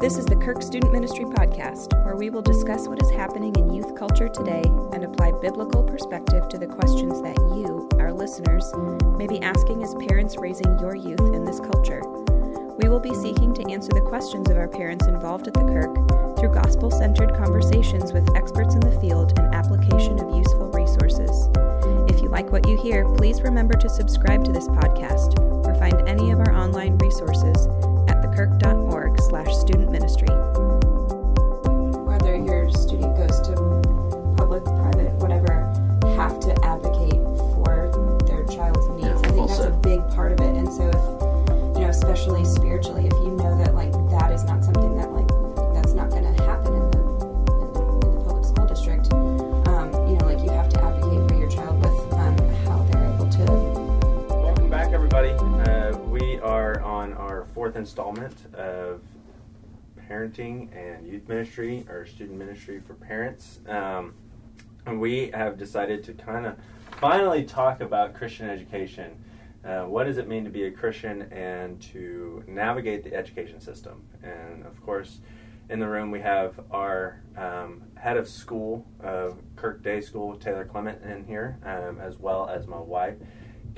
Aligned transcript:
This 0.00 0.16
is 0.16 0.26
the 0.26 0.36
Kirk 0.36 0.62
Student 0.62 0.92
Ministry 0.92 1.24
Podcast, 1.24 1.92
where 2.04 2.14
we 2.14 2.30
will 2.30 2.40
discuss 2.40 2.86
what 2.86 3.02
is 3.02 3.10
happening 3.10 3.52
in 3.56 3.74
youth 3.74 3.96
culture 3.96 4.28
today 4.28 4.62
and 4.92 5.02
apply 5.02 5.32
biblical 5.42 5.82
perspective 5.82 6.48
to 6.50 6.56
the 6.56 6.68
questions 6.68 7.20
that 7.22 7.36
you, 7.58 7.88
our 7.98 8.12
listeners, 8.12 8.72
may 9.18 9.26
be 9.26 9.42
asking 9.42 9.82
as 9.82 9.96
parents 10.06 10.36
raising 10.36 10.78
your 10.78 10.94
youth 10.94 11.34
in 11.34 11.44
this 11.44 11.58
culture. 11.58 12.00
We 12.78 12.88
will 12.88 13.00
be 13.00 13.12
seeking 13.12 13.52
to 13.54 13.68
answer 13.72 13.90
the 13.92 14.06
questions 14.06 14.48
of 14.48 14.56
our 14.56 14.68
parents 14.68 15.08
involved 15.08 15.48
at 15.48 15.54
the 15.54 15.66
Kirk 15.66 15.92
through 16.38 16.54
gospel 16.54 16.92
centered 16.92 17.34
conversations 17.34 18.12
with 18.12 18.36
experts 18.36 18.74
in 18.74 18.80
the 18.80 19.00
field 19.00 19.36
and 19.36 19.52
application 19.52 20.20
of 20.20 20.30
useful 20.30 20.70
resources. 20.70 21.50
If 22.06 22.22
you 22.22 22.28
like 22.28 22.52
what 22.52 22.68
you 22.68 22.80
hear, 22.80 23.04
please 23.16 23.42
remember 23.42 23.74
to 23.74 23.88
subscribe 23.88 24.44
to 24.44 24.52
this 24.52 24.68
podcast 24.68 25.36
or 25.66 25.74
find 25.74 26.08
any 26.08 26.30
of 26.30 26.38
our 26.38 26.54
online 26.54 26.96
resources 26.98 27.66
at 28.06 28.22
thekirk.org 28.22 28.77
fourth 57.68 57.76
installment 57.76 58.34
of 58.54 59.02
parenting 60.08 60.74
and 60.74 61.06
youth 61.06 61.28
ministry 61.28 61.84
or 61.90 62.06
student 62.06 62.38
ministry 62.38 62.80
for 62.80 62.94
parents. 62.94 63.60
Um, 63.68 64.14
and 64.86 64.98
we 64.98 65.30
have 65.34 65.58
decided 65.58 66.02
to 66.04 66.14
kind 66.14 66.46
of 66.46 66.56
finally 66.98 67.44
talk 67.44 67.82
about 67.82 68.14
Christian 68.14 68.48
education. 68.48 69.22
Uh, 69.62 69.82
what 69.82 70.04
does 70.04 70.16
it 70.16 70.26
mean 70.26 70.44
to 70.44 70.50
be 70.50 70.64
a 70.64 70.70
Christian 70.70 71.30
and 71.30 71.78
to 71.92 72.42
navigate 72.46 73.04
the 73.04 73.14
education 73.14 73.60
system? 73.60 74.02
And 74.22 74.64
of 74.64 74.82
course, 74.82 75.18
in 75.68 75.78
the 75.78 75.88
room 75.88 76.10
we 76.10 76.20
have 76.20 76.58
our 76.70 77.20
um, 77.36 77.82
head 77.96 78.16
of 78.16 78.30
school 78.30 78.86
of 79.00 79.42
Kirk 79.56 79.82
Day 79.82 80.00
School, 80.00 80.36
Taylor 80.36 80.64
Clement, 80.64 81.02
in 81.02 81.22
here, 81.26 81.58
um, 81.66 82.00
as 82.00 82.16
well 82.18 82.48
as 82.48 82.66
my 82.66 82.80
wife, 82.80 83.16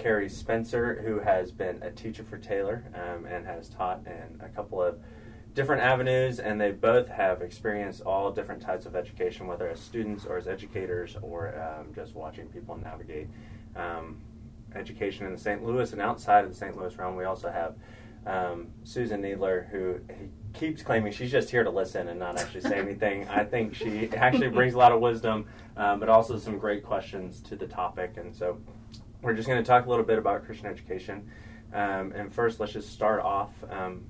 Carrie 0.01 0.31
Spencer, 0.31 1.03
who 1.05 1.19
has 1.19 1.53
been 1.53 1.83
a 1.83 1.91
teacher 1.91 2.25
for 2.25 2.39
Taylor 2.39 2.85
um, 2.95 3.27
and 3.27 3.45
has 3.45 3.69
taught 3.69 4.01
in 4.07 4.41
a 4.41 4.49
couple 4.49 4.83
of 4.83 4.99
different 5.53 5.83
avenues, 5.83 6.39
and 6.39 6.59
they 6.59 6.71
both 6.71 7.07
have 7.09 7.43
experienced 7.43 8.01
all 8.03 8.31
different 8.31 8.63
types 8.63 8.87
of 8.87 8.97
education, 8.97 9.47
whether 9.47 9.69
as 9.69 9.79
students 9.79 10.25
or 10.25 10.39
as 10.39 10.49
educators 10.49 11.17
or 11.21 11.55
um, 11.61 11.93
just 11.95 12.15
watching 12.15 12.47
people 12.47 12.79
navigate 12.79 13.29
um, 13.77 14.19
education 14.75 15.27
in 15.27 15.33
the 15.33 15.39
St. 15.39 15.63
Louis 15.63 15.93
and 15.93 16.01
outside 16.01 16.45
of 16.45 16.51
the 16.51 16.57
St. 16.57 16.75
Louis 16.79 16.97
realm. 16.97 17.15
We 17.15 17.25
also 17.25 17.51
have 17.51 17.75
um, 18.27 18.69
Susan 18.85 19.21
Needler, 19.21 19.69
who 19.71 20.01
he 20.19 20.31
keeps 20.59 20.83
claiming 20.83 21.13
she's 21.13 21.31
just 21.31 21.51
here 21.51 21.65
to 21.65 21.71
listen 21.71 22.09
and 22.09 22.19
not 22.19 22.39
actually 22.39 22.63
say 22.63 22.79
anything. 22.79 23.29
I 23.29 23.45
think 23.45 23.75
she 23.75 24.09
actually 24.15 24.49
brings 24.49 24.73
a 24.73 24.79
lot 24.79 24.93
of 24.93 25.01
wisdom, 25.01 25.45
um, 25.77 26.01
but 26.01 26.09
also 26.09 26.39
some 26.39 26.57
great 26.57 26.83
questions 26.83 27.43
to 27.43 27.57
the 27.57 27.67
topic, 27.67 28.15
and 28.17 28.35
so 28.35 28.59
we're 29.23 29.35
just 29.35 29.49
going 29.49 29.63
to 29.63 29.67
talk 29.67 29.87
a 29.87 29.91
little 29.91 30.05
bit 30.05 30.19
about 30.19 30.45
Christian 30.45 30.67
education. 30.67 31.31
Um, 31.73 32.13
and 32.13 32.33
first, 32.33 32.61
let's 32.61 32.73
just 32.73 32.93
start 32.93 33.21
off. 33.21 33.51
Um, 33.71 34.05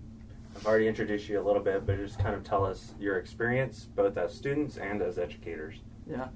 I've 0.57 0.67
already 0.67 0.89
introduced 0.89 1.29
you 1.29 1.41
a 1.41 1.45
little 1.45 1.63
bit, 1.63 1.87
but 1.87 1.97
just 1.97 2.19
kind 2.19 2.35
of 2.35 2.43
tell 2.45 2.65
us 2.65 2.95
your 2.99 3.19
experience, 3.19 3.89
both 3.95 4.17
as 4.17 4.35
students 4.35 4.77
and 4.77 5.03
as 5.03 5.19
educators. 5.19 5.77
Yeah. 6.09 6.29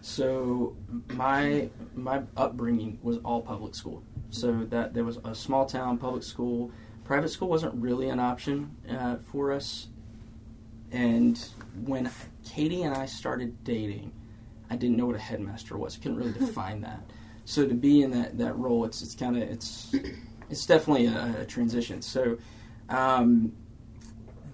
So 0.00 0.76
my 1.14 1.70
my 1.94 2.22
upbringing 2.36 2.98
was 3.02 3.18
all 3.18 3.40
public 3.40 3.74
school. 3.74 4.02
So 4.30 4.64
that 4.70 4.94
there 4.94 5.04
was 5.04 5.18
a 5.24 5.34
small 5.34 5.66
town 5.66 5.98
public 5.98 6.24
school. 6.24 6.72
Private 7.04 7.28
school 7.28 7.48
wasn't 7.48 7.74
really 7.74 8.08
an 8.08 8.18
option 8.18 8.76
uh, 8.90 9.16
for 9.30 9.52
us. 9.52 9.88
And 10.90 11.38
when 11.84 12.10
Katie 12.44 12.82
and 12.82 12.94
I 12.94 13.06
started 13.06 13.62
dating, 13.64 14.12
I 14.70 14.76
didn't 14.76 14.96
know 14.96 15.06
what 15.06 15.16
a 15.16 15.20
headmaster 15.20 15.76
was. 15.76 15.96
I 15.96 16.02
couldn't 16.02 16.18
really 16.18 16.32
define 16.38 16.80
that. 16.80 17.00
So 17.44 17.66
to 17.66 17.74
be 17.74 18.02
in 18.02 18.12
that, 18.12 18.38
that 18.38 18.56
role, 18.56 18.84
it's 18.84 19.02
it's 19.02 19.14
kind 19.14 19.36
of 19.36 19.42
it's 19.42 19.94
it's 20.48 20.64
definitely 20.64 21.06
a, 21.06 21.40
a 21.40 21.44
transition. 21.44 22.00
So 22.00 22.38
um, 22.88 23.52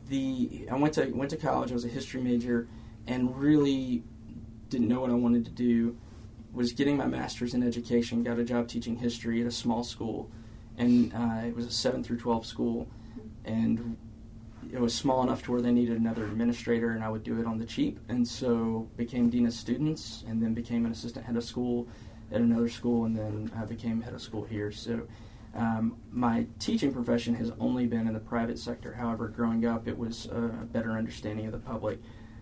the 0.08 0.66
I 0.70 0.76
went 0.76 0.94
to 0.94 1.06
went 1.10 1.30
to 1.30 1.36
college. 1.36 1.70
I 1.70 1.74
was 1.74 1.84
a 1.84 1.88
history 1.88 2.22
major, 2.22 2.66
and 3.06 3.36
really 3.36 4.02
didn't 4.70 4.88
know 4.88 5.00
what 5.00 5.10
I 5.10 5.14
wanted 5.14 5.44
to 5.44 5.50
do. 5.50 5.96
Was 6.54 6.72
getting 6.72 6.96
my 6.96 7.06
master's 7.06 7.52
in 7.52 7.62
education. 7.62 8.22
Got 8.22 8.38
a 8.38 8.44
job 8.44 8.68
teaching 8.68 8.96
history 8.96 9.42
at 9.42 9.46
a 9.46 9.50
small 9.50 9.84
school, 9.84 10.30
and 10.78 11.12
uh, 11.14 11.46
it 11.46 11.54
was 11.54 11.66
a 11.66 11.70
seven 11.70 12.02
through 12.02 12.18
twelve 12.18 12.46
school, 12.46 12.88
and 13.44 13.98
it 14.72 14.80
was 14.80 14.94
small 14.94 15.22
enough 15.22 15.42
to 15.44 15.52
where 15.52 15.60
they 15.60 15.70
needed 15.72 15.98
another 15.98 16.24
administrator, 16.24 16.90
and 16.90 17.04
I 17.04 17.10
would 17.10 17.22
do 17.22 17.38
it 17.38 17.46
on 17.46 17.58
the 17.58 17.66
cheap. 17.66 18.00
And 18.08 18.26
so 18.26 18.88
became 18.96 19.28
dean 19.28 19.46
of 19.46 19.52
students, 19.52 20.24
and 20.26 20.42
then 20.42 20.54
became 20.54 20.86
an 20.86 20.92
assistant 20.92 21.26
head 21.26 21.36
of 21.36 21.44
school 21.44 21.86
at 22.30 22.40
another 22.40 22.68
school, 22.68 23.04
and 23.04 23.16
then 23.16 23.50
I 23.56 23.64
became 23.64 24.00
head 24.00 24.14
of 24.14 24.22
school 24.22 24.44
here. 24.44 24.72
So. 24.72 25.06
Um, 25.54 25.96
my 26.12 26.46
teaching 26.60 26.92
profession 26.92 27.34
has 27.36 27.50
only 27.58 27.86
been 27.86 28.06
in 28.06 28.12
the 28.12 28.20
private 28.20 28.58
sector. 28.58 28.92
However, 28.92 29.28
growing 29.28 29.64
up, 29.64 29.88
it 29.88 29.96
was 29.96 30.26
a 30.26 30.66
better 30.70 30.92
understanding 30.92 31.46
of 31.46 31.52
the 31.52 31.58
public 31.58 32.00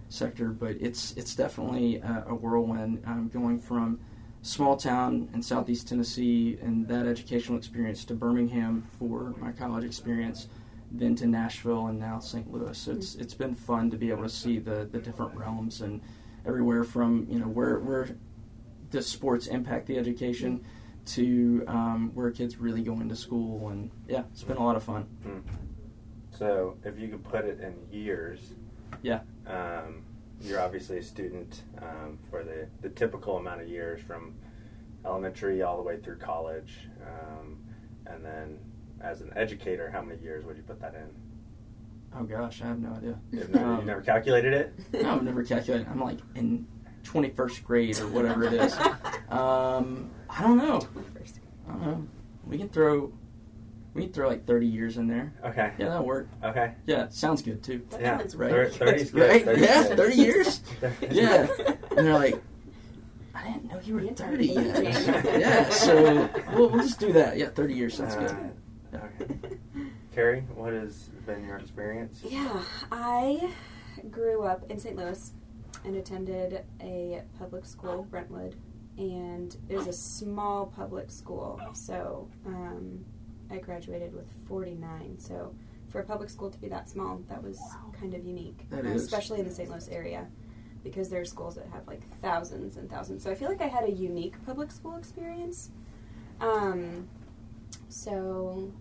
sector. 0.08 0.48
But 0.48 0.76
it's 0.80 1.12
it's 1.12 1.34
definitely 1.34 1.96
a, 1.96 2.24
a 2.28 2.34
whirlwind. 2.34 3.02
Um, 3.06 3.30
going 3.32 3.58
from 3.60 4.00
small 4.42 4.76
town 4.76 5.28
in 5.34 5.42
southeast 5.42 5.88
Tennessee 5.88 6.56
and 6.62 6.86
that 6.88 7.06
educational 7.06 7.58
experience 7.58 8.04
to 8.04 8.14
Birmingham 8.14 8.86
for 8.98 9.34
my 9.38 9.50
college 9.50 9.84
experience, 9.84 10.48
then 10.92 11.16
to 11.16 11.26
Nashville 11.26 11.88
and 11.88 11.98
now 11.98 12.20
St. 12.20 12.50
Louis. 12.52 12.76
So 12.78 12.92
it's 12.92 13.16
it's 13.16 13.34
been 13.34 13.54
fun 13.54 13.90
to 13.90 13.96
be 13.96 14.10
able 14.10 14.22
to 14.22 14.28
see 14.28 14.58
the 14.58 14.88
the 14.90 14.98
different 14.98 15.34
realms 15.34 15.80
and 15.80 16.00
everywhere 16.46 16.84
from 16.84 17.26
you 17.28 17.38
know 17.38 17.48
where 17.48 17.80
where 17.80 18.16
does 18.96 19.06
sports 19.06 19.46
impact 19.46 19.86
the 19.86 19.98
education 19.98 20.64
to 21.04 21.62
um, 21.68 22.10
where 22.14 22.30
kids 22.30 22.56
really 22.56 22.82
go 22.82 22.94
into 23.00 23.14
school 23.14 23.68
and 23.68 23.90
yeah 24.08 24.22
it's 24.32 24.42
been 24.42 24.56
a 24.56 24.64
lot 24.64 24.74
of 24.74 24.82
fun 24.82 25.06
So, 26.38 26.76
if 26.84 26.98
you 26.98 27.08
could 27.08 27.24
put 27.24 27.44
it 27.46 27.60
in 27.60 27.74
years, 27.90 28.40
Yeah. 29.02 29.20
um, 29.46 30.02
you're 30.42 30.60
obviously 30.60 30.98
a 30.98 31.02
student 31.02 31.62
um, 31.80 32.18
for 32.30 32.44
the, 32.44 32.68
the 32.82 32.90
typical 32.90 33.38
amount 33.38 33.62
of 33.62 33.68
years 33.68 34.00
from 34.02 34.34
elementary 35.06 35.62
all 35.62 35.76
the 35.78 35.82
way 35.82 35.98
through 35.98 36.18
college. 36.18 36.72
Um, 37.10 37.56
and 38.06 38.22
then, 38.22 38.58
as 39.00 39.22
an 39.22 39.32
educator, 39.34 39.90
how 39.90 40.02
many 40.02 40.20
years 40.20 40.44
would 40.44 40.56
you 40.58 40.62
put 40.62 40.80
that 40.80 40.94
in? 40.94 41.08
oh 42.18 42.22
gosh 42.24 42.62
i 42.62 42.66
have 42.66 42.78
no 42.78 42.92
idea 42.94 43.18
You've 43.32 43.50
never, 43.50 43.66
Um, 43.66 43.84
never 43.86 44.00
calculated 44.00 44.52
it? 44.54 44.72
no, 45.02 45.14
i've 45.16 45.22
never 45.24 45.42
calculated 45.42 45.86
it. 45.86 45.90
i'm 45.90 46.00
like 46.00 46.18
in 46.34 46.66
21st 47.06 47.64
grade 47.64 47.98
or 48.00 48.06
whatever 48.08 48.44
it 48.44 48.52
is 48.54 48.72
um, 49.30 50.10
i 50.30 50.42
don't 50.42 50.58
know 50.58 50.80
i 51.68 51.72
don't 51.72 51.82
know 51.86 52.06
we 52.46 52.58
can 52.58 52.68
throw 52.68 53.12
we 53.94 54.02
can 54.04 54.12
throw 54.12 54.28
like 54.28 54.44
30 54.46 54.66
years 54.66 54.96
in 54.98 55.06
there 55.06 55.32
Okay. 55.44 55.72
yeah 55.78 55.88
that'll 55.88 56.04
work 56.06 56.28
Okay. 56.44 56.72
yeah 56.86 57.08
sounds 57.08 57.42
good 57.42 57.62
too 57.62 57.82
That 57.90 58.00
Yeah. 58.00 58.18
sounds 58.18 58.36
Right. 58.36 58.52
really 58.52 58.70
Thir- 58.70 58.86
30's 58.86 59.10
good. 59.10 59.20
good. 59.20 59.46
right 59.46 59.56
30's 59.56 59.60
yeah 59.62 59.82
good. 59.88 59.96
30 59.96 60.14
years 60.16 60.60
yeah 61.10 61.46
and 61.96 62.06
they're 62.06 62.14
like 62.14 62.42
i 63.34 63.44
didn't 63.44 63.64
know 63.70 63.80
you 63.82 63.94
were 63.94 64.02
30 64.02 64.46
yet 64.46 64.94
yeah 65.40 65.68
so 65.70 66.28
we'll, 66.54 66.70
we'll 66.70 66.82
just 66.82 66.98
do 67.00 67.12
that 67.12 67.36
yeah 67.36 67.48
30 67.48 67.74
years 67.74 67.94
sounds 67.96 68.14
good 68.16 68.30
Uh, 68.94 68.96
okay. 69.22 69.56
Carrie, 70.14 70.40
what 70.54 70.72
has 70.72 71.10
been 71.26 71.44
your 71.44 71.58
experience? 71.58 72.22
Yeah, 72.26 72.62
I 72.90 73.50
grew 74.10 74.44
up 74.44 74.64
in 74.70 74.78
St. 74.78 74.96
Louis 74.96 75.32
and 75.84 75.96
attended 75.96 76.64
a 76.80 77.22
public 77.38 77.64
school, 77.64 78.04
Brentwood, 78.10 78.56
and 78.98 79.56
it 79.68 79.76
was 79.76 79.86
a 79.86 79.92
small 79.92 80.66
public 80.66 81.10
school. 81.10 81.60
So 81.74 82.28
um, 82.46 83.04
I 83.50 83.58
graduated 83.58 84.14
with 84.14 84.26
49. 84.48 85.18
So 85.18 85.54
for 85.88 86.00
a 86.00 86.04
public 86.04 86.30
school 86.30 86.50
to 86.50 86.58
be 86.58 86.68
that 86.68 86.88
small, 86.88 87.22
that 87.28 87.42
was 87.42 87.60
kind 87.98 88.14
of 88.14 88.24
unique, 88.24 88.66
especially 88.72 89.40
in 89.40 89.48
the 89.48 89.54
St. 89.54 89.70
Louis 89.70 89.88
area. 89.88 90.26
Because 90.82 91.08
there 91.08 91.20
are 91.20 91.24
schools 91.24 91.56
that 91.56 91.66
have 91.72 91.86
like 91.88 92.02
thousands 92.22 92.76
and 92.76 92.88
thousands. 92.88 93.24
So 93.24 93.30
I 93.30 93.34
feel 93.34 93.48
like 93.48 93.60
I 93.60 93.66
had 93.66 93.84
a 93.84 93.90
unique 93.90 94.34
public 94.46 94.70
school 94.70 94.96
experience. 94.96 95.70
Um, 96.40 97.08
so 97.88 98.72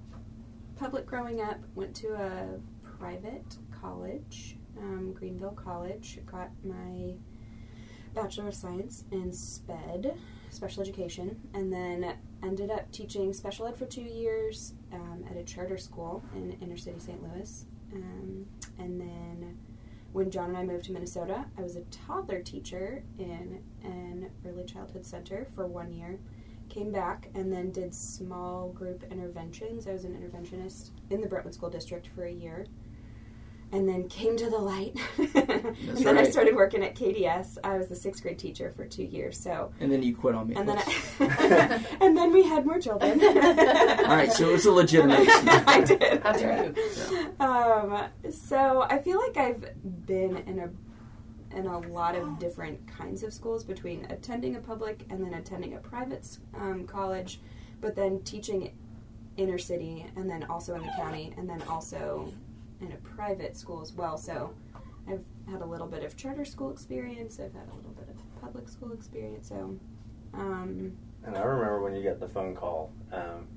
public 0.76 1.06
growing 1.06 1.42
up, 1.42 1.58
went 1.74 1.96
to 1.98 2.14
a 2.14 2.60
private 3.00 3.58
college, 3.72 4.58
um, 4.80 5.14
Greenville 5.14 5.52
College. 5.52 6.20
Got 6.26 6.52
my 6.64 7.16
Bachelor 8.16 8.48
of 8.48 8.56
Science 8.56 9.04
in 9.12 9.32
SPED, 9.34 10.16
special 10.50 10.82
education, 10.82 11.38
and 11.54 11.72
then 11.72 12.16
ended 12.42 12.72
up 12.72 12.90
teaching 12.92 13.34
special 13.34 13.68
ed 13.68 13.76
for 13.76 13.86
two 13.86 14.02
years 14.02 14.74
um, 14.94 15.26
at 15.30 15.36
a 15.36 15.44
charter 15.44 15.78
school 15.78 16.24
in 16.34 16.58
inner 16.62 16.78
city 16.78 16.98
St. 16.98 17.22
Louis. 17.22 17.66
Um, 17.94 18.46
and 18.80 19.00
then 19.00 19.58
when 20.14 20.32
John 20.32 20.50
and 20.50 20.58
I 20.58 20.64
moved 20.64 20.86
to 20.86 20.94
Minnesota, 20.94 21.46
I 21.58 21.62
was 21.62 21.76
a 21.76 21.82
toddler 21.92 22.42
teacher 22.42 23.04
in 23.20 23.62
an 23.84 24.30
early 24.48 24.64
childhood 24.64 25.06
center 25.06 25.46
for 25.54 25.68
one 25.68 25.92
year. 25.92 26.18
Came 26.70 26.92
back 26.92 27.30
and 27.36 27.52
then 27.52 27.72
did 27.72 27.94
small 27.94 28.70
group 28.70 29.04
interventions. 29.12 29.88
I 29.88 29.94
was 29.94 30.06
an 30.06 30.16
interventionist 30.16 30.92
in 31.10 31.20
the 31.20 31.28
Brentwood 31.28 31.54
School 31.54 31.70
District 31.70 32.08
for 32.16 32.24
a 32.24 32.32
year 32.32 32.66
and 33.76 33.90
then 33.90 34.08
came 34.08 34.38
to 34.38 34.50
the 34.50 34.58
light. 34.58 34.98
and 35.18 35.98
then 35.98 36.18
I 36.18 36.24
started 36.24 36.56
working 36.56 36.82
at 36.82 36.96
KDS. 36.96 37.58
I 37.62 37.78
was 37.78 37.90
the 37.90 37.96
sixth 37.96 38.24
grade 38.24 38.40
teacher 38.40 38.72
for 38.72 38.86
two 38.86 39.04
years. 39.04 39.38
So, 39.38 39.74
And 39.82 39.92
then 39.92 40.02
you 40.02 40.16
quit 40.16 40.34
on 40.34 40.48
me. 40.48 40.56
and 40.56 40.68
then 40.68 40.78
I, 40.78 41.86
and 42.00 42.18
then 42.18 42.32
we 42.32 42.44
had 42.44 42.66
more 42.66 42.80
children. 42.80 43.22
All 43.26 44.16
right, 44.16 44.32
so 44.32 44.48
it 44.50 44.54
was 44.54 44.66
a 44.66 44.72
legitimate. 44.72 45.28
I 45.68 45.82
did. 45.82 46.24
How 46.24 46.32
dare 46.32 46.74
you? 46.74 47.34
Um, 47.42 48.06
so 48.32 48.88
I 48.90 49.00
feel 49.00 49.20
like 49.20 49.36
I've 49.36 49.66
been 50.06 50.38
in 50.38 50.60
a 50.60 50.70
in 51.58 51.68
a 51.68 51.80
lot 51.90 52.16
of 52.16 52.40
different 52.40 52.88
kinds 52.88 53.24
of 53.24 53.34
schools 53.34 53.64
between 53.64 54.06
attending 54.10 54.56
a 54.56 54.60
public 54.60 55.06
and 55.10 55.24
then 55.24 55.34
attending 55.34 55.74
a 55.76 55.80
private 55.80 56.38
um, 56.56 56.86
college, 56.88 57.40
but 57.82 57.96
then 57.96 58.22
teaching 58.22 58.72
inner 59.38 59.58
city 59.58 60.06
and 60.16 60.30
then 60.30 60.44
also 60.46 60.76
in 60.76 60.82
the 60.82 60.92
county 60.98 61.34
and 61.38 61.50
then 61.50 61.62
also 61.64 62.32
in 62.82 62.92
a 62.92 62.98
private 62.98 63.56
school 63.58 63.82
as 63.82 63.94
well. 63.94 64.18
So 64.18 64.54
I've 65.08 65.24
had 65.50 65.62
a 65.62 65.66
little 65.66 65.88
bit 65.88 66.04
of 66.04 66.18
charter 66.18 66.46
school 66.46 66.72
experience. 66.72 67.40
I've 67.40 67.54
had 67.54 67.70
a 67.72 67.76
little 67.76 67.92
bit 67.92 68.10
of 68.10 68.42
public 68.42 68.68
school 68.70 68.92
experience. 68.94 69.50
So 69.50 69.78
um, 70.34 70.92
And 71.26 71.38
I 71.38 71.42
remember 71.44 71.82
when 71.82 71.96
you 71.96 72.04
got 72.04 72.20
the 72.20 72.28
phone 72.28 72.56
call 72.56 72.92
um, 73.12 73.48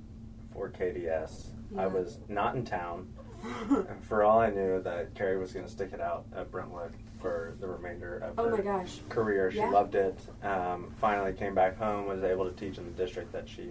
for 0.52 0.70
KDS. 0.70 1.46
Yeah. 1.74 1.82
I 1.82 1.86
was 1.86 2.18
not 2.28 2.56
in 2.56 2.64
town. 2.64 3.08
and 3.70 4.04
for 4.04 4.24
all 4.24 4.40
I 4.40 4.50
knew, 4.50 4.82
that 4.82 5.14
Carrie 5.14 5.38
was 5.38 5.52
going 5.52 5.64
to 5.64 5.70
stick 5.70 5.92
it 5.92 6.00
out 6.00 6.24
at 6.34 6.50
Brentwood 6.50 6.92
for 7.20 7.54
the 7.60 7.68
remainder 7.68 8.18
of 8.18 8.34
oh 8.38 8.44
her 8.48 8.56
my 8.56 8.62
gosh. 8.62 8.98
career. 9.08 9.50
She 9.50 9.58
Yeah. 9.58 9.70
loved 9.70 9.94
it. 9.94 10.18
Um, 10.42 10.92
finally 11.00 11.32
came 11.32 11.54
back 11.54 11.76
home, 11.78 12.06
was 12.06 12.24
able 12.24 12.46
to 12.50 12.56
teach 12.56 12.78
in 12.78 12.84
the 12.84 12.90
district 12.92 13.32
that 13.32 13.48
she 13.48 13.70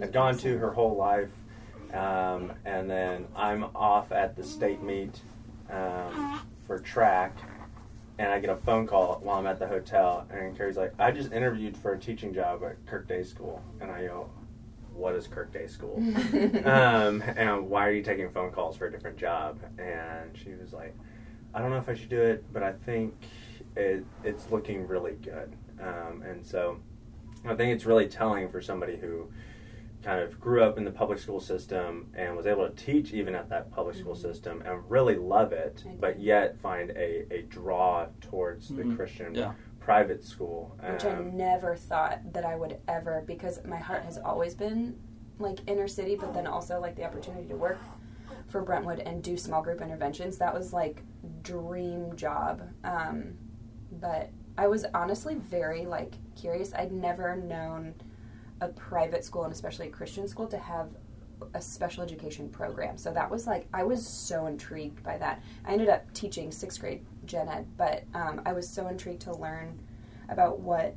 had 0.00 0.12
gone 0.12 0.34
awesome. 0.34 0.50
to 0.52 0.58
her 0.58 0.72
whole 0.72 0.96
life. 0.96 1.30
Um, 1.92 2.52
and 2.64 2.88
then 2.88 3.26
I'm 3.34 3.64
off 3.74 4.12
at 4.12 4.36
the 4.36 4.44
state 4.44 4.82
meet 4.82 5.20
um, 5.70 6.40
for 6.66 6.78
track, 6.78 7.36
and 8.18 8.30
I 8.30 8.40
get 8.40 8.50
a 8.50 8.56
phone 8.56 8.86
call 8.86 9.20
while 9.22 9.38
I'm 9.38 9.46
at 9.46 9.58
the 9.58 9.66
hotel, 9.66 10.26
and 10.30 10.56
Carrie's 10.56 10.76
like, 10.76 10.92
"I 10.98 11.10
just 11.10 11.32
interviewed 11.32 11.76
for 11.76 11.92
a 11.92 11.98
teaching 11.98 12.34
job 12.34 12.62
at 12.64 12.84
Kirk 12.86 13.08
Day 13.08 13.22
School," 13.22 13.62
and 13.80 13.90
I 13.90 14.06
go, 14.06 14.28
"What 14.92 15.14
is 15.14 15.26
Kirk 15.26 15.52
Day 15.52 15.66
School?" 15.66 15.96
um, 16.64 17.22
and 17.36 17.68
why 17.68 17.86
are 17.86 17.92
you 17.92 18.02
taking 18.02 18.28
phone 18.30 18.50
calls 18.50 18.76
for 18.76 18.86
a 18.86 18.90
different 18.90 19.16
job? 19.16 19.58
And 19.78 20.36
she 20.36 20.54
was 20.54 20.72
like, 20.72 20.94
"I 21.54 21.60
don't 21.60 21.70
know 21.70 21.78
if 21.78 21.88
I 21.88 21.94
should 21.94 22.10
do 22.10 22.20
it, 22.20 22.44
but 22.52 22.62
I 22.62 22.72
think 22.72 23.14
it, 23.76 24.04
it's 24.24 24.50
looking 24.50 24.86
really 24.86 25.16
good." 25.22 25.54
Um, 25.80 26.22
and 26.22 26.44
so, 26.44 26.80
I 27.46 27.54
think 27.54 27.72
it's 27.72 27.86
really 27.86 28.08
telling 28.08 28.50
for 28.50 28.60
somebody 28.60 28.96
who 28.96 29.30
kind 30.02 30.20
of 30.20 30.38
grew 30.40 30.62
up 30.62 30.78
in 30.78 30.84
the 30.84 30.90
public 30.90 31.18
school 31.18 31.40
system 31.40 32.08
and 32.14 32.36
was 32.36 32.46
able 32.46 32.68
to 32.68 32.74
teach 32.74 33.12
even 33.12 33.34
at 33.34 33.48
that 33.50 33.70
public 33.70 33.96
school 33.96 34.14
Mhm. 34.14 34.20
system 34.22 34.62
and 34.64 34.88
really 34.90 35.16
love 35.16 35.52
it, 35.52 35.84
but 36.00 36.20
yet 36.20 36.56
find 36.58 36.90
a, 36.90 37.26
a 37.32 37.42
draw 37.42 38.06
towards 38.20 38.68
the 38.68 38.82
Mhm. 38.84 38.96
Christian 38.96 39.34
Yeah. 39.34 39.52
private 39.80 40.22
school. 40.22 40.76
which 40.88 41.04
I 41.04 41.14
Um, 41.14 41.36
never 41.36 41.74
thought 41.74 42.32
that 42.32 42.44
I 42.44 42.54
would 42.56 42.78
ever 42.86 43.22
because 43.26 43.64
my 43.64 43.76
heart 43.78 44.02
has 44.02 44.18
always 44.18 44.54
been 44.54 44.98
like 45.38 45.60
inner 45.68 45.88
city, 45.88 46.14
but 46.16 46.32
then 46.34 46.46
also 46.46 46.80
like 46.80 46.94
the 46.96 47.04
opportunity 47.04 47.48
to 47.48 47.56
work 47.56 47.78
for 48.48 48.62
Brentwood 48.62 49.00
and 49.00 49.22
do 49.22 49.36
small 49.36 49.62
group 49.62 49.80
interventions. 49.80 50.38
That 50.38 50.54
was 50.54 50.72
like 50.72 51.02
dream 51.42 52.14
job. 52.16 52.62
Um, 52.84 53.36
but 54.00 54.30
I 54.56 54.66
was 54.68 54.84
honestly 54.94 55.34
very 55.36 55.86
like 55.86 56.14
curious. 56.36 56.72
I'd 56.74 56.92
never 56.92 57.36
known 57.36 57.94
a 58.60 58.68
private 58.68 59.24
school 59.24 59.44
and 59.44 59.52
especially 59.52 59.88
a 59.88 59.90
Christian 59.90 60.26
school 60.28 60.46
to 60.48 60.58
have 60.58 60.88
a 61.54 61.60
special 61.60 62.02
education 62.02 62.48
program. 62.48 62.96
So 62.96 63.12
that 63.12 63.30
was 63.30 63.46
like 63.46 63.68
I 63.72 63.84
was 63.84 64.06
so 64.06 64.46
intrigued 64.46 65.02
by 65.02 65.18
that. 65.18 65.42
I 65.64 65.72
ended 65.72 65.88
up 65.88 66.12
teaching 66.12 66.50
sixth 66.50 66.80
grade 66.80 67.04
gen 67.24 67.48
ed, 67.48 67.66
but 67.76 68.04
um, 68.14 68.42
I 68.44 68.52
was 68.52 68.68
so 68.68 68.88
intrigued 68.88 69.20
to 69.22 69.32
learn 69.34 69.78
about 70.28 70.60
what 70.60 70.94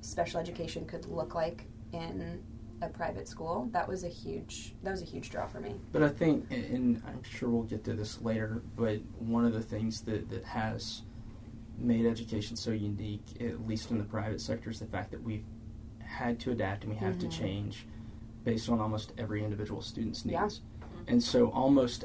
special 0.00 0.40
education 0.40 0.86
could 0.86 1.06
look 1.06 1.34
like 1.34 1.66
in 1.92 2.42
a 2.82 2.88
private 2.88 3.28
school. 3.28 3.68
That 3.72 3.86
was 3.88 4.04
a 4.04 4.08
huge 4.08 4.74
that 4.82 4.90
was 4.90 5.02
a 5.02 5.06
huge 5.06 5.30
draw 5.30 5.46
for 5.46 5.60
me. 5.60 5.74
But 5.92 6.02
I 6.02 6.08
think, 6.08 6.50
and- 6.50 7.02
I'm 7.06 7.22
sure 7.22 7.48
we'll 7.48 7.62
get 7.62 7.84
to 7.84 7.92
this 7.94 8.20
later, 8.22 8.62
but 8.76 9.00
one 9.18 9.44
of 9.44 9.52
the 9.52 9.62
things 9.62 10.00
that, 10.02 10.28
that 10.30 10.44
has 10.44 11.02
made 11.78 12.06
education 12.06 12.56
so 12.56 12.70
unique, 12.70 13.24
at 13.40 13.66
least 13.66 13.90
in 13.90 13.98
the 13.98 14.04
private 14.04 14.40
sector, 14.40 14.70
is 14.70 14.78
the 14.78 14.86
fact 14.86 15.10
that 15.10 15.22
we've 15.22 15.44
had 16.14 16.38
to 16.40 16.50
adapt 16.52 16.84
and 16.84 16.92
we 16.92 16.98
have 16.98 17.16
Mhm. 17.16 17.20
to 17.20 17.28
change 17.28 17.86
based 18.44 18.68
on 18.68 18.80
almost 18.80 19.12
every 19.18 19.42
individual 19.44 19.82
student's 19.82 20.24
Yeah. 20.24 20.42
needs. 20.42 20.60
And 21.06 21.22
so, 21.22 21.50
almost 21.50 22.04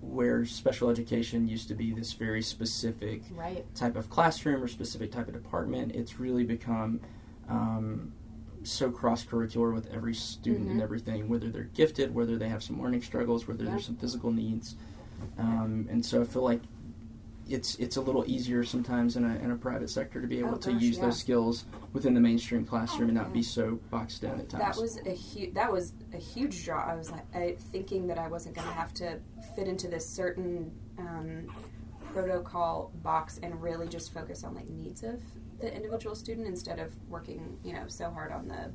where 0.00 0.44
special 0.44 0.88
education 0.88 1.48
used 1.48 1.66
to 1.68 1.74
be 1.74 1.92
this 1.92 2.12
very 2.12 2.42
specific 2.42 3.22
Right. 3.34 3.64
type 3.74 3.96
of 3.96 4.08
classroom 4.08 4.62
or 4.62 4.68
specific 4.68 5.10
type 5.10 5.26
of 5.26 5.34
department, 5.34 5.92
it's 5.92 6.20
really 6.20 6.44
become 6.44 7.00
um, 7.48 8.12
so 8.64 8.90
cross 8.90 9.24
curricular 9.24 9.72
with 9.72 9.86
every 9.92 10.12
student 10.14 10.68
and 10.68 10.80
Mhm. 10.80 10.82
everything, 10.82 11.28
whether 11.28 11.48
they're 11.48 11.70
gifted, 11.74 12.12
whether 12.12 12.36
they 12.36 12.48
have 12.48 12.60
some 12.60 12.82
learning 12.82 13.00
struggles, 13.02 13.46
whether 13.46 13.62
Yeah. 13.62 13.70
there's 13.70 13.86
some 13.86 13.94
physical 13.94 14.32
needs. 14.32 14.74
Um, 15.38 15.86
and 15.88 16.04
so 16.04 16.20
I 16.22 16.24
feel 16.24 16.42
like 16.42 16.62
it's 17.48 17.76
it's 17.76 17.96
a 17.96 18.00
little 18.00 18.24
easier 18.26 18.64
sometimes 18.64 19.16
in 19.16 19.24
a, 19.24 19.36
in 19.36 19.50
a 19.52 19.56
private 19.56 19.88
sector 19.88 20.20
to 20.20 20.26
be 20.26 20.38
able 20.40 20.54
Oh, 20.54 20.56
to 20.56 20.72
gosh, 20.72 20.82
use 20.82 20.96
yeah. 20.96 21.04
those 21.04 21.18
skills 21.18 21.64
within 21.92 22.12
the 22.14 22.20
mainstream 22.20 22.64
classroom 22.64 23.08
and 23.08 23.16
not 23.18 23.32
be 23.32 23.42
so 23.42 23.78
boxed 23.90 24.24
in 24.24 24.30
at 24.30 24.48
times. 24.48 24.76
That 24.76 24.82
was 24.82 24.98
a 25.06 25.10
huge 25.10 25.54
that 25.54 25.70
was 25.70 25.92
a 26.12 26.18
huge 26.18 26.64
draw. 26.64 26.84
I 26.84 26.94
was 26.96 27.10
like 27.10 27.24
I, 27.34 27.56
thinking 27.72 28.06
that 28.08 28.18
I 28.18 28.28
wasn't 28.28 28.56
going 28.56 28.66
to 28.66 28.74
have 28.74 28.92
to 28.94 29.18
fit 29.54 29.68
into 29.68 29.86
this 29.88 30.08
certain 30.08 30.72
um, 30.98 31.46
protocol 32.12 32.90
box 33.02 33.38
and 33.42 33.60
really 33.62 33.88
just 33.88 34.12
focus 34.12 34.42
on 34.42 34.54
like 34.54 34.68
needs 34.68 35.02
of 35.02 35.20
the 35.60 35.74
individual 35.74 36.14
student 36.14 36.46
instead 36.46 36.78
of 36.78 36.94
working 37.08 37.58
you 37.64 37.72
know 37.72 37.84
so 37.86 38.10
hard 38.10 38.32
on 38.32 38.48
the 38.48 38.70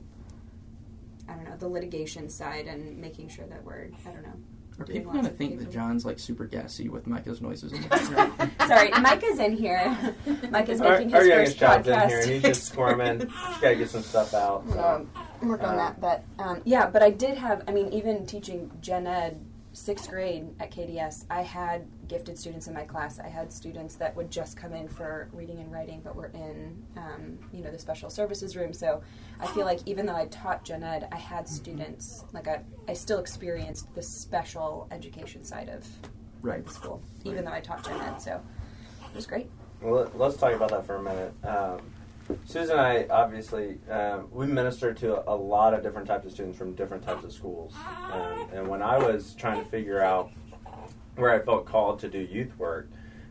I 1.29 1.35
don't 1.35 1.45
know 1.45 1.57
the 1.57 1.67
litigation 1.67 2.29
side 2.29 2.67
and 2.67 2.97
making 2.97 3.29
sure 3.29 3.45
that 3.47 3.63
we're 3.63 3.89
I 4.07 4.11
don't 4.11 4.23
know 4.23 4.33
Are 4.79 4.85
people 4.85 5.11
going 5.11 5.25
to 5.25 5.31
think 5.31 5.59
that. 5.59 5.71
John's 5.71 6.05
like 6.05 6.17
super 6.17 6.45
gassy 6.45 6.89
with 6.89 7.05
Micah's 7.05 7.41
noises 7.41 7.71
in 7.73 7.81
the 7.81 7.87
background? 7.89 8.51
Sorry, 8.67 8.89
Micah's 8.99 9.39
in 9.39 9.55
here. 9.55 10.15
Micah's 10.49 10.81
our, 10.81 10.97
making 10.97 11.13
our 11.13 11.19
his 11.21 11.29
youngest 11.29 11.57
first 11.57 11.59
child's 11.59 11.87
podcast. 11.87 12.03
in 12.03 12.09
here, 12.09 12.19
and 12.21 12.29
he's 12.31 12.41
just 12.43 12.63
squirming. 12.65 13.19
He's 13.19 13.29
got 13.29 13.69
to 13.69 13.75
get 13.75 13.89
some 13.89 14.01
stuff 14.03 14.33
out. 14.33 14.63
So. 14.69 15.07
So 15.41 15.47
work 15.47 15.61
on 15.63 15.69
Um, 15.71 15.75
that. 15.77 16.01
But 16.01 16.23
um, 16.39 16.61
yeah, 16.65 16.87
but 16.89 17.03
I 17.03 17.09
did 17.11 17.37
have. 17.37 17.63
I 17.67 17.71
mean, 17.71 17.91
even 17.93 18.25
teaching 18.25 18.71
gen 18.81 19.05
ed 19.07 19.39
sixth 19.73 20.09
grade 20.09 20.47
at 20.59 20.71
KDS, 20.71 21.25
I 21.29 21.41
had 21.41 21.87
gifted 22.07 22.37
students 22.37 22.67
in 22.67 22.73
my 22.73 22.83
class. 22.83 23.19
I 23.19 23.27
had 23.27 23.51
students 23.51 23.95
that 23.95 24.15
would 24.15 24.29
just 24.29 24.57
come 24.57 24.73
in 24.73 24.87
for 24.87 25.29
reading 25.31 25.59
and 25.59 25.71
writing, 25.71 26.01
but 26.03 26.15
were 26.15 26.31
in 26.33 26.83
um, 26.97 27.39
you 27.51 27.63
know 27.63 27.71
the 27.71 27.79
special 27.79 28.09
services 28.09 28.55
room. 28.55 28.73
So 28.73 29.01
I 29.39 29.47
feel 29.47 29.65
like 29.65 29.79
even 29.85 30.05
though 30.05 30.15
I 30.15 30.25
taught 30.27 30.63
gen 30.63 30.83
ed, 30.83 31.07
I 31.11 31.17
had 31.17 31.47
students 31.47 32.25
like 32.33 32.47
I 32.47 32.61
I 32.87 32.93
still 32.93 33.19
experienced 33.19 33.93
the 33.95 34.03
special 34.03 34.87
education 34.91 35.43
side 35.43 35.69
of 35.69 35.87
right. 36.41 36.65
the 36.65 36.71
school, 36.71 37.01
even 37.23 37.45
though 37.45 37.53
I 37.53 37.61
taught 37.61 37.85
gen 37.85 37.99
ed. 38.01 38.17
So 38.17 38.41
it 39.09 39.15
was 39.15 39.25
great. 39.25 39.49
Well, 39.81 39.93
let- 39.93 40.17
let's 40.17 40.37
talk 40.37 40.53
about 40.53 40.69
that 40.69 40.85
for 40.85 40.97
a 40.97 41.01
minute. 41.01 41.33
Um, 41.43 41.81
Susan 42.45 42.71
and 42.77 42.81
I, 42.81 43.05
obviously, 43.09 43.77
um, 43.89 44.27
we 44.31 44.45
minister 44.45 44.93
to 44.93 45.17
a, 45.27 45.35
a 45.35 45.35
lot 45.35 45.73
of 45.73 45.83
different 45.83 46.07
types 46.07 46.25
of 46.25 46.31
students 46.31 46.57
from 46.57 46.73
different 46.75 47.03
types 47.03 47.23
of 47.23 47.31
schools. 47.31 47.73
Um, 48.11 48.47
and 48.53 48.67
when 48.67 48.81
I 48.81 48.97
was 48.97 49.33
trying 49.35 49.63
to 49.63 49.69
figure 49.69 50.01
out 50.01 50.31
where 51.15 51.31
I 51.31 51.39
felt 51.43 51.65
called 51.65 51.99
to 51.99 52.09
do 52.09 52.19
youth 52.19 52.57
work, 52.57 52.89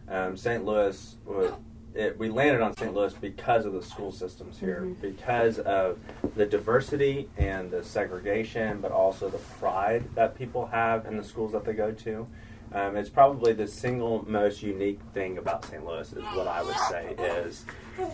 um, 0.08 0.36
St. 0.36 0.64
Louis 0.64 1.16
was. 1.24 1.52
It, 1.92 2.16
we 2.20 2.28
landed 2.28 2.60
on 2.62 2.76
St. 2.76 2.94
Louis 2.94 3.12
because 3.14 3.64
of 3.64 3.72
the 3.72 3.82
school 3.82 4.12
systems 4.12 4.60
here, 4.60 4.82
Mhm. 4.86 5.00
because 5.00 5.58
of 5.58 5.98
the 6.36 6.46
diversity 6.46 7.28
and 7.36 7.68
the 7.68 7.82
segregation, 7.82 8.80
but 8.80 8.92
also 8.92 9.28
the 9.28 9.38
pride 9.58 10.04
that 10.14 10.36
people 10.36 10.66
have 10.66 11.06
in 11.06 11.16
the 11.16 11.24
schools 11.24 11.50
that 11.50 11.64
they 11.64 11.72
go 11.72 11.90
to. 11.90 12.28
Um, 12.72 12.96
it's 12.96 13.08
probably 13.08 13.52
the 13.52 13.66
single 13.66 14.24
most 14.28 14.62
unique 14.62 15.00
thing 15.12 15.38
about 15.38 15.64
St. 15.64 15.84
Louis 15.84 16.12
is 16.12 16.24
what 16.36 16.46
I 16.46 16.62
would 16.62 16.76
say 16.88 17.14
is 17.18 17.64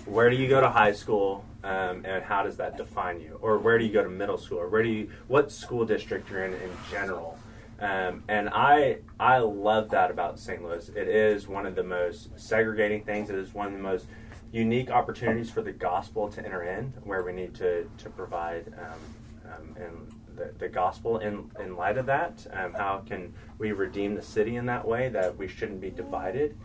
where 0.07 0.31
do 0.31 0.37
you 0.37 0.49
go 0.49 0.61
to 0.63 0.71
high 0.71 0.93
school 0.93 1.45
um, 1.63 2.05
and 2.07 2.25
how 2.25 2.43
does 2.43 2.57
that 2.57 2.79
define 2.79 3.21
you 3.21 3.39
or 3.43 3.59
where 3.59 3.79
do 3.79 3.85
you 3.85 3.93
go 3.93 4.03
to 4.03 4.09
middle 4.09 4.39
school 4.39 4.59
or 4.59 4.69
where 4.69 4.83
do 4.83 4.89
you 4.89 5.11
what 5.29 5.53
school 5.53 5.85
district 5.85 6.31
you're 6.31 6.45
in 6.45 6.55
in 6.55 6.71
general 6.91 7.39
um, 7.81 8.23
and 8.29 8.49
I 8.49 8.99
I 9.21 9.39
love 9.39 9.91
that 9.91 10.11
about 10.11 10.39
St. 10.39 10.63
Louis 10.63 10.89
it 10.89 11.09
is 11.09 11.47
one 11.47 11.67
of 11.67 11.75
the 11.75 11.85
most 11.85 12.31
segregating 12.39 13.05
things 13.05 13.29
it 13.29 13.37
is 13.37 13.53
one 13.53 13.67
of 13.67 13.75
the 13.75 13.79
most 13.79 14.07
unique 14.53 14.91
opportunities 14.91 15.51
for 15.51 15.61
the 15.61 15.73
gospel 15.73 16.31
to 16.31 16.43
enter 16.43 16.63
in 16.63 16.95
where 17.05 17.23
we 17.23 17.33
need 17.33 17.55
to 17.57 17.91
to 17.99 18.09
provide 18.09 18.73
um, 18.79 19.53
um, 19.53 19.77
and 19.77 20.13
the, 20.37 20.53
the 20.59 20.69
gospel 20.69 21.19
in, 21.19 21.51
in 21.59 21.77
light 21.77 21.99
of 21.99 22.07
that. 22.07 22.47
Um, 22.53 22.73
how 22.75 23.03
can 23.07 23.33
we 23.59 23.73
redeem 23.73 24.15
the 24.15 24.23
city 24.23 24.57
in 24.57 24.67
that 24.67 24.87
way 24.87 25.09
that 25.09 25.37
we 25.37 25.49
shouldn't 25.49 25.81
be 25.81 25.91
divided? 25.91 26.57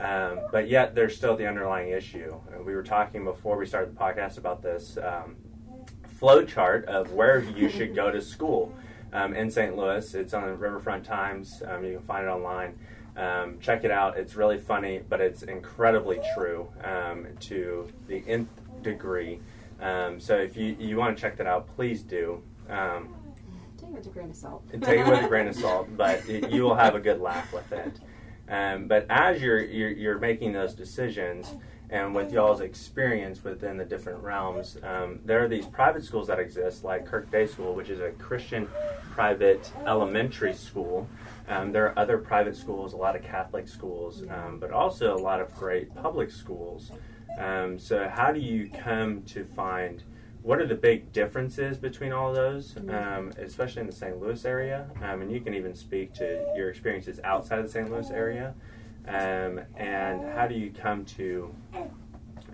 Um, 0.00 0.40
but 0.50 0.68
yet, 0.68 0.94
there's 0.94 1.16
still 1.16 1.36
the 1.36 1.46
underlying 1.46 1.90
issue. 1.90 2.34
Uh, 2.48 2.62
we 2.62 2.74
were 2.74 2.82
talking 2.82 3.24
before 3.24 3.56
we 3.56 3.66
started 3.66 3.94
the 3.94 4.00
podcast 4.00 4.38
about 4.38 4.62
this 4.62 4.98
um, 4.98 5.36
flow 6.18 6.44
chart 6.44 6.84
of 6.86 7.12
where 7.12 7.40
you 7.40 7.68
should 7.68 7.94
go 7.94 8.10
to 8.10 8.20
school 8.20 8.74
um, 9.12 9.34
in 9.34 9.50
St. 9.50 9.76
Louis. 9.76 10.14
It's 10.14 10.34
on 10.34 10.46
the 10.46 10.54
Riverfront 10.54 11.04
Times. 11.04 11.62
Um, 11.66 11.84
you 11.84 11.98
can 11.98 12.06
find 12.06 12.24
it 12.24 12.30
online. 12.30 12.78
Um, 13.16 13.58
check 13.60 13.84
it 13.84 13.90
out. 13.90 14.16
It's 14.16 14.34
really 14.34 14.58
funny, 14.58 15.00
but 15.08 15.20
it's 15.20 15.42
incredibly 15.42 16.20
true 16.34 16.68
um, 16.82 17.26
to 17.40 17.88
the 18.08 18.24
nth 18.26 18.48
degree. 18.82 19.40
Um, 19.80 20.18
so 20.18 20.36
if 20.36 20.56
you, 20.56 20.76
you 20.78 20.96
want 20.96 21.16
to 21.16 21.20
check 21.20 21.36
that 21.36 21.46
out, 21.46 21.66
please 21.76 22.02
do. 22.02 22.42
Um, 22.68 23.14
Take 23.78 23.90
it 23.90 23.94
with 23.96 24.06
a 24.06 24.10
grain 24.10 24.30
of 24.30 24.36
salt. 24.36 24.62
take 24.70 25.00
it 25.00 25.06
with 25.08 25.24
a 25.24 25.28
grain 25.28 25.48
of 25.48 25.56
salt, 25.56 25.88
but 25.96 26.28
it, 26.28 26.50
you 26.50 26.62
will 26.62 26.76
have 26.76 26.94
a 26.94 27.00
good 27.00 27.20
laugh 27.20 27.52
with 27.52 27.72
it. 27.72 27.98
Um, 28.48 28.86
but 28.86 29.06
as 29.08 29.40
you're, 29.40 29.62
you're 29.62 29.90
you're 29.90 30.18
making 30.18 30.52
those 30.52 30.74
decisions, 30.74 31.52
and 31.90 32.14
with 32.14 32.32
y'all's 32.32 32.60
experience 32.60 33.42
within 33.44 33.76
the 33.76 33.84
different 33.84 34.22
realms, 34.22 34.78
um, 34.82 35.20
there 35.24 35.44
are 35.44 35.48
these 35.48 35.66
private 35.66 36.04
schools 36.04 36.26
that 36.28 36.38
exist, 36.38 36.84
like 36.84 37.06
Kirk 37.06 37.30
Day 37.30 37.46
School, 37.46 37.74
which 37.74 37.88
is 37.90 38.00
a 38.00 38.10
Christian 38.12 38.68
private 39.10 39.70
elementary 39.86 40.54
school. 40.54 41.08
Um, 41.48 41.72
there 41.72 41.86
are 41.86 41.98
other 41.98 42.18
private 42.18 42.56
schools, 42.56 42.92
a 42.92 42.96
lot 42.96 43.14
of 43.16 43.22
Catholic 43.22 43.68
schools, 43.68 44.22
um, 44.30 44.58
but 44.58 44.70
also 44.70 45.14
a 45.14 45.18
lot 45.18 45.40
of 45.40 45.54
great 45.54 45.94
public 45.94 46.30
schools. 46.30 46.90
Um, 47.38 47.78
so, 47.78 48.08
how 48.08 48.32
do 48.32 48.40
you 48.40 48.70
come 48.70 49.22
to 49.24 49.44
find? 49.44 50.02
What 50.42 50.58
are 50.58 50.66
the 50.66 50.74
big 50.74 51.12
differences 51.12 51.78
between 51.78 52.12
all 52.12 52.30
of 52.30 52.34
those, 52.34 52.76
um, 52.88 53.32
especially 53.38 53.80
in 53.80 53.86
the 53.86 53.92
St. 53.92 54.20
Louis 54.20 54.44
area? 54.44 54.90
Um, 55.00 55.22
and 55.22 55.30
you 55.30 55.40
can 55.40 55.54
even 55.54 55.74
speak 55.74 56.12
to 56.14 56.44
your 56.56 56.68
experiences 56.68 57.20
outside 57.22 57.60
of 57.60 57.66
the 57.66 57.70
St. 57.70 57.90
Louis 57.90 58.10
area. 58.10 58.54
Um, 59.06 59.60
and 59.76 60.24
how 60.34 60.46
do 60.48 60.54
you 60.54 60.70
come 60.70 61.04
to, 61.06 61.54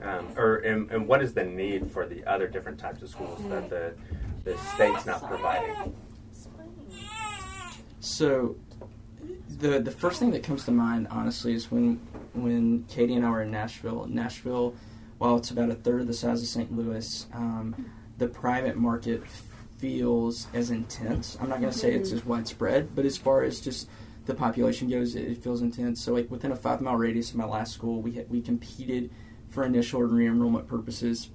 um, 0.02 0.28
or 0.36 0.56
and, 0.56 0.90
and 0.90 1.06
what 1.08 1.22
is 1.22 1.32
the 1.32 1.44
need 1.44 1.90
for 1.90 2.06
the 2.06 2.24
other 2.26 2.46
different 2.46 2.78
types 2.78 3.02
of 3.02 3.08
schools 3.08 3.40
that 3.48 3.70
the, 3.70 3.94
the 4.44 4.56
state's 4.74 5.06
not 5.06 5.26
providing? 5.26 5.94
So, 8.00 8.56
the 9.48 9.80
the 9.80 9.90
first 9.90 10.20
thing 10.20 10.30
that 10.30 10.42
comes 10.42 10.64
to 10.66 10.70
mind, 10.70 11.08
honestly, 11.10 11.52
is 11.52 11.70
when 11.70 12.00
when 12.32 12.84
Katie 12.84 13.14
and 13.14 13.26
I 13.26 13.30
were 13.30 13.42
in 13.42 13.50
Nashville. 13.50 14.06
Nashville, 14.08 14.74
while 15.18 15.36
it's 15.36 15.50
about 15.50 15.70
a 15.70 15.74
third 15.74 16.00
of 16.00 16.06
the 16.06 16.14
size 16.14 16.40
of 16.42 16.48
St. 16.48 16.74
Louis, 16.74 17.26
um, 17.32 17.90
the 18.18 18.28
private 18.28 18.76
market 18.76 19.22
feels 19.78 20.48
as 20.54 20.70
intense. 20.70 21.36
I'm 21.40 21.48
not 21.48 21.60
going 21.60 21.72
to 21.72 21.78
say 21.78 21.92
it's 21.92 22.12
as 22.12 22.24
widespread, 22.24 22.94
but 22.94 23.04
as 23.04 23.16
far 23.16 23.42
as 23.42 23.60
just 23.60 23.88
the 24.26 24.34
population 24.34 24.88
goes, 24.88 25.14
it, 25.14 25.24
it 25.26 25.42
feels 25.42 25.62
intense. 25.62 26.02
So, 26.02 26.12
like 26.12 26.30
within 26.30 26.52
a 26.52 26.56
five 26.56 26.80
mile 26.80 26.96
radius 26.96 27.30
of 27.30 27.36
my 27.36 27.44
last 27.44 27.72
school, 27.72 28.00
we 28.00 28.12
had, 28.12 28.28
we 28.30 28.40
competed 28.40 29.10
for 29.48 29.64
initial 29.64 30.02
and 30.02 30.12
re-enrollment 30.12 30.66
purposes 30.66 31.30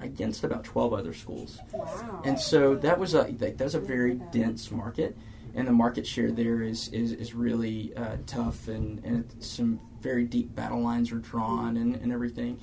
against 0.00 0.44
about 0.44 0.64
12 0.64 0.92
other 0.92 1.12
schools. 1.12 1.58
Wow. 1.72 2.22
And 2.24 2.38
so 2.38 2.76
that 2.76 2.98
was 2.98 3.14
a 3.14 3.24
that 3.38 3.58
was 3.58 3.74
a 3.74 3.80
very 3.80 4.14
dense 4.32 4.70
market, 4.70 5.16
and 5.54 5.66
the 5.66 5.72
market 5.72 6.06
share 6.06 6.30
there 6.30 6.62
is 6.62 6.88
is, 6.88 7.12
is 7.12 7.34
really 7.34 7.94
uh, 7.96 8.16
tough, 8.26 8.68
and, 8.68 9.04
and 9.04 9.34
some 9.40 9.80
very 10.00 10.24
deep 10.24 10.54
battle 10.54 10.80
lines 10.80 11.10
are 11.12 11.18
drawn 11.18 11.76
and, 11.76 11.96
and 11.96 12.12
everything. 12.12 12.60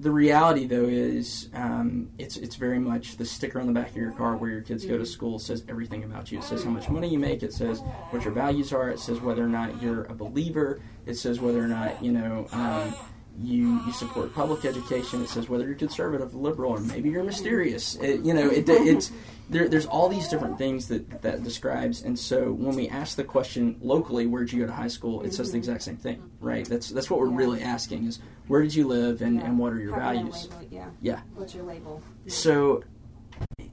The 0.00 0.10
reality, 0.10 0.66
though, 0.66 0.84
is 0.84 1.48
um, 1.52 2.10
it's 2.18 2.36
it's 2.36 2.56
very 2.56 2.78
much 2.78 3.16
the 3.16 3.24
sticker 3.24 3.60
on 3.60 3.66
the 3.66 3.72
back 3.72 3.90
of 3.90 3.96
your 3.96 4.12
car 4.12 4.36
where 4.36 4.50
your 4.50 4.62
kids 4.62 4.86
go 4.86 4.96
to 4.96 5.04
school 5.04 5.38
says 5.38 5.64
everything 5.68 6.04
about 6.04 6.32
you. 6.32 6.38
It 6.38 6.44
says 6.44 6.64
how 6.64 6.70
much 6.70 6.88
money 6.88 7.08
you 7.08 7.18
make. 7.18 7.42
It 7.42 7.52
says 7.52 7.80
what 8.10 8.24
your 8.24 8.32
values 8.32 8.72
are. 8.72 8.90
It 8.90 8.98
says 8.98 9.20
whether 9.20 9.44
or 9.44 9.48
not 9.48 9.82
you're 9.82 10.04
a 10.04 10.14
believer. 10.14 10.80
It 11.06 11.14
says 11.14 11.40
whether 11.40 11.62
or 11.62 11.68
not 11.68 12.02
you 12.02 12.12
know. 12.12 12.46
Um, 12.52 12.94
you, 13.40 13.80
you 13.84 13.92
support 13.92 14.32
public 14.32 14.64
education. 14.64 15.20
It 15.22 15.28
says 15.28 15.48
whether 15.48 15.66
you're 15.66 15.74
conservative, 15.74 16.36
liberal, 16.36 16.70
or 16.70 16.80
maybe 16.80 17.10
you're 17.10 17.24
mysterious. 17.24 17.96
It, 17.96 18.20
you 18.20 18.32
know, 18.32 18.48
it, 18.48 18.68
it's 18.68 19.10
there, 19.50 19.68
there's 19.68 19.86
all 19.86 20.08
these 20.08 20.28
different 20.28 20.58
things 20.58 20.88
that 20.88 21.22
that 21.22 21.42
describes. 21.42 22.02
And 22.02 22.18
so 22.18 22.52
when 22.52 22.74
we 22.74 22.88
ask 22.88 23.16
the 23.16 23.24
question 23.24 23.76
locally, 23.80 24.26
where'd 24.26 24.52
you 24.52 24.60
go 24.60 24.66
to 24.66 24.72
high 24.72 24.88
school? 24.88 25.22
It 25.22 25.34
says 25.34 25.52
the 25.52 25.58
exact 25.58 25.82
same 25.82 25.96
thing, 25.96 26.30
right? 26.40 26.66
That's 26.66 26.88
that's 26.90 27.10
what 27.10 27.20
we're 27.20 27.26
really 27.28 27.62
asking 27.62 28.06
is 28.06 28.20
where 28.46 28.62
did 28.62 28.74
you 28.74 28.86
live 28.86 29.22
and, 29.22 29.42
and 29.42 29.58
what 29.58 29.72
are 29.72 29.80
your 29.80 29.94
How 29.94 30.12
values? 30.12 30.48
label? 30.50 30.66
Yeah. 30.70 30.90
Yeah. 31.00 31.20
What's 31.34 31.54
your 31.54 31.64
label? 31.64 32.02
So, 32.26 32.82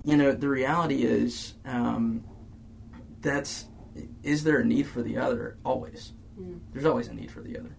you 0.04 0.18
know, 0.18 0.32
the 0.34 0.50
reality 0.50 1.04
is 1.04 1.56
um, 1.66 2.24
that's 3.22 3.66
is 4.24 4.44
there 4.44 4.60
a 4.60 4.66
need 4.66 4.88
for 4.88 5.01
the 5.01 5.18
other? 5.18 5.58
Always. 5.63 6.13
Mm. 6.40 6.60
There's 6.74 6.86
always 6.86 7.08
a 7.08 7.13
need 7.13 7.32
for 7.32 7.42
the 7.42 7.58
other. 7.58 7.75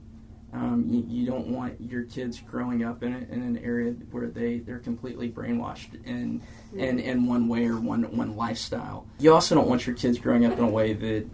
Um, 0.52 0.84
you, 0.86 1.04
you 1.08 1.26
don't 1.26 1.48
want 1.48 1.80
your 1.80 2.02
kids 2.02 2.40
growing 2.40 2.84
up 2.84 3.02
in, 3.02 3.14
a, 3.14 3.18
in 3.32 3.42
an 3.42 3.58
area 3.64 3.92
where 4.10 4.26
they, 4.26 4.58
they're 4.58 4.80
completely 4.80 5.30
brainwashed 5.30 6.04
in, 6.04 6.42
in, 6.74 6.98
in 6.98 7.26
one 7.26 7.48
way 7.48 7.66
or 7.66 7.78
one, 7.78 8.04
one 8.16 8.36
lifestyle. 8.36 9.06
You 9.18 9.32
also 9.34 9.54
don't 9.54 9.68
want 9.68 9.86
your 9.86 9.94
kids 9.96 10.18
growing 10.18 10.44
up 10.44 10.56
in 10.58 10.64
a 10.64 10.68
way 10.68 10.92
that 10.94 11.26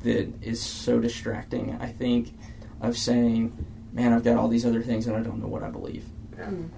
that 0.00 0.32
is 0.42 0.60
so 0.62 0.98
distracting, 0.98 1.76
I 1.80 1.86
think, 1.88 2.32
of 2.80 2.96
saying, 2.96 3.52
man, 3.92 4.12
I've 4.12 4.24
got 4.24 4.36
all 4.36 4.48
these 4.48 4.64
other 4.64 4.82
things 4.82 5.06
and 5.06 5.16
I 5.16 5.20
don't 5.20 5.40
know 5.40 5.46
what 5.48 5.62
I 5.62 5.68
believe. 5.70 6.04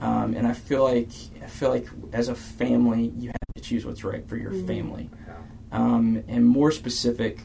Um, 0.00 0.34
and 0.34 0.44
I 0.44 0.54
feel 0.54 0.82
like 0.82 1.08
I 1.40 1.46
feel 1.46 1.68
like 1.70 1.86
as 2.12 2.28
a 2.28 2.34
family, 2.34 3.12
you 3.16 3.28
have 3.28 3.54
to 3.54 3.62
choose 3.62 3.86
what's 3.86 4.02
right 4.02 4.26
for 4.28 4.36
your 4.36 4.50
Mhm. 4.50 4.66
family. 4.66 5.10
Um, 5.70 6.24
and 6.26 6.44
more 6.44 6.72
specific, 6.72 7.42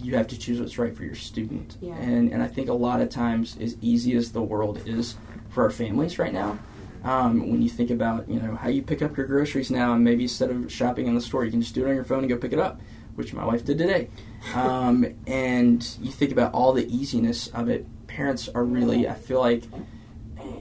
you 0.00 0.16
have 0.16 0.28
to 0.28 0.38
choose 0.38 0.60
what's 0.60 0.78
right 0.78 0.96
for 0.96 1.04
your 1.04 1.14
student. 1.14 1.76
Yeah. 1.82 1.94
And 1.96 2.32
and 2.32 2.42
I 2.42 2.46
think 2.48 2.70
a 2.70 2.72
lot 2.72 3.02
of 3.02 3.10
times, 3.10 3.58
as 3.60 3.76
easy 3.82 4.16
as 4.16 4.32
the 4.32 4.40
world 4.42 4.80
is 4.86 5.16
for 5.50 5.62
our 5.64 5.70
families 5.70 6.18
right 6.18 6.32
now, 6.32 6.58
um, 7.06 7.50
when 7.50 7.62
you 7.62 7.68
think 7.68 7.90
about 7.90 8.28
you 8.28 8.40
know 8.40 8.56
how 8.56 8.68
you 8.68 8.82
pick 8.82 9.00
up 9.00 9.16
your 9.16 9.26
groceries 9.26 9.70
now, 9.70 9.92
and 9.92 10.02
maybe 10.02 10.24
instead 10.24 10.50
of 10.50 10.70
shopping 10.70 11.06
in 11.06 11.14
the 11.14 11.20
store, 11.20 11.44
you 11.44 11.52
can 11.52 11.60
just 11.60 11.74
do 11.74 11.86
it 11.86 11.88
on 11.88 11.94
your 11.94 12.04
phone 12.04 12.20
and 12.20 12.28
go 12.28 12.36
pick 12.36 12.52
it 12.52 12.58
up, 12.58 12.80
which 13.14 13.32
my 13.32 13.44
wife 13.44 13.64
did 13.64 13.78
today. 13.78 14.10
Um, 14.54 15.04
and 15.26 15.84
you 16.00 16.12
think 16.12 16.30
about 16.30 16.52
all 16.52 16.72
the 16.72 16.86
easiness 16.86 17.48
of 17.48 17.68
it. 17.68 17.84
Parents 18.06 18.48
are 18.48 18.62
really, 18.62 19.08
I 19.08 19.14
feel 19.14 19.40
like, 19.40 19.64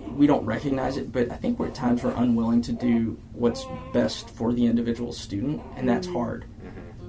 we 0.10 0.26
don't 0.26 0.44
recognize 0.44 0.98
it, 0.98 1.12
but 1.12 1.32
I 1.32 1.36
think 1.36 1.60
we're 1.60 1.68
at 1.68 1.76
times 1.76 2.04
we're 2.04 2.16
unwilling 2.16 2.64
to 2.64 2.72
do 2.72 3.20
what's 3.34 3.64
best 3.94 4.32
for 4.32 4.54
the 4.54 4.66
individual 4.66 5.14
student, 5.14 5.62
and 5.76 5.88
that's 5.88 6.08
hard. 6.08 6.46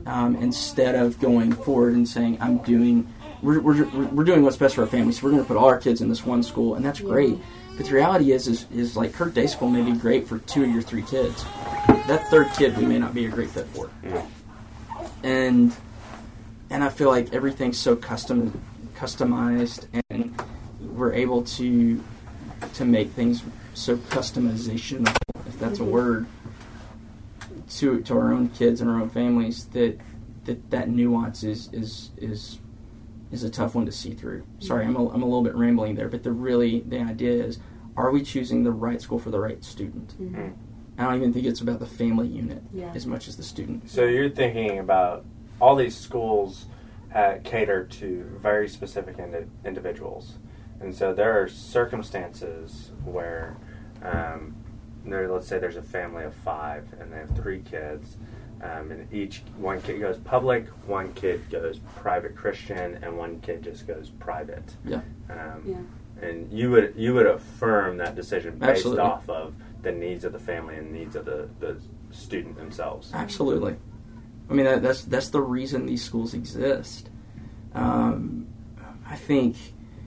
Um, 0.04 0.36
instead 0.36 0.96
of 0.96 1.18
going 1.18 1.52
forward 1.52 1.94
and 1.94 2.06
saying, 2.06 2.36
"I'm 2.42 2.58
doing, 2.58 3.10
we're, 3.40 3.60
we're, 3.60 3.86
we're 3.86 4.24
doing 4.24 4.42
what's 4.42 4.58
best 4.58 4.74
for 4.74 4.82
our 4.82 4.86
family, 4.86 5.12
so 5.12 5.24
we're 5.24 5.30
going 5.30 5.42
to 5.42 5.48
put 5.48 5.56
all 5.56 5.66
our 5.66 5.78
kids 5.78 6.02
in 6.02 6.10
this 6.10 6.26
one 6.26 6.42
school, 6.42 6.74
and 6.74 6.84
that's 6.84 7.00
great." 7.00 7.38
But 7.76 7.86
the 7.86 7.92
reality 7.92 8.32
is, 8.32 8.48
is, 8.48 8.66
is 8.72 8.96
like 8.96 9.12
Kirk 9.12 9.34
Day 9.34 9.46
School 9.46 9.68
may 9.68 9.82
be 9.82 9.92
great 9.92 10.26
for 10.26 10.38
two 10.38 10.64
of 10.64 10.70
your 10.70 10.82
three 10.82 11.02
kids. 11.02 11.44
That 12.06 12.26
third 12.30 12.48
kid, 12.56 12.76
we 12.76 12.86
may 12.86 12.98
not 12.98 13.14
be 13.14 13.26
a 13.26 13.28
great 13.28 13.50
fit 13.50 13.66
for, 13.66 13.90
and 15.22 15.74
and 16.70 16.84
I 16.84 16.88
feel 16.88 17.08
like 17.08 17.34
everything's 17.34 17.78
so 17.78 17.96
custom 17.96 18.60
customized, 18.94 19.86
and 20.10 20.40
we're 20.80 21.12
able 21.12 21.42
to 21.42 22.02
to 22.74 22.84
make 22.84 23.10
things 23.10 23.42
so 23.74 23.96
customizational, 23.96 25.14
if 25.46 25.58
that's 25.58 25.78
a 25.78 25.82
mm-hmm. 25.82 25.90
word, 25.90 26.26
to 27.70 28.00
to 28.02 28.16
our 28.16 28.32
own 28.32 28.48
kids 28.50 28.80
and 28.80 28.88
our 28.88 29.00
own 29.00 29.10
families 29.10 29.66
that 29.66 29.98
that 30.44 30.70
that 30.70 30.88
nuance 30.88 31.42
is 31.42 31.68
is 31.72 32.10
is 32.16 32.58
is 33.30 33.42
a 33.44 33.50
tough 33.50 33.74
one 33.74 33.86
to 33.86 33.92
see 33.92 34.12
through. 34.14 34.44
Sorry, 34.60 34.84
I'm 34.84 34.96
a, 34.96 35.08
I'm 35.10 35.22
a 35.22 35.26
little 35.26 35.42
bit 35.42 35.54
rambling 35.56 35.94
there, 35.96 36.08
but 36.08 36.22
the 36.22 36.32
really 36.32 36.80
the 36.80 37.00
idea 37.00 37.32
is, 37.44 37.58
are 37.96 38.10
we 38.10 38.22
choosing 38.22 38.62
the 38.62 38.70
right 38.72 39.00
school 39.00 39.18
for 39.18 39.30
the 39.30 39.40
right 39.40 39.62
student? 39.64 40.14
Mhm. 40.20 40.54
I 40.98 41.04
don't 41.04 41.16
even 41.16 41.32
think 41.32 41.44
it's 41.46 41.60
about 41.60 41.78
the 41.80 41.86
family 41.86 42.26
unit 42.28 42.62
Yeah. 42.72 42.92
as 42.94 43.06
much 43.06 43.28
as 43.28 43.36
the 43.36 43.42
student. 43.42 43.90
So 43.90 44.04
you're 44.04 44.30
thinking 44.30 44.78
about 44.78 45.24
all 45.60 45.76
these 45.76 45.96
schools 45.96 46.66
uh, 47.14 47.34
cater 47.44 47.84
to 47.84 48.24
very 48.42 48.68
specific 48.68 49.18
indi- 49.18 49.46
individuals, 49.64 50.34
and 50.80 50.94
so 50.94 51.14
there 51.14 51.40
are 51.40 51.48
circumstances 51.48 52.90
where, 53.04 53.56
um, 54.02 54.54
there, 55.04 55.28
let's 55.30 55.46
say 55.46 55.58
there's 55.58 55.76
a 55.76 55.82
family 55.82 56.24
of 56.24 56.34
five 56.34 56.84
and 57.00 57.12
they 57.12 57.16
have 57.16 57.30
three 57.36 57.60
kids, 57.60 58.16
um, 58.62 58.90
and 58.90 59.12
each 59.12 59.42
one 59.56 59.80
kid 59.82 60.00
goes 60.00 60.18
public, 60.18 60.66
one 60.86 61.12
kid 61.14 61.48
goes 61.50 61.80
private 61.96 62.34
Christian, 62.36 62.98
and 63.02 63.16
one 63.16 63.40
kid 63.40 63.62
just 63.62 63.86
goes 63.86 64.10
private. 64.18 64.76
Yeah. 64.84 65.00
Um, 65.30 65.62
Yeah. 65.66 65.76
And 66.22 66.50
you 66.50 66.70
would 66.70 66.94
you 66.96 67.12
would 67.12 67.26
affirm 67.26 67.98
that 67.98 68.14
decision 68.14 68.58
based 68.58 68.86
Absolutely. 68.86 69.02
off 69.02 69.28
of 69.28 69.54
the 69.82 69.92
needs 69.92 70.24
of 70.24 70.32
the 70.32 70.38
family 70.38 70.76
and 70.76 70.90
needs 70.90 71.14
of 71.14 71.26
the, 71.26 71.48
the 71.60 71.78
student 72.10 72.56
themselves. 72.56 73.10
Absolutely. 73.12 73.76
I 74.48 74.54
mean, 74.54 74.64
that, 74.64 74.82
that's 74.82 75.02
that's 75.04 75.28
the 75.28 75.42
reason 75.42 75.84
these 75.84 76.02
schools 76.02 76.32
exist. 76.32 77.10
Um, 77.74 78.46
I 79.06 79.16
think 79.16 79.56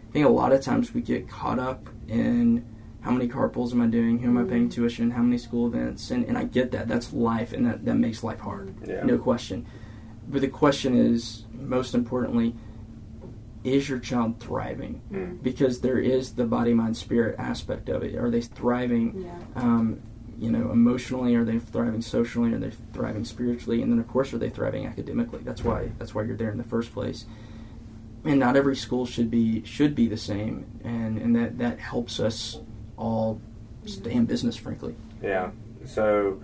I 0.10 0.12
think 0.12 0.26
a 0.26 0.30
lot 0.30 0.52
of 0.52 0.62
times 0.62 0.94
we 0.96 1.02
get 1.02 1.30
caught 1.30 1.60
up 1.60 1.88
in 2.08 2.66
how 3.02 3.12
many 3.12 3.28
car 3.28 3.50
carpools 3.50 3.72
am 3.72 3.82
I 3.82 3.88
doing? 3.88 4.20
Who 4.20 4.30
am 4.30 4.38
I 4.38 4.44
paying 4.44 4.68
Mhm. 4.68 4.72
tuition? 4.74 5.12
How 5.12 5.22
many 5.22 5.38
school 5.38 5.68
events? 5.68 6.12
And, 6.12 6.26
and 6.26 6.38
I 6.38 6.44
get 6.44 6.72
that. 6.72 6.88
That's 6.88 7.14
life, 7.14 7.54
and 7.54 7.66
that, 7.66 7.86
that 7.86 7.96
makes 7.96 8.24
life 8.24 8.40
hard. 8.40 8.74
Yeah. 8.86 9.04
No 9.06 9.18
question. 9.18 9.66
But 10.28 10.42
the 10.42 10.48
question 10.48 10.96
is, 10.96 11.46
most 11.54 11.96
importantly, 11.96 12.56
is 13.64 13.90
your 13.90 14.00
child 14.00 14.40
thriving? 14.40 15.02
Mm. 15.12 15.42
Because 15.42 15.82
there 15.82 15.98
is 16.00 16.34
the 16.34 16.46
body, 16.46 16.74
mind, 16.74 16.98
spirit 16.98 17.36
aspect 17.38 17.90
of 17.90 18.04
it. 18.04 18.16
Are 18.16 18.30
they 18.30 18.42
thriving? 18.42 19.24
Yeah. 19.26 19.36
Um, 19.56 20.00
you 20.38 20.52
know, 20.52 20.72
emotionally? 20.72 21.36
Are 21.36 21.44
they 21.44 21.60
thriving 21.60 22.02
socially? 22.02 22.54
Are 22.54 22.58
they 22.60 22.72
thriving 22.94 23.26
spiritually? 23.26 23.82
And 23.82 23.92
then, 23.92 24.00
of 24.00 24.08
course, 24.08 24.34
are 24.34 24.38
they 24.38 24.50
thriving 24.50 24.86
academically? 24.86 25.40
That's 25.44 25.64
why 25.64 25.90
that's 25.98 26.16
why 26.16 26.24
you're 26.24 26.38
there 26.38 26.52
in 26.52 26.58
the 26.58 26.64
first 26.64 26.94
place. 26.94 27.26
And 28.24 28.40
not 28.40 28.56
every 28.56 28.76
school 28.76 29.06
should 29.06 29.30
be 29.30 29.64
should 29.66 29.96
be 29.96 30.08
the 30.08 30.18
same, 30.18 30.66
and 30.84 31.18
and 31.18 31.36
that 31.36 31.58
that 31.58 31.80
helps 31.80 32.20
us 32.22 32.62
all 33.00 33.42
stay 33.86 34.12
in 34.12 34.26
business, 34.26 34.56
frankly. 34.56 34.96
Yeah. 35.24 35.52
So 35.86 36.40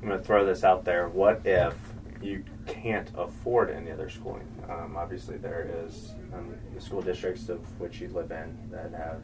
I'm 0.00 0.08
going 0.08 0.18
to 0.18 0.24
throw 0.24 0.44
this 0.46 0.62
out 0.62 0.84
there. 0.84 1.08
What 1.08 1.40
if 1.44 1.74
you 2.22 2.44
can't 2.66 3.10
afford 3.16 3.70
any 3.70 3.90
other 3.90 4.08
schooling? 4.08 4.46
Um, 4.68 4.96
obviously, 4.96 5.38
there 5.38 5.68
is 5.84 6.14
um, 6.32 6.54
the 6.74 6.80
school 6.80 7.02
districts 7.02 7.48
of 7.48 7.58
which 7.80 8.00
you 8.00 8.08
live 8.08 8.30
in 8.30 8.56
that 8.70 8.92
have 8.92 9.22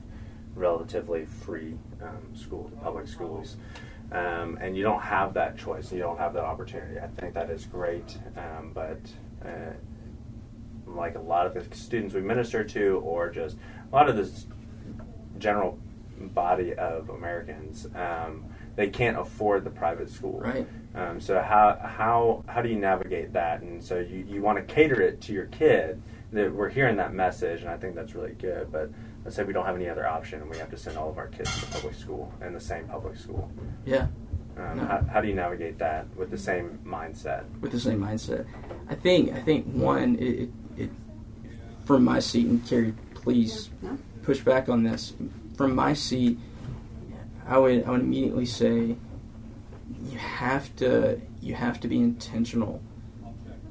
relatively 0.55 1.25
free 1.25 1.77
um, 2.03 2.35
school, 2.35 2.71
public 2.83 3.07
schools. 3.07 3.57
Um, 4.13 4.59
and 4.61 4.77
you 4.77 4.83
don't 4.83 5.01
have 5.01 5.35
that 5.35 5.57
choice. 5.57 5.93
You 5.93 6.01
don't 6.01 6.19
have 6.19 6.35
that 6.35 6.43
opportunity. 6.43 6.99
I 6.99 7.07
think 7.07 7.33
that 7.35 7.49
is 7.49 7.67
great, 7.67 8.19
um, 8.37 8.73
but 8.75 8.99
uh, 9.45 9.73
like 10.85 11.15
a 11.15 11.21
lot 11.21 11.47
of 11.47 11.55
the 11.55 11.77
students 11.77 12.13
we 12.13 12.21
minister 12.21 12.65
to, 12.65 13.01
or 13.05 13.31
just 13.31 13.57
a 13.91 13.95
lot 13.95 14.09
of 14.09 14.17
the 14.17 14.29
general 15.39 15.79
body 16.29 16.75
of 16.75 17.09
Americans, 17.11 17.87
um, 17.95 18.45
they 18.77 18.89
can't 18.89 19.19
afford 19.19 19.65
the 19.65 19.71
private 19.71 20.11
school. 20.11 20.41
Right. 20.41 20.67
Um, 20.95 21.21
so 21.21 21.41
how 21.41 21.79
how 21.83 22.45
how 22.47 22.63
do 22.63 22.69
you 22.69 22.77
navigate 22.77 23.33
that? 23.33 23.63
And 23.63 23.83
so 23.83 23.99
you, 23.99 24.25
you 24.29 24.43
want 24.43 24.59
to 24.59 24.75
cater 24.75 25.01
it 25.01 25.21
to 25.23 25.33
your 25.33 25.47
kid. 25.47 26.03
That 26.33 26.53
we're 26.55 26.69
hearing 26.69 26.97
that 26.97 27.13
message, 27.13 27.63
and 27.63 27.69
I 27.71 27.77
think 27.77 27.97
that's 27.97 28.15
really 28.15 28.35
good. 28.35 28.71
But 28.71 28.91
let's 29.25 29.35
say 29.35 29.43
we 29.43 29.53
don't 29.53 29.67
have 29.67 29.75
any 29.75 29.89
other 29.89 30.07
option, 30.07 30.41
and 30.41 30.49
we 30.49 30.59
have 30.59 30.71
to 30.71 30.77
send 30.77 30.97
all 30.97 31.11
of 31.11 31.19
our 31.19 31.27
kids 31.27 31.59
to 31.61 31.67
public 31.67 31.95
school 31.97 32.33
and 32.41 32.55
the 32.55 32.61
same 32.61 32.87
public 32.87 33.17
school. 33.17 33.51
Yeah. 33.85 34.07
Um, 34.57 34.77
No. 34.79 34.85
how, 34.85 35.05
how 35.13 35.21
do 35.21 35.27
you 35.27 35.35
navigate 35.35 35.79
that 35.79 36.07
with 36.17 36.31
the 36.31 36.39
same 36.39 36.79
mindset? 36.87 37.43
with 37.61 37.73
the 37.73 37.81
same 37.81 38.01
mindset. 38.01 38.47
I 38.89 38.95
think 38.95 39.33
I 39.33 39.41
think 39.41 39.67
one 39.73 40.15
it, 40.17 40.23
it, 40.43 40.51
it 40.77 40.91
from 41.85 42.05
my 42.05 42.21
seat 42.21 42.47
and 42.47 42.65
Carrie, 42.65 42.95
please 43.15 43.71
No? 43.83 43.99
push 44.23 44.39
back 44.41 44.69
on 44.69 44.85
this. 44.85 45.15
From 45.61 45.75
my 45.75 45.93
seat, 45.93 46.39
I 47.47 47.59
would 47.59 47.85
I 47.85 47.91
would 47.91 48.01
immediately 48.01 48.47
say 48.47 48.97
you 50.11 50.17
have 50.19 50.75
to 50.77 51.21
you 51.43 51.55
have 51.55 51.79
to 51.81 51.87
be 51.87 51.99
intentional 51.99 52.81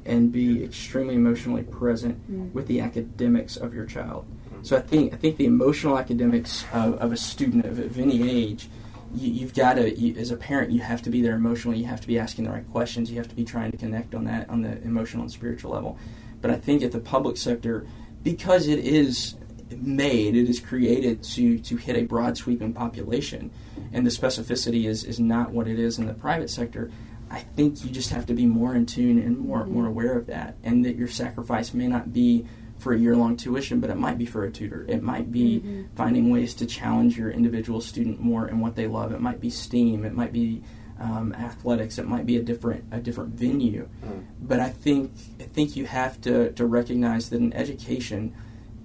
and 0.05 0.31
be 0.31 0.63
extremely 0.63 1.15
emotionally 1.15 1.63
present 1.63 2.15
Mm. 2.31 2.53
with 2.53 2.67
the 2.67 2.79
academics 2.81 3.57
of 3.57 3.73
your 3.73 3.87
child. 3.87 4.27
So 4.61 4.77
I 4.77 4.81
think 4.81 5.15
I 5.15 5.17
think 5.17 5.37
the 5.37 5.47
emotional 5.47 5.97
academics 5.97 6.63
of, 6.73 6.93
of 6.99 7.11
a 7.11 7.17
student 7.17 7.65
of, 7.65 7.79
of 7.79 7.97
any 7.97 8.29
age, 8.29 8.69
you, 9.15 9.31
you've 9.31 9.55
got 9.55 9.73
to 9.77 9.89
you, 9.99 10.15
as 10.15 10.29
a 10.29 10.37
parent 10.37 10.69
you 10.69 10.81
have 10.81 11.01
to 11.01 11.09
be 11.09 11.23
there 11.23 11.33
emotionally. 11.33 11.79
You 11.79 11.85
have 11.85 12.01
to 12.01 12.07
be 12.07 12.19
asking 12.19 12.45
the 12.45 12.51
right 12.51 12.69
questions. 12.69 13.09
You 13.09 13.17
have 13.17 13.29
to 13.29 13.35
be 13.35 13.45
trying 13.45 13.71
to 13.71 13.77
connect 13.77 14.13
on 14.13 14.25
that 14.25 14.47
on 14.47 14.61
the 14.61 14.79
emotional 14.83 15.23
and 15.23 15.31
spiritual 15.31 15.71
level. 15.71 15.97
But 16.39 16.51
I 16.51 16.57
think 16.57 16.83
at 16.83 16.91
the 16.91 16.99
public 16.99 17.35
sector, 17.37 17.87
because 18.21 18.67
it 18.67 18.77
is 18.77 19.33
made, 19.77 20.35
it 20.35 20.49
is 20.49 20.59
created 20.59 21.23
to 21.23 21.59
to 21.59 21.75
hit 21.77 21.95
a 21.95 22.03
broad 22.03 22.37
sweeping 22.37 22.73
population, 22.73 23.51
and 23.93 24.05
the 24.05 24.09
specificity 24.11 24.85
is 24.85 25.03
is 25.03 25.19
not 25.19 25.51
what 25.51 25.67
it 25.67 25.79
is 25.79 25.99
in 25.99 26.05
the 26.07 26.13
private 26.13 26.49
sector. 26.49 26.89
I 27.31 27.39
think 27.41 27.83
you 27.83 27.91
just 27.91 28.09
have 28.09 28.25
to 28.27 28.33
be 28.33 28.45
more 28.47 28.73
in 28.75 28.85
tune 28.85 29.19
and 29.19 29.37
more 29.37 29.65
more 29.65 29.85
aware 29.85 30.17
of 30.17 30.25
that, 30.27 30.55
and 30.63 30.83
that 30.85 30.95
your 30.95 31.07
sacrifice 31.07 31.73
may 31.73 31.87
not 31.87 32.11
be 32.13 32.45
for 32.79 32.93
a 32.93 32.97
year 32.97 33.15
long 33.15 33.35
tuition, 33.35 33.81
but 33.81 33.89
it 33.89 33.97
might 33.97 34.17
be 34.17 34.25
for 34.25 34.45
a 34.45 34.51
tutor. 34.51 34.85
It 34.87 35.03
might 35.03 35.33
be 35.33 35.59
Mhm. 35.59 35.85
finding 35.95 36.29
ways 36.29 36.53
to 36.55 36.65
challenge 36.65 37.17
your 37.17 37.29
individual 37.29 37.81
student 37.81 38.21
more 38.21 38.47
in 38.47 38.61
what 38.61 38.75
they 38.77 38.87
love. 38.87 39.11
It 39.11 39.19
might 39.19 39.41
be 39.41 39.49
STEAM. 39.49 40.05
It 40.05 40.13
might 40.15 40.31
be 40.31 40.61
um, 41.01 41.31
athletics. 41.33 41.97
It 41.97 42.07
might 42.09 42.25
be 42.25 42.35
a 42.35 42.41
different 42.41 42.83
a 42.91 42.99
different 42.99 43.33
venue. 43.33 43.87
Mm. 44.05 44.23
But 44.41 44.59
I 44.59 44.67
think 44.69 45.11
I 45.39 45.43
think 45.43 45.77
you 45.77 45.85
have 45.85 46.19
to, 46.21 46.51
to 46.53 46.65
recognize 46.65 47.29
that 47.29 47.39
an 47.39 47.53
education 47.53 48.33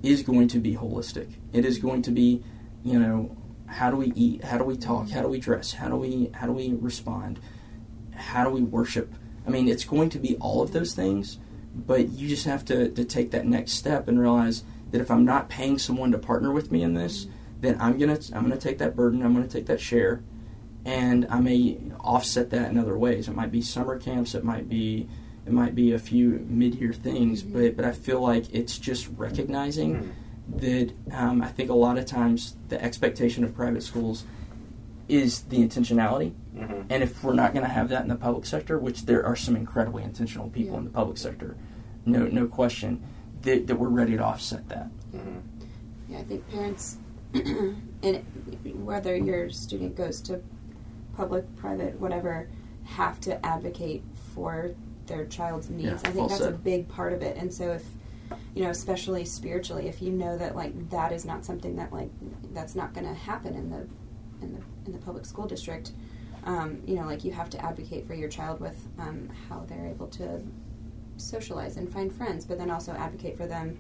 is 0.04 0.22
going 0.22 0.48
to 0.48 0.58
be 0.58 0.74
holistic. 0.74 1.34
It 1.52 1.64
is 1.64 1.78
going 1.78 2.02
to 2.02 2.10
be, 2.10 2.42
you 2.82 2.98
know, 2.98 3.36
how 3.66 3.90
do 3.90 3.96
we 3.96 4.12
eat? 4.14 4.44
How 4.44 4.58
do 4.58 4.64
we 4.64 4.76
talk? 4.76 5.10
How 5.10 5.22
do 5.22 5.28
we 5.28 5.40
dress? 5.40 5.72
How 5.72 5.88
do 5.88 5.96
we 5.96 6.30
how 6.34 6.46
do 6.46 6.52
we 6.52 6.74
respond? 6.74 7.40
How 8.14 8.44
do 8.44 8.50
we 8.50 8.62
worship? 8.62 9.12
I 9.46 9.50
mean, 9.50 9.68
it's 9.68 9.84
going 9.84 10.10
to 10.10 10.18
be 10.18 10.36
all 10.36 10.62
of 10.62 10.72
those 10.72 10.94
things, 10.94 11.38
but 11.74 12.10
you 12.10 12.28
just 12.28 12.46
have 12.46 12.64
to, 12.66 12.88
to 12.90 13.04
take 13.04 13.30
that 13.32 13.46
next 13.46 13.72
step 13.72 14.08
and 14.08 14.18
realize 14.18 14.64
that 14.90 15.00
if 15.00 15.10
I'm 15.10 15.24
not 15.24 15.48
paying 15.48 15.78
someone 15.78 16.12
to 16.12 16.18
partner 16.18 16.52
with 16.52 16.70
me 16.70 16.82
in 16.82 16.94
this, 16.94 17.26
then 17.60 17.76
I'm 17.80 17.98
gonna 17.98 18.18
I'm 18.32 18.42
gonna 18.42 18.56
take 18.56 18.78
that 18.78 18.94
burden. 18.94 19.22
I'm 19.22 19.34
gonna 19.34 19.48
take 19.48 19.66
that 19.66 19.80
share, 19.80 20.22
and 20.84 21.26
I 21.30 21.40
may 21.40 21.78
offset 22.00 22.50
that 22.50 22.70
in 22.70 22.78
other 22.78 22.96
ways. 22.96 23.28
It 23.28 23.34
might 23.34 23.50
be 23.50 23.62
summer 23.62 23.98
camps. 23.98 24.34
It 24.34 24.44
might 24.44 24.68
be 24.68 25.08
it 25.46 25.52
might 25.52 25.74
be 25.74 25.92
a 25.92 25.98
few 25.98 26.44
mid-year 26.48 26.92
things, 26.92 27.42
but 27.42 27.76
but 27.76 27.84
I 27.84 27.92
feel 27.92 28.20
like 28.20 28.52
it's 28.54 28.78
just 28.78 29.08
recognizing 29.16 29.94
Mm. 29.94 30.60
that 30.60 30.92
um, 31.16 31.42
I 31.42 31.48
think 31.48 31.70
a 31.70 31.74
lot 31.74 31.96
of 31.98 32.04
times 32.06 32.56
the 32.68 32.82
expectation 32.82 33.44
of 33.44 33.54
private 33.54 33.82
schools 33.82 34.24
is 35.08 35.42
the 35.42 35.56
intentionality, 35.58 36.32
Mhm. 36.56 36.84
and 36.90 37.02
if 37.02 37.22
we're 37.22 37.34
not 37.34 37.52
going 37.52 37.64
to 37.64 37.70
have 37.70 37.88
that 37.90 38.02
in 38.02 38.08
the 38.08 38.14
public 38.16 38.46
sector, 38.46 38.78
which 38.78 39.04
there 39.06 39.24
are 39.24 39.36
some 39.36 39.54
incredibly 39.56 40.02
intentional 40.02 40.48
people 40.48 40.72
Yeah. 40.72 40.78
in 40.78 40.84
the 40.84 40.90
public 40.90 41.18
sector, 41.18 41.56
no 42.06 42.26
no 42.26 42.46
question, 42.46 43.00
that, 43.42 43.66
that 43.66 43.78
we're 43.78 43.88
ready 43.88 44.16
to 44.16 44.22
offset 44.24 44.66
that. 44.70 44.88
Mhm. 45.14 45.40
Yeah, 46.08 46.18
I 46.18 46.22
think 46.24 46.48
parents, 46.50 46.96
and 48.02 48.22
whether 48.84 49.14
your 49.16 49.50
student 49.50 49.94
goes 49.96 50.20
to 50.22 50.40
public, 51.16 51.44
private, 51.56 51.98
whatever, 52.00 52.48
have 52.84 53.20
to 53.20 53.44
advocate 53.44 54.02
for 54.34 54.70
their 55.06 55.26
child's 55.26 55.70
needs. 55.70 56.02
Yeah, 56.02 56.08
I 56.08 56.12
think 56.12 56.16
well 56.16 56.28
that's 56.28 56.40
a 56.40 56.50
big 56.50 56.88
part 56.88 57.12
of 57.12 57.22
it. 57.22 57.36
And 57.36 57.52
so 57.52 57.72
if 57.72 57.84
you 58.54 58.62
know, 58.62 58.70
especially 58.70 59.24
spiritually, 59.24 59.88
if 59.88 60.00
you 60.00 60.10
know 60.10 60.36
that 60.38 60.56
like 60.56 60.90
that 60.90 61.12
is 61.12 61.24
not 61.24 61.44
something 61.44 61.76
that 61.76 61.92
like 61.92 62.10
that's 62.52 62.74
not 62.74 62.94
going 62.94 63.06
to 63.06 63.14
happen 63.14 63.54
in 63.54 63.70
the 63.70 63.86
in 64.42 64.54
the 64.54 64.60
in 64.86 64.92
the 64.92 64.98
public 64.98 65.26
school 65.26 65.46
district, 65.46 65.92
um, 66.44 66.82
you 66.86 66.94
know, 66.94 67.04
like 67.04 67.24
you 67.24 67.32
have 67.32 67.50
to 67.50 67.64
advocate 67.64 68.06
for 68.06 68.14
your 68.14 68.28
child 68.28 68.60
with 68.60 68.76
um, 68.98 69.28
how 69.48 69.64
they're 69.68 69.86
able 69.86 70.08
to 70.08 70.42
socialize 71.16 71.76
and 71.76 71.90
find 71.92 72.12
friends, 72.12 72.44
but 72.44 72.58
then 72.58 72.70
also 72.70 72.92
advocate 72.92 73.36
for 73.36 73.46
them 73.46 73.78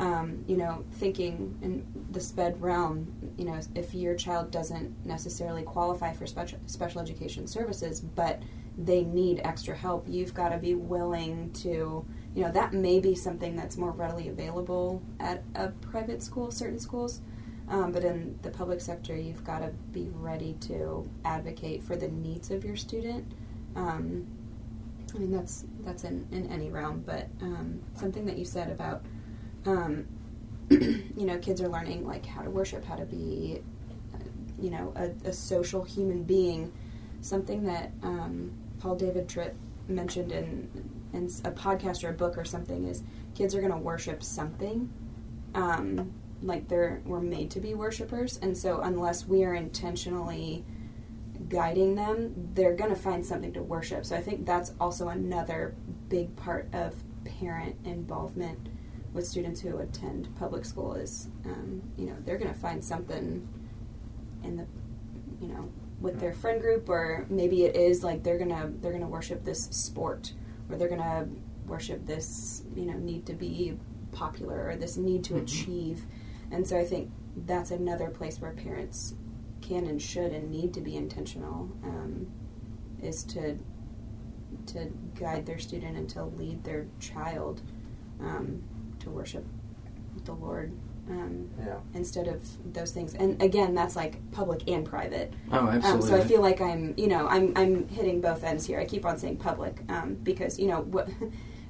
um, 0.00 0.44
you 0.46 0.56
know, 0.56 0.84
thinking 0.92 1.56
in 1.62 1.86
the 2.10 2.20
sped 2.20 2.60
realm, 2.60 3.12
you 3.36 3.44
know, 3.44 3.58
if 3.74 3.94
your 3.94 4.14
child 4.14 4.50
doesn't 4.50 5.04
necessarily 5.06 5.62
qualify 5.62 6.12
for 6.12 6.26
special 6.26 6.58
special 6.66 7.00
education 7.00 7.46
services, 7.46 8.00
but 8.00 8.42
they 8.76 9.04
need 9.04 9.40
extra 9.44 9.76
help, 9.76 10.06
you've 10.08 10.34
got 10.34 10.50
to 10.50 10.58
be 10.58 10.74
willing 10.74 11.52
to, 11.52 12.04
you 12.34 12.42
know, 12.42 12.50
that 12.50 12.72
may 12.72 12.98
be 12.98 13.14
something 13.14 13.54
that's 13.54 13.76
more 13.76 13.92
readily 13.92 14.28
available 14.28 15.02
at 15.20 15.42
a 15.54 15.68
private 15.68 16.22
school, 16.22 16.50
certain 16.50 16.78
schools. 16.78 17.20
Um, 17.68 17.92
but 17.92 18.04
in 18.04 18.38
the 18.42 18.50
public 18.50 18.80
sector, 18.80 19.16
you've 19.16 19.44
got 19.44 19.60
to 19.60 19.68
be 19.92 20.10
ready 20.12 20.54
to 20.62 21.08
advocate 21.24 21.82
for 21.82 21.96
the 21.96 22.08
needs 22.08 22.50
of 22.50 22.64
your 22.64 22.76
student. 22.76 23.32
Um, 23.74 24.26
I 25.14 25.18
mean, 25.18 25.30
that's 25.30 25.64
that's 25.84 26.04
in, 26.04 26.26
in 26.32 26.50
any 26.50 26.70
realm, 26.70 27.02
but 27.06 27.28
um, 27.40 27.80
something 27.94 28.26
that 28.26 28.36
you 28.36 28.44
said 28.44 28.70
about 28.70 29.04
um, 29.64 30.06
you 30.70 31.26
know, 31.26 31.38
kids 31.38 31.60
are 31.60 31.68
learning 31.68 32.06
like 32.06 32.26
how 32.26 32.42
to 32.42 32.50
worship, 32.50 32.84
how 32.84 32.96
to 32.96 33.04
be, 33.04 33.60
uh, 34.14 34.18
you 34.58 34.70
know, 34.70 34.92
a, 34.96 35.28
a 35.28 35.32
social 35.32 35.84
human 35.84 36.22
being. 36.22 36.72
Something 37.20 37.64
that 37.64 37.92
um, 38.02 38.52
Paul 38.84 38.96
David 38.96 39.30
Tripp 39.30 39.56
mentioned 39.88 40.30
in 40.30 40.68
in 41.14 41.24
a 41.44 41.50
podcast 41.50 42.04
or 42.04 42.10
a 42.10 42.12
book 42.12 42.36
or 42.36 42.44
something 42.44 42.86
is 42.86 43.02
kids 43.34 43.54
are 43.54 43.60
going 43.60 43.72
to 43.72 43.78
worship 43.78 44.22
something. 44.22 44.92
Um, 45.54 46.12
like 46.42 46.68
they're 46.68 47.00
we're 47.06 47.20
made 47.20 47.50
to 47.52 47.60
be 47.60 47.72
worshipers, 47.72 48.38
and 48.42 48.54
so 48.54 48.82
unless 48.82 49.26
we 49.26 49.42
are 49.42 49.54
intentionally 49.54 50.66
guiding 51.48 51.94
them, 51.94 52.34
they're 52.52 52.74
going 52.74 52.90
to 52.90 53.00
find 53.00 53.24
something 53.24 53.54
to 53.54 53.62
worship. 53.62 54.04
So 54.04 54.16
I 54.16 54.20
think 54.20 54.44
that's 54.44 54.74
also 54.78 55.08
another 55.08 55.74
big 56.10 56.36
part 56.36 56.68
of 56.74 56.94
parent 57.24 57.76
involvement 57.86 58.68
with 59.14 59.26
students 59.26 59.62
who 59.62 59.78
attend 59.78 60.28
public 60.36 60.66
school 60.66 60.92
is, 60.92 61.28
um, 61.46 61.80
you 61.96 62.04
know, 62.04 62.16
they're 62.26 62.38
going 62.38 62.52
to 62.52 62.60
find 62.60 62.84
something 62.84 63.48
in 64.42 64.56
the, 64.56 64.66
you 65.40 65.48
know, 65.48 65.70
with 66.04 66.20
their 66.20 66.34
friend 66.34 66.60
group, 66.60 66.88
or 66.90 67.24
maybe 67.30 67.64
it 67.64 67.74
is 67.74 68.04
like 68.04 68.22
they're 68.22 68.38
gonna 68.38 68.70
they're 68.80 68.92
gonna 68.92 69.08
worship 69.08 69.42
this 69.42 69.64
sport, 69.64 70.34
or 70.68 70.76
they're 70.76 70.88
gonna 70.88 71.26
worship 71.66 72.04
this, 72.04 72.62
you 72.76 72.84
know, 72.84 72.92
need 72.98 73.24
to 73.26 73.32
be 73.32 73.76
popular 74.12 74.68
or 74.68 74.76
this 74.76 74.98
need 74.98 75.24
to 75.24 75.34
Mhm. 75.34 75.42
achieve, 75.42 76.06
and 76.50 76.68
so 76.68 76.78
I 76.78 76.84
think 76.84 77.10
that's 77.46 77.70
another 77.70 78.10
place 78.10 78.40
where 78.40 78.52
parents 78.52 79.14
can 79.62 79.86
and 79.86 80.00
should 80.00 80.32
and 80.32 80.50
need 80.50 80.74
to 80.74 80.80
be 80.82 80.94
intentional 80.94 81.70
um, 81.82 82.26
is 83.02 83.24
to 83.24 83.58
to 84.66 84.92
guide 85.18 85.46
their 85.46 85.58
student 85.58 85.96
and 85.96 86.08
to 86.08 86.22
lead 86.24 86.62
their 86.64 86.86
child 87.00 87.60
um, 88.20 88.62
to 89.00 89.10
worship 89.10 89.44
the 90.24 90.32
Lord 90.34 90.72
um, 91.10 91.48
Yeah. 91.58 91.76
instead 91.94 92.28
of 92.28 92.40
those 92.72 92.90
things. 92.92 93.14
And 93.14 93.40
again, 93.42 93.74
that's 93.74 93.96
like 93.96 94.18
public 94.32 94.68
and 94.68 94.84
private. 94.84 95.32
Oh, 95.52 95.58
Um, 95.58 95.68
absolutely. 95.68 96.08
so 96.08 96.16
I 96.16 96.24
feel 96.24 96.40
like 96.40 96.60
I'm, 96.60 96.94
you 96.96 97.08
know, 97.08 97.26
I'm 97.28 97.52
I'm 97.56 97.88
hitting 97.88 98.20
both 98.20 98.42
ends 98.44 98.66
here. 98.66 98.78
I 98.80 98.84
keep 98.84 99.04
on 99.04 99.18
saying 99.18 99.36
public 99.38 99.80
um, 99.88 100.14
because 100.22 100.58
you 100.58 100.66
know 100.68 100.82
what. 100.82 101.08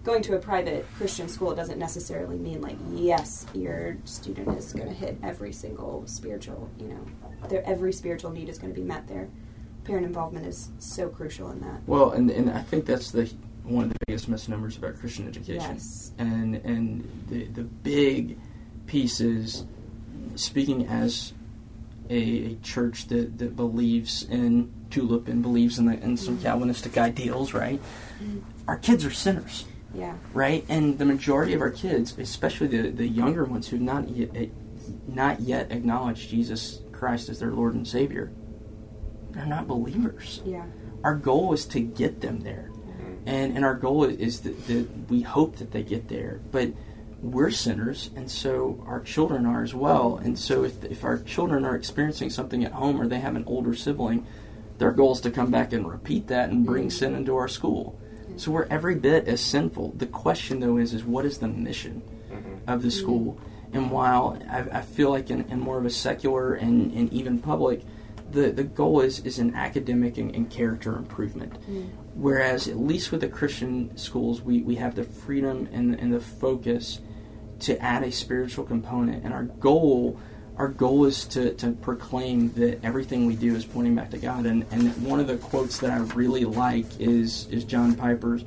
Going 0.04 0.20
to 0.24 0.34
a 0.36 0.38
private 0.38 0.84
Christian 0.98 1.28
school 1.30 1.54
doesn't 1.54 1.78
necessarily 1.78 2.36
mean 2.36 2.60
like 2.60 2.76
yes, 2.92 3.46
your 3.54 3.96
student 4.04 4.58
is 4.58 4.74
going 4.74 4.88
to 4.88 4.92
hit 4.92 5.16
every 5.22 5.50
single 5.50 6.06
spiritual, 6.06 6.68
you 6.78 6.88
know, 6.88 7.48
their 7.48 7.64
every 7.66 7.90
spiritual 7.90 8.30
need 8.30 8.50
is 8.50 8.58
going 8.58 8.70
to 8.74 8.78
be 8.78 8.86
met 8.86 9.08
there. 9.08 9.30
Parent 9.84 10.04
involvement 10.04 10.44
is 10.44 10.68
so 10.78 11.08
crucial 11.08 11.50
in 11.52 11.60
that. 11.62 11.80
Well, 11.86 12.10
and 12.10 12.30
and 12.30 12.50
I 12.50 12.60
think 12.60 12.84
that's 12.84 13.12
the 13.12 13.32
one 13.62 13.84
of 13.84 13.90
the 13.94 13.96
biggest 14.06 14.28
misnomers 14.28 14.76
about 14.76 14.98
Christian 15.00 15.26
education. 15.26 15.72
Yes. 15.72 16.12
And 16.18 16.56
and 16.56 17.08
the 17.30 17.44
the 17.46 17.64
big 17.64 18.38
piece 18.86 19.20
is 19.20 19.64
speaking 20.36 20.86
as 20.86 21.32
a, 22.10 22.16
a 22.52 22.54
church 22.56 23.06
that, 23.08 23.38
that 23.38 23.56
believes 23.56 24.24
in 24.24 24.72
tulip 24.90 25.28
and 25.28 25.42
believes 25.42 25.78
in 25.78 25.86
the, 25.86 25.98
in 26.02 26.16
some 26.16 26.38
Calvinistic 26.40 26.98
ideals, 26.98 27.54
right? 27.54 27.80
Mm-hmm. 28.22 28.40
Our 28.68 28.78
kids 28.78 29.04
are 29.04 29.10
sinners, 29.10 29.64
Yeah. 29.94 30.14
right? 30.32 30.64
And 30.68 30.98
the 30.98 31.04
majority 31.04 31.54
of 31.54 31.60
our 31.60 31.70
kids, 31.70 32.16
especially 32.18 32.66
the, 32.68 32.90
the 32.90 33.06
younger 33.08 33.44
ones 33.44 33.68
who've 33.68 33.80
not 33.80 34.08
yet 34.10 34.30
eh, 34.34 34.46
not 35.08 35.40
yet 35.40 35.72
acknowledged 35.72 36.28
Jesus 36.28 36.80
Christ 36.92 37.30
as 37.30 37.38
their 37.38 37.52
Lord 37.52 37.74
and 37.74 37.88
Savior, 37.88 38.32
they're 39.30 39.46
not 39.46 39.66
believers 39.66 40.42
Yeah. 40.44 40.66
our 41.02 41.14
goal 41.14 41.52
is 41.54 41.64
to 41.66 41.80
get 41.80 42.20
them 42.20 42.40
there 42.40 42.70
mm-hmm. 42.70 43.26
and 43.28 43.56
and 43.56 43.64
our 43.64 43.74
goal 43.74 44.04
is 44.04 44.40
that, 44.42 44.66
that 44.68 44.86
we 45.08 45.22
hope 45.22 45.56
that 45.56 45.72
they 45.72 45.82
get 45.82 46.08
there 46.08 46.40
but 46.52 46.68
we're 47.24 47.50
sinners 47.50 48.10
and 48.16 48.30
so 48.30 48.84
our 48.86 49.00
children 49.00 49.46
are 49.46 49.62
as 49.62 49.74
well. 49.74 50.20
And 50.22 50.38
so 50.38 50.64
if, 50.64 50.84
if 50.84 51.04
our 51.04 51.18
children 51.18 51.64
are 51.64 51.74
experiencing 51.74 52.30
something 52.30 52.64
at 52.64 52.72
home 52.72 53.00
or 53.00 53.08
they 53.08 53.20
have 53.20 53.34
an 53.34 53.44
older 53.46 53.74
sibling 53.74 54.26
their 54.78 54.90
goal 54.90 55.12
is 55.12 55.20
to 55.20 55.30
come 55.30 55.50
back 55.50 55.72
and 55.72 55.88
repeat 55.88 56.26
that 56.28 56.50
and 56.50 56.66
bring 56.66 56.90
sin 56.90 57.14
into 57.14 57.36
our 57.36 57.48
school. 57.48 57.98
So 58.36 58.50
we're 58.50 58.66
every 58.66 58.96
bit 58.96 59.28
as 59.28 59.40
sinful. 59.40 59.94
The 59.96 60.06
question 60.06 60.60
though 60.60 60.78
is 60.78 60.92
is 60.92 61.04
what 61.04 61.24
is 61.24 61.38
the 61.38 61.48
mission 61.48 62.02
mm-hmm. 62.30 62.68
of 62.68 62.82
the 62.82 62.90
school? 62.90 63.40
And 63.72 63.90
while 63.90 64.38
I, 64.50 64.78
I 64.78 64.82
feel 64.82 65.10
like 65.10 65.30
in, 65.30 65.48
in 65.48 65.60
more 65.60 65.78
of 65.78 65.86
a 65.86 65.90
secular 65.90 66.54
and, 66.54 66.92
and 66.92 67.12
even 67.12 67.38
public 67.38 67.82
the, 68.30 68.50
the 68.50 68.64
goal 68.64 69.00
is, 69.00 69.20
is 69.20 69.38
an 69.38 69.54
academic 69.54 70.18
and, 70.18 70.34
and 70.34 70.50
character 70.50 70.96
improvement. 70.96 71.56
Mm. 71.70 71.90
Whereas, 72.14 72.68
at 72.68 72.76
least 72.76 73.12
with 73.12 73.20
the 73.20 73.28
Christian 73.28 73.96
schools, 73.96 74.42
we, 74.42 74.62
we 74.62 74.74
have 74.74 74.94
the 74.94 75.04
freedom 75.04 75.68
and, 75.72 75.94
and 75.94 76.12
the 76.12 76.20
focus 76.20 77.00
to 77.60 77.80
add 77.82 78.02
a 78.02 78.12
spiritual 78.12 78.64
component. 78.64 79.24
And 79.24 79.32
our 79.32 79.44
goal 79.44 80.20
our 80.56 80.68
goal 80.68 81.04
is 81.04 81.24
to, 81.26 81.52
to 81.54 81.72
proclaim 81.72 82.52
that 82.52 82.84
everything 82.84 83.26
we 83.26 83.34
do 83.34 83.54
is 83.56 83.64
pointing 83.64 83.94
back 83.94 84.10
to 84.10 84.18
God. 84.18 84.46
And, 84.46 84.64
and 84.70 84.94
one 85.04 85.18
of 85.18 85.26
the 85.26 85.36
quotes 85.36 85.78
that 85.78 85.90
I 85.90 85.96
really 86.14 86.44
like 86.44 87.00
is, 87.00 87.48
is 87.48 87.64
John 87.64 87.94
Piper's, 87.94 88.44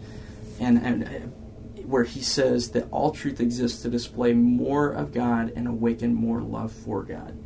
and, 0.59 0.77
and 0.77 1.03
uh, 1.03 1.81
where 1.85 2.05
he 2.05 2.21
says 2.21 2.71
that 2.71 2.87
all 2.91 3.11
truth 3.11 3.41
exists 3.41 3.81
to 3.81 3.89
display 3.89 4.33
more 4.33 4.89
of 4.91 5.13
God 5.13 5.51
and 5.55 5.67
awaken 5.67 6.13
more 6.13 6.41
love 6.41 6.71
for 6.71 7.03
God. 7.03 7.37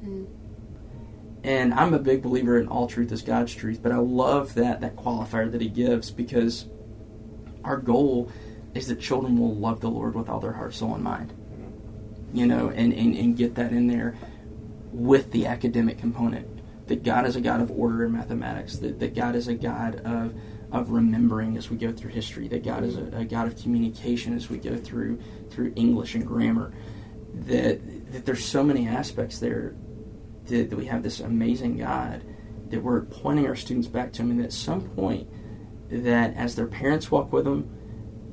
And 1.43 1.73
I'm 1.73 1.95
a 1.95 1.99
big 1.99 2.21
believer 2.21 2.59
in 2.59 2.67
all 2.67 2.87
truth 2.87 3.11
is 3.11 3.23
God's 3.23 3.53
truth, 3.55 3.81
but 3.81 3.91
I 3.91 3.97
love 3.97 4.53
that 4.55 4.81
that 4.81 4.95
qualifier 4.95 5.51
that 5.51 5.61
he 5.61 5.69
gives 5.69 6.11
because 6.11 6.67
our 7.63 7.77
goal 7.77 8.31
is 8.75 8.87
that 8.87 8.99
children 8.99 9.39
will 9.39 9.55
love 9.55 9.81
the 9.81 9.89
Lord 9.89 10.13
with 10.13 10.29
all 10.29 10.39
their 10.39 10.53
heart, 10.53 10.75
soul, 10.75 10.93
and 10.93 11.03
mind. 11.03 11.33
You 12.33 12.45
know, 12.45 12.69
and, 12.69 12.93
and, 12.93 13.15
and 13.15 13.35
get 13.35 13.55
that 13.55 13.71
in 13.71 13.87
there 13.87 14.17
with 14.91 15.31
the 15.31 15.47
academic 15.47 15.97
component. 15.97 16.47
That 16.87 17.03
God 17.03 17.25
is 17.25 17.35
a 17.35 17.41
God 17.41 17.61
of 17.61 17.71
order 17.71 18.05
in 18.05 18.11
mathematics, 18.13 18.77
that, 18.77 18.99
that 18.99 19.15
God 19.15 19.35
is 19.35 19.47
a 19.47 19.53
God 19.53 20.01
of 20.05 20.33
of 20.71 20.89
remembering 20.91 21.57
as 21.57 21.69
we 21.69 21.75
go 21.75 21.91
through 21.91 22.11
history, 22.11 22.47
that 22.47 22.63
God 22.63 22.83
is 22.83 22.95
a, 22.95 23.17
a 23.17 23.25
God 23.25 23.45
of 23.45 23.57
communication 23.61 24.33
as 24.33 24.49
we 24.49 24.57
go 24.57 24.77
through 24.77 25.19
through 25.49 25.73
English 25.75 26.15
and 26.15 26.25
grammar. 26.25 26.73
That 27.33 28.11
that 28.11 28.25
there's 28.25 28.43
so 28.43 28.63
many 28.63 28.87
aspects 28.87 29.39
there 29.39 29.75
that, 30.45 30.69
that 30.69 30.75
we 30.75 30.85
have 30.85 31.03
this 31.03 31.19
amazing 31.19 31.77
God 31.77 32.23
that 32.69 32.81
we're 32.81 33.01
pointing 33.01 33.47
our 33.47 33.55
students 33.55 33.87
back 33.87 34.13
to 34.13 34.21
him 34.21 34.31
and 34.31 34.43
at 34.43 34.53
some 34.53 34.81
point 34.81 35.29
that 35.89 36.35
as 36.35 36.55
their 36.55 36.67
parents 36.67 37.11
walk 37.11 37.33
with 37.33 37.43
them 37.43 37.69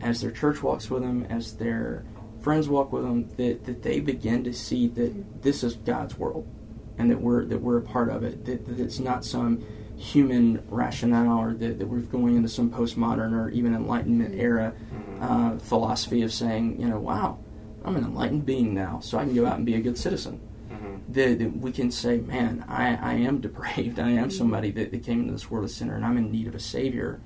as 0.00 0.20
their 0.20 0.30
church 0.30 0.62
walks 0.62 0.88
with 0.88 1.02
them 1.02 1.26
as 1.28 1.56
their 1.56 2.04
friends 2.48 2.66
walk 2.66 2.94
with 2.94 3.02
them 3.02 3.28
that, 3.36 3.66
that 3.66 3.82
they 3.82 4.00
begin 4.00 4.42
to 4.42 4.54
see 4.54 4.88
that 4.88 5.42
this 5.42 5.62
is 5.62 5.74
God's 5.74 6.16
world 6.16 6.48
and 6.96 7.10
that 7.10 7.20
we're 7.20 7.44
that 7.44 7.60
we're 7.60 7.76
a 7.76 7.82
part 7.82 8.08
of 8.08 8.22
it 8.22 8.46
that, 8.46 8.66
that 8.66 8.80
it's 8.80 8.98
not 8.98 9.22
some 9.22 9.62
human 9.98 10.64
rationale 10.70 11.38
or 11.38 11.52
that, 11.52 11.78
that 11.78 11.86
we're 11.86 11.98
going 11.98 12.36
into 12.36 12.48
some 12.48 12.70
postmodern 12.70 13.34
or 13.34 13.50
even 13.50 13.74
enlightenment 13.74 14.30
mm-hmm. 14.30 14.40
era 14.40 14.72
mm-hmm. 14.72 15.22
uh, 15.22 15.58
philosophy 15.58 16.22
of 16.22 16.32
saying 16.32 16.80
you 16.80 16.88
know 16.88 16.98
wow 16.98 17.38
I'm 17.84 17.96
an 17.96 18.04
enlightened 18.04 18.46
being 18.46 18.72
now 18.72 19.00
so 19.00 19.18
I 19.18 19.24
can 19.24 19.34
go 19.34 19.44
out 19.44 19.58
and 19.58 19.66
be 19.66 19.74
a 19.74 19.80
good 19.82 19.98
citizen 19.98 20.40
mm-hmm. 20.72 21.12
that, 21.12 21.38
that 21.40 21.54
we 21.54 21.70
can 21.70 21.90
say, 21.90 22.16
man, 22.16 22.64
I, 22.66 22.96
I 22.96 23.12
am 23.12 23.40
depraved. 23.42 23.98
I 23.98 24.08
am 24.08 24.30
somebody 24.30 24.70
that, 24.70 24.90
that 24.90 25.04
came 25.04 25.20
into 25.20 25.32
this 25.32 25.50
world 25.50 25.66
a 25.66 25.68
sinner, 25.68 25.96
and 25.96 26.04
I'm 26.04 26.16
in 26.16 26.32
need 26.32 26.48
of 26.48 26.54
a 26.54 26.60
Savior. 26.60 27.20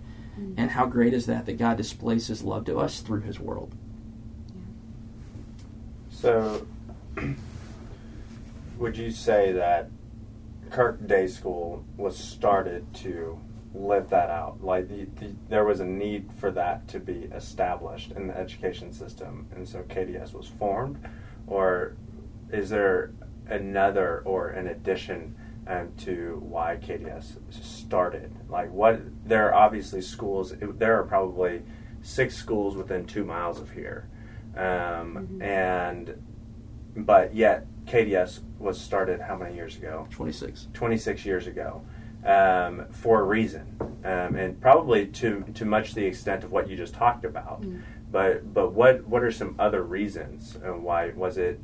And 0.57 0.71
how 0.71 0.87
great 0.87 1.15
is 1.15 1.27
that 1.27 1.47
that 1.47 1.59
God 1.59 1.77
displays 1.77 2.27
His 2.27 2.43
love 2.43 2.65
to 2.65 2.79
us 2.79 3.01
through 3.01 3.21
His 3.21 3.39
world? 3.39 3.75
So, 6.23 6.65
would 8.79 8.97
you 8.97 9.11
say 9.11 9.51
that 9.51 9.91
Kirk 10.71 11.05
Day 11.05 11.27
School 11.27 11.85
was 11.97 12.17
started 12.17 12.95
to 12.95 13.41
live 13.75 14.09
that 14.11 14.31
out? 14.31 14.63
Like, 14.63 14.87
the, 14.87 15.07
the, 15.19 15.35
there 15.49 15.65
was 15.65 15.81
a 15.81 15.85
need 15.85 16.31
for 16.39 16.53
that 16.53 16.87
to 16.91 17.01
be 17.01 17.29
established 17.35 18.13
in 18.13 18.29
the 18.29 18.39
education 18.39 18.93
system, 18.93 19.49
and 19.53 19.69
so 19.69 19.83
KDS 19.83 20.33
was 20.33 20.47
formed? 20.47 21.05
Or 21.49 21.97
is 22.53 22.71
there 22.71 23.11
another 23.49 24.23
or 24.25 24.51
an 24.51 24.69
addition 24.69 25.35
um, 25.67 25.91
to 26.03 26.41
why 26.41 26.77
KDS 26.81 27.39
started? 27.51 28.33
Like, 28.49 28.71
what? 28.71 29.01
There 29.27 29.49
are 29.49 29.55
obviously 29.55 30.03
schools. 30.03 30.55
There 30.61 31.01
are 31.01 31.03
probably 31.03 31.63
six 32.01 32.37
schools 32.37 32.77
within 32.77 33.07
two 33.07 33.25
miles 33.25 33.59
of 33.59 33.73
here, 33.73 34.07
um, 34.57 35.41
and 35.41 36.15
but 36.97 37.35
yet 37.35 37.67
KDS 37.87 38.41
was 38.59 38.81
started 38.81 39.21
how 39.21 39.37
many 39.37 39.55
years 39.55 39.77
ago? 39.77 40.07
26. 40.11 40.69
26 40.75 41.25
years 41.25 41.47
ago 41.47 41.83
um, 42.25 42.87
for 42.91 43.21
a 43.21 43.25
reason, 43.25 43.77
um, 44.05 44.37
and 44.37 44.61
probably 44.61 45.07
to 45.07 45.45
to 45.55 45.65
much 45.65 45.95
the 45.95 46.05
extent 46.05 46.45
of 46.45 46.53
what 46.53 46.69
you 46.69 46.77
just 46.77 46.95
talked 46.95 47.25
about. 47.25 47.65
But 48.11 48.53
but 48.53 48.73
what 48.73 49.05
what 49.07 49.23
are 49.23 49.33
some 49.33 49.55
other 49.59 49.83
reasons? 49.83 50.57
Uh, 50.57 50.73
why 50.73 51.11
was 51.11 51.39
it? 51.39 51.61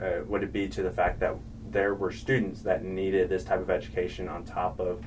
Uh, 0.00 0.24
would 0.26 0.42
it 0.42 0.52
be 0.52 0.68
to 0.68 0.82
the 0.82 0.90
fact 0.90 1.20
that 1.20 1.36
there 1.70 1.94
were 1.94 2.12
students 2.12 2.62
that 2.62 2.84
needed 2.84 3.28
this 3.28 3.42
type 3.44 3.60
of 3.60 3.70
education 3.70 4.28
on 4.28 4.44
top 4.44 4.78
of 4.78 5.00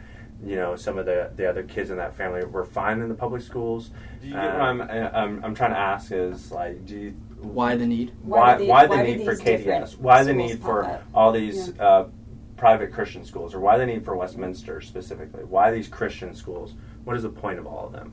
you 0.45 0.55
know 0.55 0.75
some 0.75 0.97
of 0.97 1.05
the 1.05 1.31
the 1.35 1.49
other 1.49 1.63
kids 1.63 1.89
in 1.89 1.97
that 1.97 2.15
family 2.15 2.45
were 2.45 2.65
fine 2.65 3.01
in 3.01 3.09
the 3.09 3.15
public 3.15 3.41
schools? 3.41 3.91
Do 4.21 4.27
you 4.27 4.33
get 4.33 4.43
what 4.53 4.61
I'm, 4.61 4.81
I'm 4.81 5.43
I'm 5.45 5.55
trying 5.55 5.71
to 5.71 5.77
ask 5.79 6.11
is 6.11 6.51
like 6.51 6.85
do 6.85 6.95
you 6.95 7.09
Why 7.41 7.75
the 7.75 7.85
need? 7.85 8.13
why 8.21 8.39
Why 8.53 8.57
do 8.57 8.65
why, 8.67 8.83
the- 8.85 8.89
the 8.89 8.95
why 8.97 9.03
need 9.03 9.25
for 9.25 9.35
KDS? 9.35 9.97
Why 9.97 10.23
the 10.23 10.33
need 10.33 10.59
for 10.59 10.83
up? 10.85 11.03
all 11.13 11.31
these 11.31 11.77
uh, 11.79 12.07
private 12.55 12.91
Christian 12.91 13.23
schools, 13.25 13.53
or 13.53 13.59
why 13.59 13.77
the 13.77 13.85
need 13.85 14.03
for 14.05 14.15
Westminster 14.15 14.81
specifically? 14.81 15.43
Why 15.43 15.71
these 15.71 15.87
Christian 15.87 16.33
schools? 16.35 16.73
What 17.03 17.15
is 17.15 17.23
the 17.23 17.29
point 17.29 17.57
of 17.59 17.65
all 17.67 17.85
of 17.87 17.93
them 17.93 18.11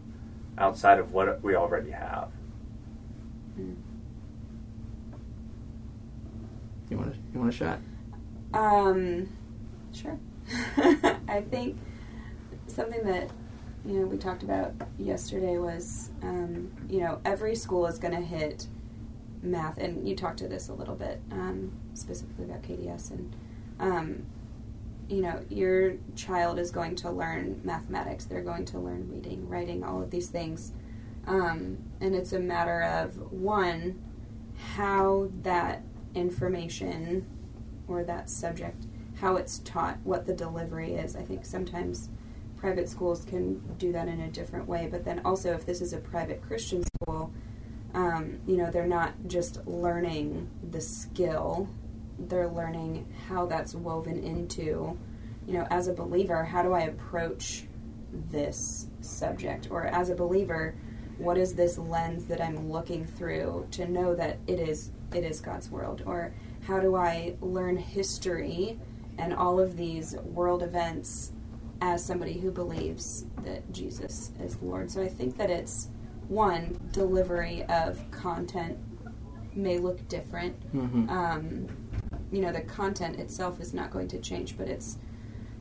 outside 0.59 0.99
of 0.99 1.13
what 1.13 1.43
we 1.43 1.57
already 1.57 1.91
have? 1.91 2.31
You 6.91 6.99
want 6.99 7.13
to 7.13 7.19
you 7.33 7.41
want 7.41 7.53
a 7.53 7.57
shot? 7.57 7.79
Um, 8.53 9.29
sure. 9.93 10.19
I 11.29 11.41
think 11.51 11.77
something 12.75 13.05
that 13.05 13.31
you 13.87 14.01
know 14.01 14.07
we 14.07 14.17
talked 14.17 14.43
about 14.43 14.73
yesterday 14.99 15.59
was 15.59 16.11
um, 16.23 16.71
you 16.89 17.01
know 17.01 17.21
every 17.25 17.55
school 17.55 17.87
is 17.87 17.99
going 17.99 18.15
to 18.15 18.21
hit 18.21 18.67
math, 19.43 19.79
and 19.79 20.09
you 20.09 20.17
talked 20.17 20.39
to 20.39 20.49
this 20.49 20.69
a 20.69 20.73
little 20.73 20.95
bit 20.95 21.21
um, 21.31 21.73
specifically 21.95 22.45
about 22.45 22.63
KDS, 22.63 23.11
and 23.11 23.37
um, 23.79 24.27
you 25.09 25.23
know 25.23 25.41
your 25.49 25.95
child 26.17 26.59
is 26.59 26.71
going 26.71 26.97
to 26.97 27.11
learn 27.11 27.61
mathematics. 27.63 28.25
They're 28.25 28.43
going 28.43 28.65
to 28.67 28.79
learn 28.79 29.09
reading, 29.11 29.49
writing, 29.49 29.85
all 29.85 30.03
of 30.03 30.11
these 30.11 30.29
things, 30.29 30.73
um, 31.27 31.79
and 32.01 32.15
it's 32.15 32.33
a 32.33 32.41
matter 32.41 32.83
of 32.83 33.33
one 33.33 34.03
how 34.75 35.29
that 35.43 35.83
information 36.15 37.27
or 37.89 38.05
that 38.05 38.31
subject 38.31 38.87
how 39.21 39.37
it's 39.37 39.59
taught, 39.61 39.99
what 40.05 40.27
the 40.27 40.33
delivery 40.33 40.95
is. 40.95 41.17
I 41.17 41.23
think 41.23 41.45
sometimes 41.45 42.09
private 42.65 42.89
schools 42.89 43.27
can 43.27 43.59
do 43.77 43.93
that 43.93 44.09
in 44.09 44.21
a 44.21 44.31
different 44.31 44.67
way, 44.67 44.89
but 44.91 45.05
then 45.05 45.21
also 45.27 45.53
if 45.53 45.67
this 45.67 45.83
is 45.83 45.93
a 45.93 45.99
private 45.99 46.41
Christian 46.41 46.83
school, 46.83 47.31
um, 47.93 48.39
you 48.47 48.57
know, 48.57 48.71
they're 48.71 48.87
not 48.87 49.13
just 49.27 49.67
learning 49.67 50.49
the 50.71 50.81
skill, 50.81 51.69
they're 52.19 52.49
learning 52.49 53.07
how 53.29 53.45
that's 53.45 53.75
woven 53.75 54.19
into, 54.19 54.99
you 55.47 55.53
know, 55.53 55.67
as 55.69 55.89
a 55.89 55.93
believer, 55.93 56.43
how 56.43 56.63
do 56.63 56.73
I 56.73 56.85
approach 56.85 57.67
this 58.31 58.87
subject? 59.03 59.69
Or 59.71 59.85
as 59.85 60.09
a 60.09 60.15
believer, 60.15 60.75
what 61.19 61.37
is 61.37 61.55
this 61.55 61.77
lens 61.77 62.25
that 62.25 62.41
I'm 62.41 62.73
looking 62.73 63.05
through 63.05 63.69
to 63.73 63.87
know 63.87 64.15
that 64.15 64.39
it 64.47 64.59
is 64.59 64.91
it 65.15 65.23
is 65.23 65.39
God's 65.39 65.71
world? 65.71 66.03
Or 66.07 66.33
how 66.67 66.81
do 66.81 66.97
I 66.97 67.37
learn 67.43 67.77
history 67.77 68.81
and 69.19 69.35
all 69.35 69.61
of 69.61 69.77
these 69.77 70.17
world 70.17 70.63
events 70.63 71.34
as 71.85 72.03
somebody 72.03 72.33
who 72.33 72.51
believes 72.51 73.27
that 73.45 73.71
Jesus 73.71 74.33
is 74.41 74.57
Lord? 74.63 74.91
So 74.91 75.03
I 75.03 75.09
think 75.09 75.37
that 75.37 75.51
it's 75.51 75.89
one 76.29 76.81
delivery 76.93 77.63
of 77.65 78.03
content 78.11 78.79
may 79.55 79.79
look 79.79 80.09
different. 80.09 80.59
Mm-hmm. 80.75 81.11
Um, 81.11 81.69
you 82.33 82.41
know, 82.41 82.53
the 82.53 82.63
content 82.63 83.19
itself 83.21 83.61
is 83.61 83.75
not 83.75 83.91
going 83.91 84.09
to 84.09 84.19
change, 84.19 84.57
but 84.57 84.67
it's 84.67 84.97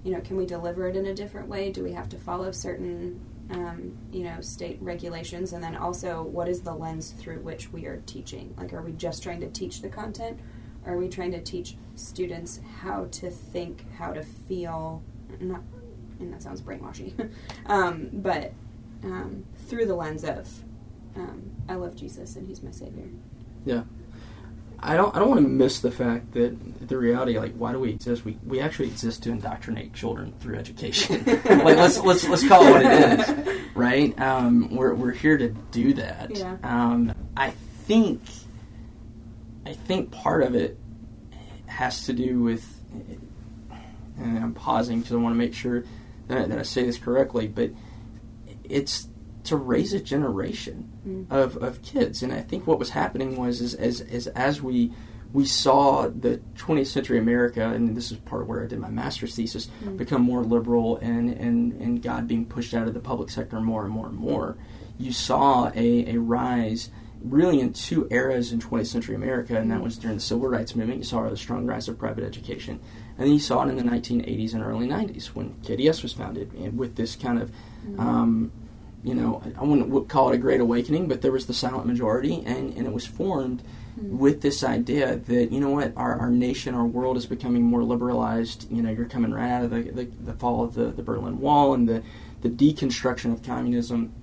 you 0.05 0.11
know, 0.11 0.21
can 0.21 0.35
we 0.35 0.45
deliver 0.45 0.87
it 0.87 0.95
in 0.95 1.05
a 1.07 1.13
different 1.13 1.47
way? 1.47 1.71
Do 1.71 1.83
we 1.83 1.93
have 1.93 2.09
to 2.09 2.17
follow 2.17 2.51
certain 2.51 3.21
um, 3.51 3.97
you 4.11 4.23
know, 4.23 4.39
state 4.39 4.77
regulations, 4.81 5.51
and 5.51 5.61
then 5.61 5.75
also 5.75 6.23
what 6.23 6.47
is 6.47 6.61
the 6.61 6.73
lens 6.73 7.11
through 7.11 7.39
which 7.39 7.71
we 7.73 7.85
are 7.85 8.01
teaching? 8.05 8.53
Like, 8.57 8.71
are 8.71 8.81
we 8.81 8.93
just 8.93 9.23
trying 9.23 9.41
to 9.41 9.49
teach 9.49 9.81
the 9.81 9.89
content? 9.89 10.39
Or 10.85 10.93
are 10.93 10.97
we 10.97 11.09
trying 11.09 11.31
to 11.31 11.41
teach 11.41 11.75
students 11.95 12.59
how 12.79 13.07
to 13.11 13.29
think, 13.29 13.85
how 13.97 14.13
to 14.13 14.23
feel? 14.23 15.03
Not, 15.39 15.61
and 16.19 16.33
that 16.33 16.41
sounds 16.41 16.61
brainwashy, 16.61 17.29
um, 17.65 18.09
but 18.13 18.53
um, 19.03 19.45
through 19.67 19.85
the 19.85 19.95
lens 19.95 20.23
of, 20.23 20.47
um, 21.15 21.51
I 21.67 21.75
love 21.75 21.95
Jesus 21.95 22.35
and 22.35 22.47
He's 22.47 22.63
my 22.63 22.71
Savior. 22.71 23.07
Yeah. 23.65 23.83
I 24.85 24.97
don't. 24.97 25.15
I 25.15 25.19
don't 25.19 25.29
want 25.29 25.41
to 25.41 25.47
miss 25.47 25.79
the 25.79 25.91
fact 25.91 26.33
that 26.33 26.87
the 26.89 26.97
reality, 26.97 27.39
like, 27.39 27.55
why 27.55 27.71
do 27.71 27.79
we 27.79 27.91
exist? 27.91 28.25
We 28.25 28.37
we 28.45 28.59
actually 28.59 28.89
exist 28.89 29.23
to 29.23 29.31
indoctrinate 29.31 29.93
children 29.93 30.33
through 30.41 30.57
education. 30.57 31.23
like, 31.25 31.77
let's 31.77 31.97
let's 31.99 32.27
let's 32.27 32.45
call 32.45 32.65
it 32.67 32.71
what 32.71 32.81
it 32.85 33.19
is, 33.19 33.59
right? 33.75 34.19
Um, 34.19 34.75
we're 34.75 34.93
we're 34.93 35.11
here 35.11 35.37
to 35.37 35.49
do 35.71 35.93
that. 35.93 36.35
Yeah. 36.35 36.57
Um, 36.63 37.13
I 37.35 37.51
think. 37.51 38.21
I 39.65 39.71
think 39.71 40.11
part 40.11 40.43
of 40.43 40.55
it 40.55 40.77
has 41.67 42.07
to 42.07 42.13
do 42.13 42.41
with, 42.41 42.65
and 44.17 44.37
I'm 44.37 44.53
pausing 44.53 44.99
because 44.99 45.13
I 45.13 45.15
want 45.15 45.33
to 45.33 45.37
make 45.37 45.53
sure 45.53 45.85
that, 46.35 46.49
that 46.49 46.59
I 46.59 46.63
say 46.63 46.83
this 46.83 46.97
correctly, 46.97 47.47
but 47.47 47.71
it's 48.63 49.07
to 49.45 49.55
raise 49.57 49.93
a 49.93 49.99
generation 49.99 50.89
Mm. 51.05 51.29
of, 51.29 51.57
of 51.57 51.81
kids. 51.81 52.23
And 52.23 52.31
I 52.31 52.39
think 52.41 52.65
what 52.65 52.79
was 52.79 52.91
happening 52.91 53.35
was 53.35 53.59
is, 53.59 53.73
as, 53.75 53.99
as, 54.01 54.27
as 54.27 54.61
we 54.61 54.93
we 55.33 55.45
saw 55.45 56.07
the 56.07 56.39
20th 56.55 56.85
century 56.87 57.17
America, 57.17 57.67
and 57.67 57.97
this 57.97 58.11
is 58.11 58.17
part 58.19 58.43
of 58.43 58.47
where 58.47 58.63
I 58.63 58.67
did 58.67 58.79
my 58.79 58.89
master's 58.91 59.35
thesis, 59.35 59.67
Mm. 59.83 59.97
become 59.97 60.21
more 60.21 60.43
liberal 60.43 60.97
and, 60.97 61.29
and, 61.31 61.73
and 61.81 62.01
God 62.03 62.25
being 62.27 62.45
pushed 62.45 62.73
out 62.73 62.87
of 62.87 62.93
the 62.93 62.99
public 63.01 63.29
sector 63.31 63.59
more 63.59 63.83
and 63.83 63.91
more 63.91 64.05
and 64.07 64.15
more. 64.15 64.55
You 64.97 65.11
saw 65.11 65.71
a, 65.75 66.13
a 66.15 66.19
rise 66.19 66.89
really 67.21 67.59
in 67.59 67.73
two 67.73 68.07
eras 68.11 68.51
in 68.53 68.59
20th 68.59 68.87
century 68.87 69.15
America, 69.15 69.57
and 69.57 69.71
that 69.71 69.81
was 69.81 69.97
during 69.97 70.17
the 70.17 70.21
Civil 70.23 70.47
Rights 70.47 70.75
Movement. 70.75 70.99
You 70.99 71.03
saw 71.03 71.27
the 71.27 71.35
strong 71.35 71.65
rise 71.65 71.87
of 71.89 71.97
private 71.97 72.23
education. 72.23 72.79
And 73.17 73.27
then 73.27 73.33
you 73.33 73.39
saw 73.39 73.63
it 73.63 73.69
in 73.69 73.75
the 73.75 73.83
1980s 73.83 74.53
and 74.53 74.63
early 74.63 74.87
90s 74.87 75.27
when 75.27 75.53
KDS 75.63 76.01
was 76.01 76.13
founded, 76.13 76.53
and 76.53 76.77
with 76.77 76.95
this 76.95 77.15
kind 77.15 77.41
of 77.41 77.51
um, 77.97 78.51
you 79.03 79.13
know, 79.13 79.41
I 79.59 79.63
wouldn't 79.63 80.07
call 80.07 80.31
it 80.31 80.35
a 80.35 80.37
great 80.37 80.61
awakening, 80.61 81.07
but 81.09 81.21
there 81.21 81.31
was 81.31 81.45
the 81.45 81.53
silent 81.53 81.85
majority, 81.85 82.41
and, 82.45 82.73
and 82.73 82.87
it 82.87 82.93
was 82.93 83.05
formed 83.05 83.61
with 83.97 84.41
this 84.41 84.63
idea 84.63 85.17
that, 85.17 85.51
you 85.51 85.59
know 85.59 85.69
what, 85.69 85.93
our, 85.95 86.17
our 86.17 86.29
nation, 86.29 86.73
our 86.73 86.85
world 86.85 87.17
is 87.17 87.25
becoming 87.25 87.63
more 87.63 87.83
liberalized. 87.83 88.71
You 88.71 88.81
know, 88.81 88.89
you're 88.89 89.05
coming 89.05 89.31
right 89.31 89.51
out 89.51 89.65
of 89.65 89.71
the, 89.71 89.83
the, 89.83 90.05
the 90.05 90.33
fall 90.33 90.63
of 90.63 90.73
the, 90.73 90.85
the 90.85 91.03
Berlin 91.03 91.39
Wall 91.39 91.73
and 91.73 91.87
the, 91.87 92.01
the 92.41 92.49
deconstruction 92.49 93.33
of 93.33 93.43
communism. 93.43 94.13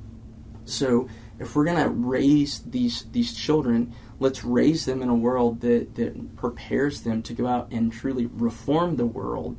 So 0.65 1.09
if 1.39 1.55
we're 1.55 1.67
going 1.67 1.83
to 1.83 1.89
raise 1.89 2.61
these, 2.61 3.05
these 3.13 3.35
children, 3.35 3.95
let's 4.21 4.45
raise 4.45 4.85
them 4.85 5.03
in 5.03 5.09
a 5.09 5.15
world 5.15 5.63
that, 5.63 5.95
that 5.97 6.37
prepares 6.37 7.03
them 7.03 7.23
to 7.23 7.33
go 7.33 7.47
out 7.47 7.69
and 7.73 7.93
truly 7.93 8.27
reform 8.27 8.97
the 8.97 9.07
world 9.07 9.57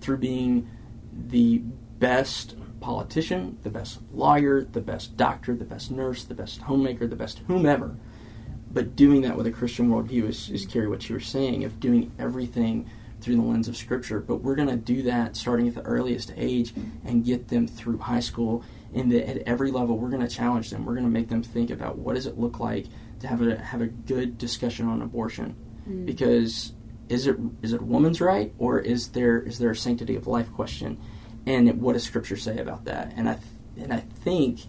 through 0.00 0.18
being 0.18 0.70
the 1.12 1.58
best 1.58 2.54
politician, 2.80 3.58
the 3.62 3.70
best 3.70 4.00
lawyer, 4.12 4.62
the 4.64 4.80
best 4.80 5.16
doctor, 5.16 5.56
the 5.56 5.64
best 5.64 5.90
nurse, 5.90 6.24
the 6.24 6.34
best 6.34 6.60
homemaker, 6.60 7.06
the 7.06 7.16
best 7.16 7.40
whomever. 7.46 7.96
But 8.70 8.96
doing 8.96 9.22
that 9.22 9.36
with 9.36 9.46
a 9.46 9.50
Christian 9.50 9.88
worldview 9.88 10.28
is, 10.28 10.50
is 10.50 10.66
Carrie, 10.66 10.88
what 10.88 11.08
you 11.08 11.14
were 11.14 11.20
saying, 11.20 11.64
of 11.64 11.80
doing 11.80 12.12
everything 12.18 12.90
through 13.20 13.36
the 13.36 13.42
lens 13.42 13.68
of 13.68 13.76
Scripture. 13.76 14.20
But 14.20 14.36
we're 14.36 14.56
going 14.56 14.68
to 14.68 14.76
do 14.76 15.02
that 15.02 15.36
starting 15.36 15.68
at 15.68 15.74
the 15.74 15.82
earliest 15.82 16.32
age 16.36 16.74
and 17.04 17.24
get 17.24 17.48
them 17.48 17.66
through 17.66 17.98
high 17.98 18.20
school. 18.20 18.64
And 18.94 19.12
at 19.12 19.38
every 19.46 19.70
level, 19.70 19.96
we're 19.96 20.10
going 20.10 20.26
to 20.26 20.34
challenge 20.34 20.70
them. 20.70 20.84
We're 20.84 20.94
going 20.94 21.06
to 21.06 21.10
make 21.10 21.28
them 21.28 21.42
think 21.42 21.70
about 21.70 21.98
what 21.98 22.14
does 22.14 22.26
it 22.26 22.38
look 22.38 22.60
like 22.60 22.86
have 23.24 23.42
a 23.42 23.56
have 23.56 23.80
a 23.80 23.86
good 23.86 24.38
discussion 24.38 24.88
on 24.88 25.02
abortion, 25.02 25.56
mm. 25.88 26.06
because 26.06 26.72
is 27.08 27.26
it 27.26 27.36
is 27.62 27.72
it 27.72 27.80
a 27.80 27.84
woman's 27.84 28.20
right 28.20 28.52
or 28.58 28.78
is 28.78 29.08
there 29.08 29.40
is 29.40 29.58
there 29.58 29.70
a 29.70 29.76
sanctity 29.76 30.16
of 30.16 30.26
life 30.26 30.52
question, 30.52 30.98
and 31.46 31.80
what 31.80 31.94
does 31.94 32.04
Scripture 32.04 32.36
say 32.36 32.58
about 32.58 32.84
that? 32.84 33.12
And 33.16 33.28
I 33.28 33.34
th- 33.34 33.84
and 33.84 33.92
I 33.92 34.00
think 34.00 34.60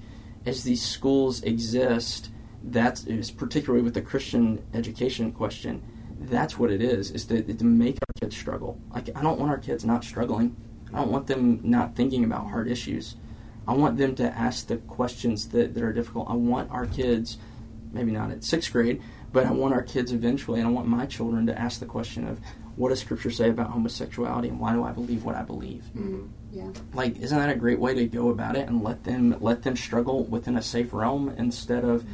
as 0.46 0.64
these 0.64 0.82
schools 0.82 1.42
exist, 1.44 2.30
that's 2.64 3.06
is 3.06 3.32
particularly 3.32 3.84
with 3.84 3.94
the 3.94 4.02
Christian 4.02 4.64
education 4.74 5.32
question. 5.32 5.84
That's 6.20 6.58
what 6.58 6.72
it 6.72 6.82
is: 6.82 7.12
is 7.12 7.26
to, 7.26 7.42
to 7.42 7.66
make 7.66 7.96
our 7.96 8.22
kids 8.22 8.38
struggle. 8.38 8.80
Like 8.94 9.10
I 9.16 9.22
don't 9.22 9.40
want 9.40 9.52
our 9.52 9.58
kids 9.58 9.86
not 9.86 10.04
struggling. 10.04 10.56
I 10.94 10.98
don't 10.98 11.12
want 11.12 11.28
them 11.28 11.60
not 11.64 11.96
thinking 11.96 12.24
about 12.24 12.48
hard 12.48 12.68
issues. 12.68 13.16
I 13.68 13.74
want 13.74 13.98
them 13.98 14.16
to 14.16 14.38
ask 14.38 14.68
the 14.68 14.78
questions 14.78 15.50
that, 15.50 15.74
that 15.74 15.84
are 15.84 15.94
difficult. 15.94 16.30
I 16.30 16.34
want 16.34 16.70
our 16.70 16.86
kids, 16.86 17.38
maybe 17.94 18.12
not 18.12 18.32
at 18.32 18.44
sixth 18.44 18.72
grade, 18.72 19.02
but 19.32 19.46
I 19.46 19.52
want 19.52 19.74
our 19.74 19.82
kids 19.82 20.12
eventually, 20.12 20.60
and 20.60 20.68
I 20.68 20.72
want 20.72 20.88
my 20.88 21.06
children 21.06 21.46
to 21.48 21.60
ask 21.60 21.80
the 21.80 21.86
question 21.86 22.28
of 22.28 22.40
what 22.76 22.90
does 22.90 23.00
Scripture 23.00 23.32
say 23.32 23.50
about 23.50 23.70
homosexuality 23.70 24.50
and 24.50 24.60
why 24.60 24.74
do 24.74 24.84
I 24.84 24.92
believe 24.92 25.24
what 25.24 25.36
I 25.36 25.44
believe? 25.44 25.84
Mm. 25.96 26.30
Yeah. 26.52 26.72
Like, 26.94 27.20
isn't 27.20 27.38
that 27.38 27.50
a 27.50 27.56
great 27.56 27.80
way 27.80 27.94
to 27.94 28.06
go 28.06 28.30
about 28.30 28.56
it 28.56 28.68
and 28.68 28.84
let 28.84 29.04
them 29.04 29.36
let 29.40 29.64
them 29.64 29.76
struggle 29.76 30.24
within 30.26 30.58
a 30.58 30.62
safe 30.62 30.94
realm 30.94 31.30
instead 31.38 31.84
of 31.84 32.06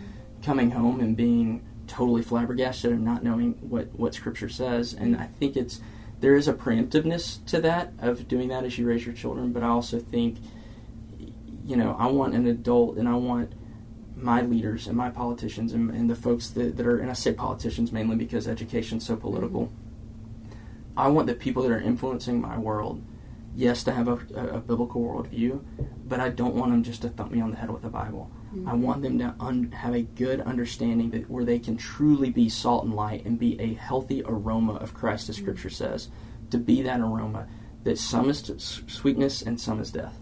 coming 0.44 0.72
home 0.72 1.00
and 1.00 1.16
being 1.16 1.66
totally 1.88 2.22
flabbergasted 2.22 2.92
and 2.92 3.04
not 3.04 3.24
knowing 3.24 3.54
what 3.62 3.88
what 3.98 4.14
Scripture 4.14 4.50
says? 4.50 4.94
And 4.94 5.18
I 5.18 5.28
think 5.28 5.56
it's 5.56 5.82
there 6.20 6.36
is 6.36 6.48
a 6.50 6.54
preemptiveness 6.54 7.44
to 7.46 7.62
that 7.62 7.94
of 8.00 8.28
doing 8.28 8.50
that 8.50 8.66
as 8.66 8.78
you 8.78 8.86
raise 8.86 9.06
your 9.06 9.16
children, 9.16 9.54
but 9.54 9.64
I 9.64 9.68
also 9.68 10.00
think 10.00 10.38
you 11.66 11.76
know, 11.76 11.96
I 12.00 12.08
want 12.08 12.34
an 12.34 12.48
adult 12.48 12.98
and 12.98 13.08
I 13.08 13.14
want 13.14 13.54
my 14.22 14.42
leaders 14.42 14.88
and 14.88 14.98
my 14.98 15.10
politicians 15.10 15.74
and, 15.74 15.90
and 15.92 16.10
the 16.10 16.16
folks 16.16 16.50
that, 16.50 16.78
that 16.78 16.86
are, 16.86 17.00
and 17.00 17.10
I 17.10 17.14
say 17.14 17.34
politicians 17.34 17.92
mainly 17.92 18.16
because 18.16 18.48
education's 18.48 19.06
so 19.06 19.16
political. 19.16 19.72
I 20.98 21.08
want 21.08 21.28
the 21.28 21.34
people 21.34 21.64
that 21.64 21.72
are 21.72 21.80
influencing 21.80 22.42
my 22.42 22.58
world, 22.58 23.02
yes, 23.56 23.84
to 23.84 23.92
have 23.92 24.08
a, 24.08 24.20
a, 24.36 24.48
a 24.58 24.60
biblical 24.60 25.02
worldview, 25.02 25.64
but 26.06 26.20
I 26.20 26.30
don't 26.30 26.56
want 26.56 26.72
them 26.72 26.84
just 26.84 27.02
to 27.04 27.10
thump 27.10 27.32
me 27.32 27.42
on 27.42 27.52
the 27.52 27.58
head 27.58 27.70
with 27.70 27.84
the 27.84 27.90
Bible. 27.90 28.30
Mm-hmm. 28.54 28.68
I 28.68 28.74
want 28.74 29.02
them 29.02 29.20
to 29.20 29.36
un- 29.40 29.72
have 29.72 29.96
a 29.96 30.02
good 30.02 30.42
understanding 30.42 31.12
that 31.12 31.30
where 31.30 31.46
they 31.46 31.60
can 31.60 31.78
truly 31.78 32.30
be 32.30 32.50
salt 32.50 32.84
and 32.84 32.94
light 32.94 33.26
and 33.26 33.40
be 33.40 33.60
a 33.62 33.74
healthy 33.76 34.24
aroma 34.26 34.74
of 34.76 34.94
Christ, 34.94 35.30
as 35.30 35.36
mm-hmm. 35.36 35.46
Scripture 35.46 35.70
says, 35.70 36.10
to 36.50 36.58
be 36.58 36.82
that 36.82 37.00
aroma 37.00 37.48
that 37.84 37.98
some 37.98 38.30
is 38.30 38.82
sweetness 38.88 39.42
and 39.42 39.60
some 39.60 39.80
is 39.80 39.92
death 39.92 40.20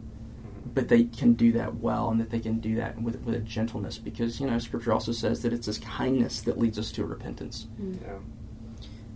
but 0.74 0.88
they 0.88 1.04
can 1.06 1.34
do 1.34 1.52
that 1.52 1.76
well 1.76 2.10
and 2.10 2.20
that 2.20 2.30
they 2.30 2.40
can 2.40 2.60
do 2.60 2.76
that 2.76 3.00
with, 3.02 3.22
with 3.24 3.36
a 3.36 3.40
gentleness 3.40 3.98
because 3.98 4.40
you 4.40 4.48
know 4.48 4.58
scripture 4.60 4.92
also 4.94 5.12
says 5.12 5.42
that 5.42 5.54
it's 5.54 5.68
this 5.68 5.78
kindness 5.80 6.42
that 6.42 6.58
leads 6.58 6.78
us 6.80 6.92
to 6.92 7.06
repentance 7.06 7.68
Yeah. 7.80 8.18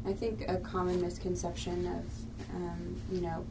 I 0.06 0.14
think 0.14 0.46
a 0.48 0.58
common 0.58 1.00
misconception 1.00 1.86
of, 1.86 2.56
um, 2.56 2.96
you 3.12 3.22
know, 3.22 3.46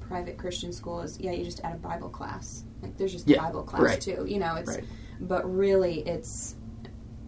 private 0.00 0.36
Christian 0.36 0.72
school 0.72 1.00
is, 1.00 1.20
yeah, 1.20 1.30
you 1.30 1.44
just 1.44 1.60
add 1.62 1.74
a 1.74 1.78
Bible 1.78 2.08
class. 2.08 2.64
Like, 2.82 2.96
there's 2.96 3.12
just 3.12 3.28
Yeah, 3.28 3.40
Bible 3.40 3.62
class 3.62 3.82
right. 3.82 4.00
too. 4.00 4.24
You 4.28 4.40
know, 4.40 4.56
it's, 4.56 4.70
Right. 4.70 4.82
but 5.20 5.48
really, 5.48 6.00
it's, 6.00 6.56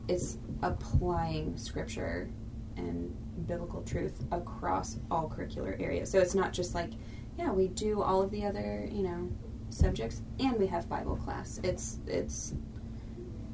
it's 0.08 0.38
applying 0.62 1.56
Scripture 1.56 2.28
and 2.76 3.14
biblical 3.46 3.82
truth 3.82 4.24
across 4.32 4.98
all 5.12 5.28
curricular 5.28 5.80
areas. 5.80 6.10
So 6.10 6.18
it's 6.18 6.34
not 6.34 6.52
just 6.52 6.74
like, 6.74 6.90
yeah, 7.38 7.52
we 7.52 7.68
do 7.68 8.02
all 8.02 8.20
of 8.20 8.32
the 8.32 8.44
other, 8.44 8.88
you 8.90 9.04
know, 9.04 9.28
subjects, 9.70 10.22
and 10.38 10.58
we 10.58 10.66
have 10.66 10.88
Bible 10.88 11.16
class. 11.16 11.60
It's, 11.62 11.98
it's 12.06 12.54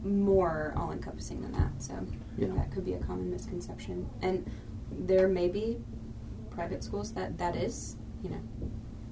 more 0.02 0.74
all 0.76 0.92
encompassing 0.92 1.40
than 1.42 1.52
that. 1.52 1.70
So 1.82 1.94
Yeah. 2.36 2.48
that 2.56 2.70
could 2.72 2.84
be 2.84 2.94
a 2.94 2.98
common 2.98 3.30
misconception. 3.30 4.08
And 4.20 4.50
there 4.90 5.28
may 5.28 5.48
be 5.48 5.78
private 6.50 6.82
schools 6.84 7.12
that 7.14 7.38
that 7.38 7.56
is 7.56 7.96
you 8.22 8.30
know, 8.30 8.40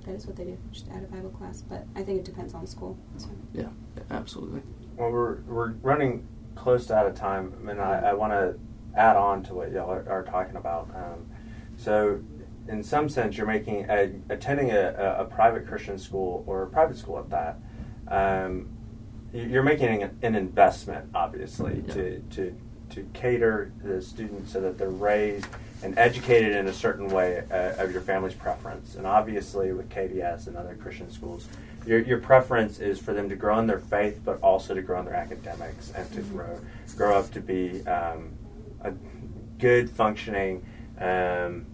that 0.07 0.15
is 0.15 0.27
what 0.27 0.37
they 0.37 0.45
do, 0.45 0.57
just 0.71 0.89
add 0.91 1.03
a 1.03 1.07
Bible 1.07 1.31
class. 1.31 1.63
But 1.63 1.85
I 1.97 2.03
think 2.03 2.21
it 2.21 2.25
depends 2.25 2.55
on 2.55 2.63
the 2.63 2.67
school. 2.67 2.97
So. 3.17 3.29
Yeah, 3.53 3.67
absolutely. 4.11 4.63
Well, 4.97 5.11
we're, 5.11 5.41
we're 5.43 5.73
running 5.83 6.27
close 6.55 6.87
to 6.87 6.95
out 6.97 7.07
of 7.07 7.15
time, 7.15 7.53
and 7.69 7.81
I, 7.81 8.11
I 8.11 8.13
want 8.13 8.33
to 8.33 8.59
add 8.97 9.17
on 9.17 9.43
to 9.45 9.55
what 9.55 9.73
y'all 9.73 9.91
are, 9.91 10.07
are 10.09 10.23
talking 10.23 10.57
about. 10.57 10.91
Um, 10.95 11.27
so, 11.77 12.21
in 12.69 12.83
some 12.83 13.09
sense, 13.09 13.37
you're 13.37 13.47
making 13.47 13.87
a, 13.89 14.13
attending 14.29 14.71
a, 14.71 15.17
a, 15.19 15.25
private 15.25 15.67
Christian 15.67 15.99
school 15.99 16.45
or 16.47 16.63
a 16.63 16.67
private 16.69 16.97
school 16.97 17.19
at 17.19 17.31
that. 17.31 17.59
Um, 18.09 18.69
you're 19.33 19.63
making 19.63 20.03
an 20.03 20.35
investment, 20.35 21.11
obviously, 21.15 21.85
yeah. 21.87 21.95
to, 21.95 22.21
to 22.31 22.57
to 22.91 23.09
cater 23.13 23.73
the 23.83 24.03
students 24.03 24.53
so 24.53 24.61
that 24.61 24.77
they're 24.77 24.91
raised 24.91 25.47
and 25.83 25.99
educated 25.99 26.55
in 26.55 26.67
a 26.67 26.73
certain 26.73 27.09
way 27.09 27.43
uh, 27.51 27.83
of 27.83 27.91
your 27.91 28.03
family's 28.03 28.35
preference. 28.35 28.97
And 28.97 29.07
obviously, 29.07 29.73
with 29.73 29.89
KDS 29.89 30.47
and 30.47 30.57
other 30.57 30.75
Christian 30.75 31.11
schools, 31.11 31.49
your, 31.87 32.01
your 32.01 32.19
preference 32.19 32.79
is 32.81 32.99
for 32.99 33.15
them 33.15 33.29
to 33.31 33.37
grow 33.37 33.59
in 33.59 33.67
their 33.67 33.79
faith, 33.79 34.21
but 34.25 34.41
also 34.43 34.75
to 34.75 34.83
grow 34.83 34.99
in 34.99 35.07
their 35.07 35.15
academics 35.15 35.91
and 35.93 36.11
to 36.13 36.21
mm-hmm. 36.21 36.37
grow 36.37 36.61
grow 36.97 37.19
up 37.19 37.31
to 37.31 37.41
be 37.41 37.87
um, 37.87 38.31
a 38.83 38.93
good, 39.59 39.89
functioning, 39.89 40.63
um, 40.99 41.65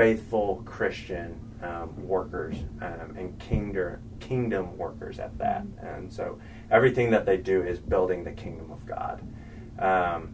faithful 0.00 0.62
Christian 0.64 1.38
um, 1.62 1.90
workers 2.08 2.56
um, 2.80 3.14
and 3.18 3.38
kingdom 3.38 3.98
kingdom 4.18 4.78
workers 4.78 5.18
at 5.18 5.36
that. 5.36 5.66
And 5.82 6.10
so, 6.10 6.38
everything 6.70 7.10
that 7.10 7.26
they 7.26 7.36
do 7.36 7.62
is 7.62 7.78
building 7.78 8.24
the 8.24 8.32
kingdom 8.32 8.70
of 8.70 8.86
God. 8.86 9.20
Um, 9.78 10.32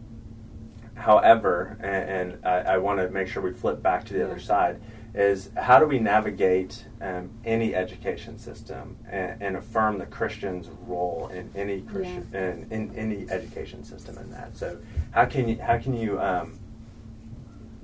however, 0.95 1.77
and, 1.81 2.31
and 2.31 2.45
I, 2.45 2.75
I 2.75 2.77
want 2.77 2.99
to 2.99 3.09
make 3.09 3.27
sure 3.27 3.43
we 3.43 3.51
flip 3.51 3.83
back 3.83 4.05
to 4.05 4.13
the 4.13 4.19
yeah. 4.19 4.25
other 4.25 4.39
side, 4.39 4.81
is 5.13 5.49
how 5.57 5.79
do 5.79 5.85
we 5.85 5.99
navigate 5.99 6.85
um, 7.01 7.29
any 7.43 7.75
education 7.75 8.39
system 8.39 8.95
and, 9.09 9.41
and, 9.41 9.57
affirm 9.57 9.97
the 9.97 10.05
Christian's 10.05 10.69
role 10.85 11.29
in 11.33 11.51
any 11.55 11.81
Christian 11.81 12.25
yeah. 12.31 12.51
in, 12.51 12.67
in 12.71 12.95
any 12.95 13.29
education 13.29 13.83
system 13.83 14.17
in 14.17 14.31
that? 14.31 14.55
So 14.55 14.79
how 15.11 15.25
can 15.25 15.49
you 15.49 15.59
how 15.59 15.77
can 15.77 15.93
you 15.93 16.21
um, 16.21 16.57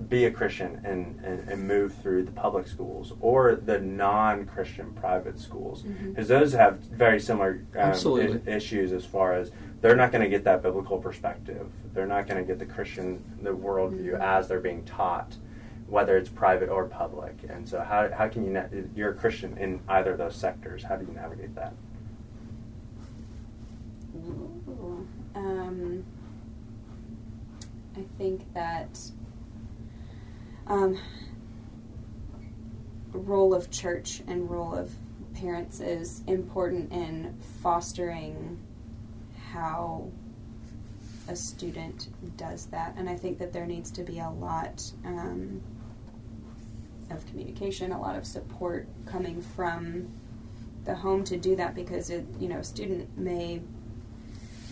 be 0.09 0.25
a 0.25 0.31
Christian 0.31 0.81
and, 0.83 1.19
and, 1.23 1.47
and, 1.49 1.67
move 1.67 1.93
through 2.01 2.23
the 2.23 2.31
public 2.31 2.67
schools 2.67 3.13
or 3.19 3.55
the 3.55 3.79
non-Christian 3.79 4.93
private 4.93 5.39
schools 5.39 5.81
because 5.81 6.27
mm-hmm. 6.27 6.39
those 6.39 6.53
have 6.53 6.79
very 6.79 7.19
similar 7.19 7.63
um, 7.77 7.93
I- 7.93 8.49
issues 8.49 8.91
as 8.91 9.05
far 9.05 9.33
as 9.33 9.51
they're 9.81 9.95
not 9.95 10.11
going 10.11 10.23
to 10.23 10.29
get 10.29 10.43
that 10.45 10.63
biblical 10.63 10.97
perspective. 10.97 11.67
They're 11.93 12.07
not 12.07 12.27
going 12.27 12.37
to 12.37 12.47
get 12.47 12.59
the 12.59 12.65
Christian 12.65 13.23
the 13.41 13.49
worldview 13.49 14.13
mm-hmm. 14.13 14.21
as 14.21 14.47
they're 14.47 14.59
being 14.59 14.83
taught, 14.85 15.35
whether 15.87 16.17
it's 16.17 16.29
private 16.29 16.69
or 16.69 16.85
public. 16.85 17.35
And 17.49 17.67
so, 17.67 17.81
how, 17.81 18.09
how 18.09 18.29
can 18.29 18.45
you 18.45 18.51
na- 18.51 18.67
you're 18.95 19.11
a 19.11 19.15
Christian 19.15 19.57
in 19.57 19.81
either 19.89 20.13
of 20.13 20.17
those 20.17 20.35
sectors? 20.35 20.83
How 20.83 20.95
do 20.95 21.05
you 21.05 21.13
navigate 21.13 21.53
that? 21.55 21.73
Um, 25.35 26.05
I 27.97 28.03
think 28.17 28.53
that 28.53 28.99
um, 30.67 30.99
role 33.11 33.53
of 33.53 33.69
church 33.69 34.21
and 34.27 34.49
role 34.49 34.73
of 34.73 34.91
parents 35.33 35.79
is 35.79 36.23
important 36.27 36.91
in 36.91 37.35
fostering 37.61 38.59
how 39.51 40.11
a 41.27 41.35
student 41.35 42.09
does 42.37 42.67
that. 42.67 42.95
And 42.97 43.09
I 43.09 43.15
think 43.15 43.39
that 43.39 43.53
there 43.53 43.65
needs 43.65 43.91
to 43.91 44.03
be 44.03 44.19
a 44.19 44.29
lot 44.29 44.83
um, 45.05 45.61
of 47.09 47.25
communication, 47.27 47.91
a 47.91 47.99
lot 47.99 48.15
of 48.15 48.25
support 48.25 48.87
coming 49.05 49.41
from 49.41 50.11
the 50.85 50.95
home 50.95 51.23
to 51.25 51.37
do 51.37 51.55
that 51.55 51.75
because 51.75 52.09
it, 52.09 52.25
you 52.39 52.49
know, 52.49 52.59
a 52.59 52.63
student 52.63 53.17
may 53.17 53.61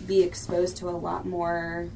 be 0.06 0.22
exposed 0.22 0.76
to 0.78 0.88
a 0.88 0.90
lot 0.90 1.26
more 1.26 1.88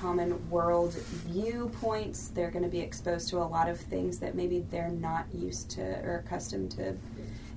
common 0.00 0.50
world 0.50 0.94
viewpoints. 1.26 2.28
They're 2.28 2.50
going 2.50 2.64
to 2.64 2.70
be 2.70 2.80
exposed 2.80 3.28
to 3.30 3.38
a 3.38 3.44
lot 3.44 3.68
of 3.68 3.80
things 3.80 4.18
that 4.18 4.34
maybe 4.34 4.64
they're 4.70 4.90
not 4.90 5.26
used 5.34 5.70
to 5.72 5.82
or 5.82 6.22
accustomed 6.24 6.70
to 6.72 6.96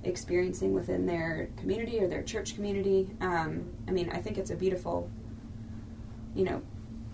experiencing 0.04 0.74
within 0.74 1.06
their 1.06 1.48
community 1.56 2.00
or 2.00 2.08
their 2.08 2.22
church 2.22 2.54
community. 2.54 3.08
Um, 3.20 3.64
I 3.86 3.92
mean, 3.92 4.10
I 4.10 4.18
think 4.18 4.38
it's 4.38 4.50
a 4.50 4.56
beautiful, 4.56 5.08
you 6.34 6.44
know, 6.44 6.62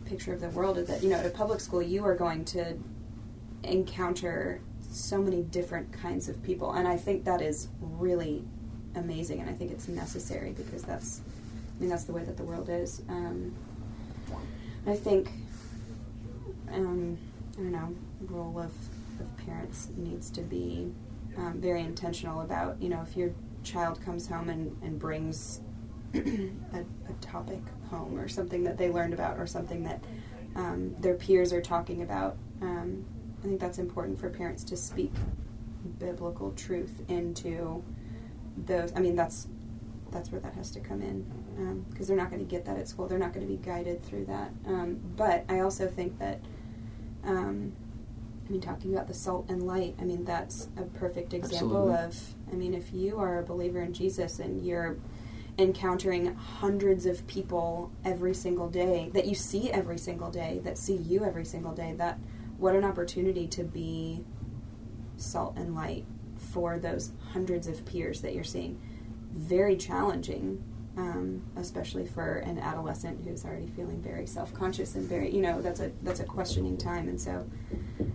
picture 0.06 0.32
of 0.32 0.40
the 0.40 0.48
world. 0.50 0.76
That 0.78 1.02
you 1.02 1.10
know, 1.10 1.16
at 1.16 1.26
a 1.26 1.30
public 1.30 1.60
school, 1.60 1.82
you 1.82 2.04
are 2.04 2.14
going 2.14 2.44
to 2.46 2.76
encounter 3.62 4.60
so 4.90 5.18
many 5.18 5.42
different 5.42 5.92
kinds 5.92 6.28
of 6.28 6.42
people, 6.42 6.72
and 6.72 6.88
I 6.88 6.96
think 6.96 7.24
that 7.24 7.42
is 7.42 7.68
really 7.80 8.44
amazing, 8.94 9.40
and 9.40 9.50
I 9.50 9.52
think 9.52 9.70
it's 9.70 9.88
necessary 9.88 10.52
because 10.52 10.82
that's, 10.82 11.20
I 11.76 11.80
mean, 11.80 11.90
that's 11.90 12.04
the 12.04 12.12
way 12.12 12.24
that 12.24 12.38
the 12.38 12.42
world 12.42 12.70
is. 12.70 13.02
Um, 13.08 13.54
I 14.88 14.96
think, 14.96 15.30
um, 16.72 17.18
I 17.52 17.56
don't 17.56 17.72
know, 17.72 17.94
role 18.22 18.58
of, 18.58 18.72
of 19.20 19.36
parents 19.44 19.88
needs 19.98 20.30
to 20.30 20.40
be 20.40 20.90
um, 21.36 21.60
very 21.60 21.82
intentional 21.82 22.40
about, 22.40 22.80
you 22.80 22.88
know, 22.88 23.02
if 23.02 23.14
your 23.14 23.30
child 23.62 24.02
comes 24.02 24.26
home 24.26 24.48
and, 24.48 24.74
and 24.82 24.98
brings 24.98 25.60
a, 26.14 26.18
a, 26.18 27.12
topic 27.20 27.60
home 27.90 28.18
or 28.18 28.28
something 28.28 28.64
that 28.64 28.78
they 28.78 28.88
learned 28.88 29.12
about 29.12 29.38
or 29.38 29.46
something 29.46 29.82
that 29.84 30.02
um, 30.56 30.96
their 31.00 31.14
peers 31.14 31.52
are 31.52 31.60
talking 31.60 32.00
about, 32.00 32.38
um, 32.62 33.04
I 33.40 33.46
think 33.46 33.60
that's 33.60 33.78
important 33.78 34.18
for 34.18 34.30
parents 34.30 34.64
to 34.64 34.76
speak 34.76 35.12
biblical 35.98 36.52
truth 36.52 37.02
into 37.08 37.84
those. 38.64 38.90
I 38.96 39.00
mean, 39.00 39.16
that's 39.16 39.48
that's 40.10 40.32
where 40.32 40.40
that 40.40 40.54
has 40.54 40.70
to 40.72 40.80
come 40.80 41.02
in 41.02 41.84
because 41.90 42.08
um, 42.08 42.16
they're 42.16 42.24
not 42.24 42.30
going 42.30 42.44
to 42.44 42.50
get 42.50 42.64
that 42.64 42.78
at 42.78 42.88
school. 42.88 43.06
They're 43.06 43.18
not 43.18 43.32
going 43.32 43.46
to 43.46 43.52
be 43.52 43.58
guided 43.58 44.02
through 44.02 44.26
that. 44.26 44.50
Um, 44.66 45.00
but 45.16 45.44
I 45.48 45.60
also 45.60 45.86
think 45.86 46.18
that 46.18 46.40
um, 47.24 47.72
I 48.48 48.52
mean, 48.52 48.60
talking 48.62 48.94
about 48.94 49.08
the 49.08 49.14
salt 49.14 49.46
and 49.50 49.66
light, 49.66 49.94
I 50.00 50.04
mean, 50.04 50.24
that's 50.24 50.68
a 50.78 50.82
perfect 50.82 51.34
example 51.34 51.92
Absolutely. 51.92 52.04
of, 52.04 52.52
I 52.52 52.56
mean, 52.56 52.74
if 52.74 52.94
you 52.94 53.18
are 53.18 53.40
a 53.40 53.42
believer 53.42 53.82
in 53.82 53.92
Jesus 53.92 54.38
and 54.38 54.64
you're 54.64 54.96
encountering 55.58 56.34
hundreds 56.34 57.04
of 57.04 57.26
people 57.26 57.90
every 58.04 58.32
single 58.32 58.68
day 58.68 59.10
that 59.12 59.26
you 59.26 59.34
see 59.34 59.70
every 59.70 59.98
single 59.98 60.30
day, 60.30 60.60
that 60.64 60.78
see 60.78 60.96
you 60.96 61.24
every 61.24 61.44
single 61.44 61.72
day, 61.72 61.92
that 61.98 62.18
what 62.56 62.74
an 62.74 62.84
opportunity 62.84 63.46
to 63.48 63.64
be 63.64 64.24
salt 65.16 65.54
and 65.56 65.74
light 65.74 66.06
for 66.36 66.78
those 66.78 67.12
hundreds 67.32 67.66
of 67.66 67.84
peers 67.84 68.22
that 68.22 68.34
you're 68.34 68.44
seeing. 68.44 68.80
Very 69.38 69.76
challenging, 69.76 70.62
um, 70.96 71.42
especially 71.56 72.06
for 72.06 72.38
an 72.38 72.58
adolescent 72.58 73.24
who's 73.24 73.44
already 73.44 73.68
feeling 73.68 74.02
very 74.02 74.26
self-conscious 74.26 74.96
and 74.96 75.08
very, 75.08 75.32
you 75.34 75.40
know, 75.40 75.62
that's 75.62 75.80
a 75.80 75.92
that's 76.02 76.20
a 76.20 76.24
questioning 76.24 76.76
time, 76.76 77.08
and 77.08 77.20
so, 77.20 77.48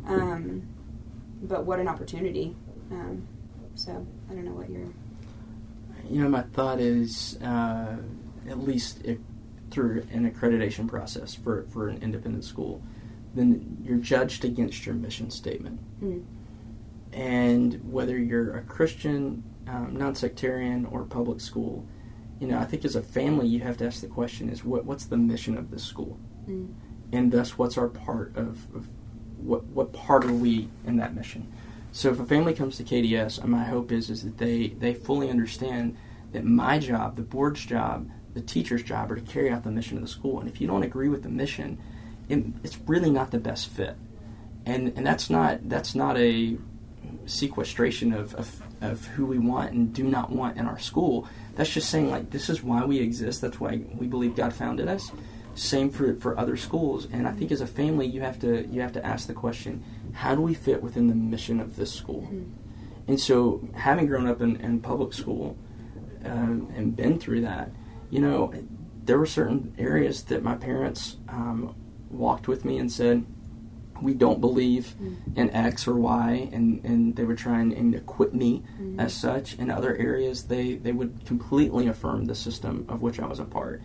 um, 0.05 0.61
but 1.43 1.65
what 1.65 1.79
an 1.79 1.87
opportunity. 1.87 2.55
Um, 2.91 3.25
so 3.75 4.05
I 4.29 4.33
don't 4.33 4.45
know 4.45 4.51
what 4.51 4.69
your. 4.69 4.87
You 6.09 6.23
know, 6.23 6.29
my 6.29 6.41
thought 6.41 6.79
is 6.79 7.39
uh, 7.41 7.95
at 8.49 8.59
least 8.59 9.03
it, 9.05 9.19
through 9.71 10.05
an 10.11 10.29
accreditation 10.29 10.87
process 10.87 11.33
for 11.33 11.65
for 11.69 11.87
an 11.87 12.03
independent 12.03 12.43
school, 12.43 12.81
then 13.33 13.77
you're 13.81 13.97
judged 13.97 14.43
against 14.43 14.85
your 14.85 14.95
mission 14.95 15.31
statement. 15.31 15.79
Mm. 16.03 16.25
And 17.13 17.91
whether 17.91 18.17
you're 18.17 18.57
a 18.57 18.61
Christian, 18.63 19.43
um, 19.67 19.95
non-sectarian, 19.95 20.85
or 20.85 21.03
public 21.03 21.39
school, 21.39 21.85
you 22.39 22.47
know, 22.47 22.59
I 22.59 22.65
think 22.65 22.83
as 22.83 22.95
a 22.95 23.01
family, 23.01 23.47
you 23.47 23.61
have 23.61 23.77
to 23.77 23.85
ask 23.85 24.01
the 24.01 24.07
question: 24.07 24.49
Is 24.49 24.63
what 24.63 24.85
what's 24.85 25.05
the 25.05 25.17
mission 25.17 25.57
of 25.57 25.71
this 25.71 25.83
school, 25.83 26.19
mm. 26.47 26.73
and 27.11 27.31
thus 27.31 27.57
what's 27.57 27.77
our 27.77 27.87
part 27.87 28.35
of, 28.35 28.65
of, 28.75 28.87
what 29.37 29.63
what 29.65 29.93
part 29.93 30.25
are 30.25 30.33
we 30.33 30.69
in 30.85 30.97
that 30.97 31.15
mission? 31.15 31.51
So 31.91 32.09
if 32.09 32.19
a 32.19 32.25
family 32.25 32.53
comes 32.53 32.77
to 32.77 32.83
KDS, 32.83 33.45
my 33.45 33.63
hope 33.63 33.91
is 33.91 34.09
is 34.09 34.23
that 34.23 34.37
they 34.37 34.69
they 34.69 34.93
fully 34.93 35.29
understand 35.29 35.95
that 36.31 36.43
my 36.43 36.79
job, 36.79 37.15
the 37.15 37.21
board's 37.21 37.63
job, 37.65 38.09
the 38.33 38.41
teacher's 38.41 38.83
job, 38.83 39.11
are 39.11 39.15
to 39.15 39.21
carry 39.21 39.51
out 39.51 39.63
the 39.63 39.71
mission 39.71 39.97
of 39.97 40.03
the 40.03 40.09
school. 40.09 40.39
And 40.39 40.49
if 40.49 40.59
you 40.59 40.67
don't 40.67 40.83
agree 40.83 41.07
with 41.07 41.23
the 41.23 41.29
mission, 41.29 41.79
it, 42.27 42.43
it's 42.63 42.79
really 42.87 43.11
not 43.11 43.31
the 43.31 43.37
best 43.37 43.69
fit. 43.69 43.95
And 44.65 44.93
and 44.95 45.05
that's 45.05 45.29
not 45.29 45.69
that's 45.69 45.93
not 45.95 46.17
a 46.17 46.57
sequestration 47.25 48.13
of, 48.13 48.33
of 48.35 48.61
of 48.83 49.05
who 49.07 49.25
we 49.25 49.39
want 49.39 49.71
and 49.71 49.93
do 49.93 50.03
not 50.03 50.31
want 50.31 50.57
in 50.57 50.67
our 50.67 50.79
school 50.79 51.27
that's 51.55 51.69
just 51.69 51.89
saying 51.89 52.09
like 52.09 52.31
this 52.31 52.49
is 52.49 52.63
why 52.63 52.83
we 52.83 52.99
exist. 52.99 53.41
That's 53.41 53.59
why 53.59 53.81
we 53.95 54.07
believe 54.07 54.35
God 54.35 54.53
founded 54.53 54.87
us. 54.87 55.11
Same 55.55 55.89
for 55.89 56.15
for 56.15 56.37
other 56.37 56.57
schools. 56.57 57.07
And 57.11 57.27
I 57.27 57.31
think 57.31 57.51
as 57.51 57.61
a 57.61 57.67
family, 57.67 58.07
you 58.07 58.21
have 58.21 58.39
to 58.39 58.65
you 58.67 58.81
have 58.81 58.93
to 58.93 59.05
ask 59.05 59.27
the 59.27 59.33
question: 59.33 59.83
How 60.13 60.33
do 60.33 60.41
we 60.41 60.53
fit 60.53 60.81
within 60.81 61.07
the 61.07 61.15
mission 61.15 61.59
of 61.59 61.75
this 61.75 61.93
school? 61.93 62.23
Mm-hmm. 62.23 62.49
And 63.07 63.19
so, 63.19 63.67
having 63.75 64.07
grown 64.07 64.27
up 64.27 64.41
in, 64.41 64.55
in 64.57 64.79
public 64.79 65.13
school 65.13 65.57
um, 66.23 66.71
and 66.75 66.95
been 66.95 67.19
through 67.19 67.41
that, 67.41 67.69
you 68.09 68.19
know, 68.19 68.53
there 69.03 69.19
were 69.19 69.25
certain 69.25 69.75
areas 69.77 70.23
that 70.23 70.41
my 70.41 70.55
parents 70.55 71.17
um, 71.27 71.75
walked 72.09 72.47
with 72.47 72.63
me 72.63 72.77
and 72.77 72.89
said, 72.89 73.25
we 74.01 74.13
don't 74.13 74.41
believe 74.41 74.95
Mm. 75.01 75.37
in 75.37 75.49
X 75.51 75.87
or 75.87 75.95
Y, 75.95 76.49
and, 76.51 76.83
and 76.83 77.15
they 77.15 77.23
would 77.23 77.37
try 77.37 77.59
and, 77.61 77.95
equip 77.95 78.33
me 78.33 78.63
Mhm. 78.81 78.99
as 78.99 79.13
such. 79.13 79.57
In 79.59 79.69
other 79.71 79.95
areas, 79.95 80.43
they, 80.43 80.75
they 80.75 80.91
would 80.91 81.25
completely 81.25 81.87
affirm 81.87 82.25
the 82.25 82.35
system 82.35 82.85
of 82.89 83.01
which 83.01 83.19
I 83.19 83.25
was 83.27 83.39
a 83.39 83.45
part. 83.45 83.81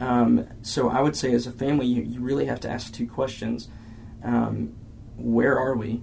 Um, 0.00 0.44
so 0.62 0.88
I 0.90 1.00
would 1.00 1.16
say, 1.16 1.32
as 1.32 1.46
a 1.46 1.52
family, 1.52 1.86
you, 1.86 2.02
you 2.02 2.20
really 2.20 2.46
have 2.46 2.60
to 2.60 2.70
ask 2.70 2.92
two 2.92 3.06
questions: 3.06 3.68
um, 4.22 4.72
Where 5.16 5.58
are 5.58 5.76
we? 5.76 6.02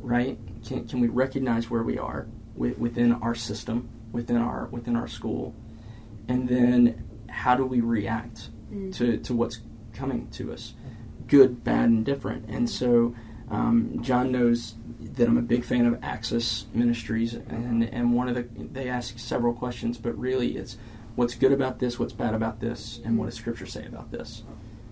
Right? 0.00 0.38
Can, 0.64 0.86
can 0.86 1.00
we 1.00 1.08
recognize 1.08 1.68
where 1.70 1.82
we 1.82 1.98
are 1.98 2.26
wi- 2.54 2.76
within 2.78 3.12
our 3.14 3.34
system, 3.34 3.88
within 4.12 4.36
our 4.36 4.68
within 4.70 4.94
our 4.96 5.08
school, 5.08 5.54
and 6.28 6.48
then 6.48 7.04
how 7.28 7.54
do 7.56 7.66
we 7.66 7.80
react 7.80 8.50
Mm. 8.72 8.94
to, 8.94 9.18
to 9.18 9.34
what's 9.34 9.60
coming 9.92 10.28
to 10.30 10.50
us, 10.52 10.72
good, 11.32 11.64
bad, 11.64 11.88
and 11.88 12.04
different. 12.04 12.44
And 12.46 12.68
so 12.68 13.14
um, 13.50 14.02
John 14.02 14.30
knows 14.30 14.74
that 15.00 15.26
I'm 15.26 15.38
a 15.38 15.42
big 15.54 15.64
fan 15.64 15.86
of 15.86 15.98
Axis 16.04 16.66
Ministries, 16.74 17.32
and, 17.32 17.82
and 17.82 18.12
one 18.12 18.28
of 18.28 18.34
the 18.34 18.42
they 18.58 18.90
ask 18.90 19.18
several 19.18 19.54
questions, 19.54 19.96
but 19.96 20.16
really 20.18 20.56
it's 20.58 20.76
what's 21.16 21.34
good 21.34 21.50
about 21.52 21.78
this, 21.78 21.98
what's 21.98 22.12
bad 22.12 22.34
about 22.34 22.60
this, 22.60 23.00
and 23.02 23.16
what 23.16 23.26
does 23.26 23.34
Scripture 23.34 23.64
say 23.64 23.86
about 23.86 24.10
this, 24.10 24.42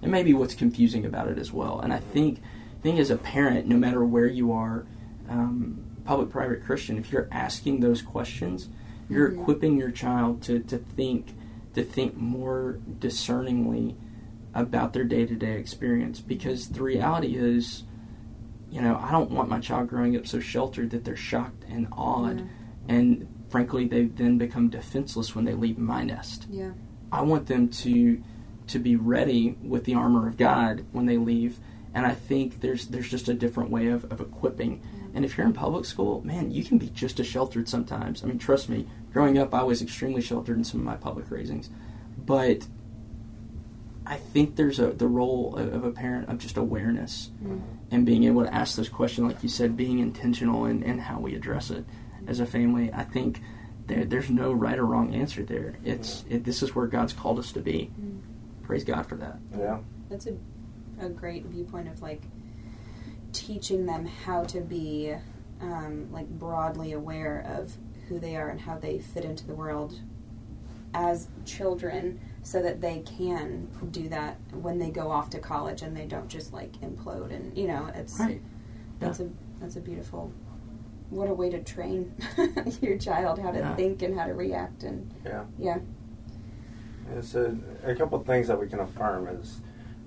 and 0.00 0.10
maybe 0.10 0.32
what's 0.32 0.54
confusing 0.54 1.04
about 1.04 1.28
it 1.28 1.38
as 1.38 1.52
well. 1.52 1.78
And 1.78 1.92
I 1.92 1.98
think 1.98 2.40
think 2.82 2.98
as 2.98 3.10
a 3.10 3.16
parent, 3.18 3.66
no 3.66 3.76
matter 3.76 4.02
where 4.02 4.26
you 4.26 4.50
are, 4.52 4.86
um, 5.28 5.84
public, 6.06 6.30
private, 6.30 6.64
Christian, 6.64 6.96
if 6.96 7.12
you're 7.12 7.28
asking 7.30 7.80
those 7.80 8.00
questions, 8.00 8.68
you're 9.10 9.28
Mhm. 9.30 9.40
equipping 9.42 9.76
your 9.76 9.90
child 9.90 10.40
to, 10.44 10.58
to 10.60 10.78
think 10.78 11.34
to 11.74 11.84
think 11.84 12.16
more 12.16 12.78
discerningly 12.98 13.94
about 14.54 14.92
their 14.92 15.04
day 15.04 15.26
to 15.26 15.34
day 15.34 15.58
experience 15.58 16.20
because 16.20 16.68
the 16.68 16.82
reality 16.82 17.36
is, 17.36 17.84
you 18.70 18.80
know, 18.80 18.96
I 18.96 19.10
don't 19.12 19.30
want 19.30 19.48
my 19.48 19.60
child 19.60 19.88
growing 19.88 20.16
up 20.16 20.26
so 20.26 20.40
sheltered 20.40 20.90
that 20.90 21.04
they're 21.04 21.16
shocked 21.16 21.64
and 21.68 21.88
awed, 21.92 22.38
Yeah. 22.38 22.44
and 22.96 23.28
frankly, 23.48 23.86
they 23.86 24.04
then 24.04 24.38
become 24.38 24.68
defenseless 24.68 25.34
when 25.34 25.44
they 25.44 25.54
leave 25.54 25.78
my 25.78 26.02
nest. 26.04 26.46
Yeah. 26.50 26.72
I 27.12 27.22
want 27.22 27.46
them 27.46 27.68
to 27.68 28.22
to 28.68 28.78
be 28.78 28.94
ready 28.94 29.56
with 29.62 29.84
the 29.84 29.94
armor 29.94 30.28
of 30.28 30.36
God 30.36 30.84
when 30.92 31.06
they 31.06 31.16
leave. 31.16 31.58
And 31.92 32.06
I 32.06 32.14
think 32.14 32.60
there's 32.60 32.86
there's 32.86 33.08
just 33.10 33.28
a 33.28 33.34
different 33.34 33.70
way 33.70 33.88
of, 33.88 34.04
of 34.12 34.20
equipping. 34.20 34.80
And 35.12 35.24
if 35.24 35.36
you're 35.36 35.46
in 35.46 35.52
public 35.52 35.84
school, 35.84 36.24
man, 36.24 36.52
you 36.52 36.62
can 36.62 36.78
be 36.78 36.88
just 36.90 37.18
as 37.18 37.26
sheltered 37.26 37.68
sometimes. 37.68 38.22
I 38.22 38.28
mean, 38.28 38.38
trust 38.38 38.68
me, 38.68 38.86
growing 39.12 39.38
up, 39.38 39.52
I 39.52 39.64
was 39.64 39.82
extremely 39.82 40.20
sheltered 40.22 40.56
in 40.56 40.62
some 40.62 40.78
of 40.78 40.86
my 40.86 40.94
public 40.94 41.28
raisings. 41.32 41.68
But 42.24 42.68
I 44.10 44.16
think 44.16 44.56
there's 44.56 44.78
a 44.80 44.88
the 44.88 45.06
role 45.06 45.56
of, 45.56 45.72
of 45.72 45.84
a 45.84 45.90
parent 45.92 46.28
of 46.28 46.38
just 46.38 46.56
awareness 46.56 47.30
Mm. 47.42 47.60
and 47.92 48.04
being 48.04 48.24
able 48.24 48.42
to 48.44 48.52
ask 48.52 48.76
those 48.76 48.88
questions, 48.88 49.26
like 49.32 49.42
you 49.42 49.48
said, 49.48 49.76
being 49.76 50.00
intentional 50.00 50.64
in, 50.66 50.82
in 50.82 50.98
how 50.98 51.20
we 51.20 51.34
address 51.36 51.70
it 51.70 51.84
as 52.26 52.40
a 52.40 52.46
family. 52.46 52.92
I 52.92 53.04
think 53.04 53.40
there, 53.86 54.04
there's 54.04 54.28
no 54.28 54.52
right 54.52 54.78
or 54.78 54.84
wrong 54.84 55.14
answer 55.14 55.44
there. 55.44 55.76
It's 55.84 56.24
it, 56.28 56.44
this 56.44 56.62
is 56.62 56.74
where 56.74 56.86
God's 56.88 57.12
called 57.12 57.38
us 57.38 57.52
to 57.52 57.60
be. 57.60 57.90
Mm. 58.00 58.20
Praise 58.64 58.84
God 58.84 59.06
for 59.06 59.14
that. 59.16 59.38
Yeah. 59.56 59.78
That's 60.10 60.26
a, 60.26 60.34
a 61.00 61.08
great 61.08 61.46
viewpoint 61.46 61.88
of 61.88 62.02
like 62.02 62.22
teaching 63.32 63.86
them 63.86 64.06
how 64.06 64.42
to 64.44 64.60
be 64.60 65.14
um, 65.60 66.08
like 66.12 66.28
broadly 66.28 66.92
aware 66.92 67.44
of 67.48 67.72
who 68.08 68.18
they 68.18 68.34
are 68.34 68.48
and 68.48 68.60
how 68.60 68.76
they 68.76 68.98
fit 68.98 69.24
into 69.24 69.46
the 69.46 69.54
world 69.54 69.98
as 70.94 71.28
children 71.44 72.20
so 72.50 72.60
that 72.60 72.80
they 72.80 72.98
can 73.00 73.68
do 73.92 74.08
that 74.08 74.36
when 74.52 74.76
they 74.76 74.90
go 74.90 75.08
off 75.08 75.30
to 75.30 75.38
college 75.38 75.82
and 75.82 75.96
they 75.96 76.04
don't 76.04 76.26
just 76.28 76.52
like 76.52 76.72
implode 76.80 77.32
and 77.32 77.56
you 77.56 77.68
know 77.68 77.88
it's 77.94 78.18
Right. 78.18 78.40
that's 78.98 79.20
a 79.20 79.28
that's 79.60 79.76
a 79.76 79.80
beautiful 79.80 80.32
what 81.10 81.28
a 81.30 81.32
way 81.32 81.48
to 81.48 81.62
train 81.62 82.12
your 82.80 82.98
child 82.98 83.38
how 83.38 83.52
to 83.52 83.58
Yeah. 83.60 83.76
think 83.76 84.02
and 84.02 84.18
how 84.18 84.26
to 84.26 84.34
react 84.34 84.82
and 84.82 85.08
Yeah. 85.24 85.44
yeah 85.60 85.78
It's 87.16 87.36
a, 87.36 87.56
a 87.84 87.94
couple 87.94 88.18
of 88.20 88.26
things 88.26 88.48
that 88.48 88.58
we 88.60 88.66
can 88.66 88.80
affirm 88.80 89.28
is, 89.28 89.60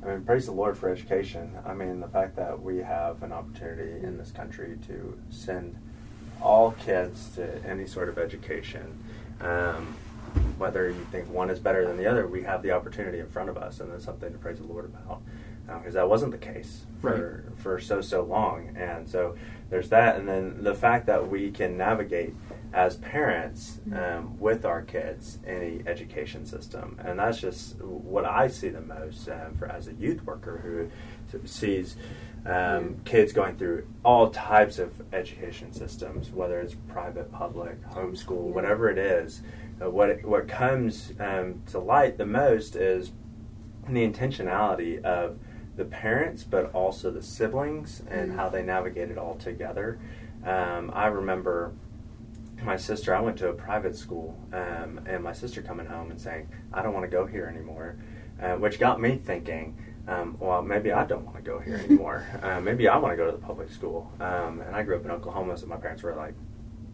I 0.03 0.07
mean, 0.07 0.23
praise 0.25 0.45
the 0.45 0.51
Lord 0.53 0.77
for 0.77 0.89
education. 0.89 1.51
I 1.65 1.73
mean, 1.73 1.99
the 2.01 2.07
fact 2.07 2.35
that 2.37 2.61
we 2.61 2.77
have 2.79 3.23
an 3.23 3.31
opportunity 3.33 4.05
in 4.05 4.17
this 4.17 4.31
country 4.31 4.77
to 4.87 5.17
send 5.29 5.75
all 6.41 6.71
kids 6.71 7.29
to 7.35 7.43
any 7.65 7.87
sort 7.87 8.07
of 8.09 8.17
education, 8.17 8.97
um, 9.41 9.95
whether 10.57 10.89
you 10.89 11.05
think 11.11 11.29
one 11.29 11.49
is 11.49 11.59
better 11.59 11.88
than 11.88 11.97
the 11.97 12.05
other, 12.05 12.27
we 12.27 12.43
have 12.43 12.61
the 12.61 12.71
opportunity 12.71 13.19
in 13.19 13.27
front 13.27 13.49
of 13.49 13.57
us, 13.57 13.79
and 13.79 13.91
that's 13.91 14.05
something 14.05 14.31
to 14.31 14.38
praise 14.38 14.59
the 14.59 14.65
Lord 14.65 14.86
about. 14.86 15.21
Because 15.65 15.93
that 15.93 16.09
wasn't 16.09 16.34
the 16.34 16.38
case 16.38 16.86
for, 17.01 17.45
for 17.55 17.79
so, 17.79 18.01
so 18.01 18.23
long. 18.23 18.75
And 18.75 19.09
so 19.09 19.36
there's 19.69 19.89
that. 19.89 20.17
And 20.17 20.27
then 20.27 20.61
the 20.61 20.75
fact 20.75 21.05
that 21.05 21.29
we 21.29 21.51
can 21.51 21.77
navigate 21.77 22.34
as 22.73 22.97
parents 22.97 23.79
um, 23.95 24.38
with 24.39 24.65
our 24.65 24.81
kids 24.81 25.39
any 25.47 25.81
education 25.88 26.45
system. 26.45 26.99
And 27.03 27.17
that's 27.17 27.39
just 27.39 27.81
what 27.81 28.25
I 28.25 28.49
see 28.49 28.69
the 28.69 28.81
most 28.81 29.29
um, 29.29 29.55
for 29.57 29.67
as 29.67 29.88
a 29.88 29.93
youth 29.93 30.23
worker 30.25 30.57
who 30.57 30.89
sees 31.47 31.95
um, 32.45 32.97
kids 33.05 33.31
going 33.31 33.55
through 33.55 33.88
all 34.03 34.29
types 34.31 34.79
of 34.79 34.91
education 35.13 35.71
systems, 35.71 36.29
whether 36.31 36.59
it's 36.59 36.75
private, 36.89 37.31
public, 37.31 37.81
homeschool, 37.89 38.51
whatever 38.53 38.89
it 38.89 38.97
is. 38.97 39.41
Uh, 39.84 39.89
what 39.89 40.23
what 40.23 40.47
comes 40.47 41.13
um, 41.19 41.61
to 41.67 41.79
light 41.79 42.17
the 42.17 42.25
most 42.25 42.75
is 42.75 43.11
the 43.88 44.07
intentionality 44.07 45.01
of 45.03 45.38
the 45.75 45.86
parents, 45.86 46.43
but 46.43 46.71
also 46.73 47.09
the 47.11 47.21
siblings 47.21 48.03
and 48.09 48.31
Mhm. 48.31 48.36
how 48.36 48.47
they 48.49 48.61
navigate 48.61 49.09
it 49.11 49.17
all 49.17 49.36
together. 49.36 49.97
Um, 50.45 50.91
I 50.93 51.07
remember 51.07 51.71
my 52.63 52.77
sister. 52.77 53.13
I 53.13 53.19
went 53.19 53.38
to 53.39 53.49
a 53.49 53.53
private 53.53 53.95
school, 53.95 54.38
um, 54.53 55.01
and 55.05 55.23
my 55.23 55.34
sister 55.34 55.61
coming 55.61 55.88
home 55.88 56.11
and 56.11 56.19
saying, 56.21 56.47
"I 56.71 56.81
don't 56.81 56.93
want 56.93 57.05
to 57.05 57.11
go 57.11 57.25
here 57.25 57.45
anymore," 57.47 57.95
uh, 58.41 58.55
which 58.55 58.79
got 58.79 59.01
me 59.01 59.17
thinking. 59.17 59.75
Um, 60.07 60.38
well, 60.39 60.61
maybe 60.61 60.91
I 60.91 61.05
don't 61.05 61.25
want 61.25 61.38
to 61.38 61.43
go 61.43 61.59
here 61.59 61.75
anymore. 61.86 62.23
uh, 62.41 62.59
maybe 62.61 62.88
I 62.88 62.97
want 62.97 63.13
to 63.13 63.17
go 63.17 63.25
to 63.25 63.31
the 63.31 63.38
public 63.43 63.69
school. 63.69 64.11
Um, 64.19 64.61
and 64.61 64.75
I 64.75 64.84
grew 64.84 64.95
up 64.97 65.05
in 65.05 65.11
Oklahoma, 65.11 65.57
so 65.57 65.65
my 65.67 65.77
parents 65.77 66.03
were 66.03 66.13
like, 66.15 66.36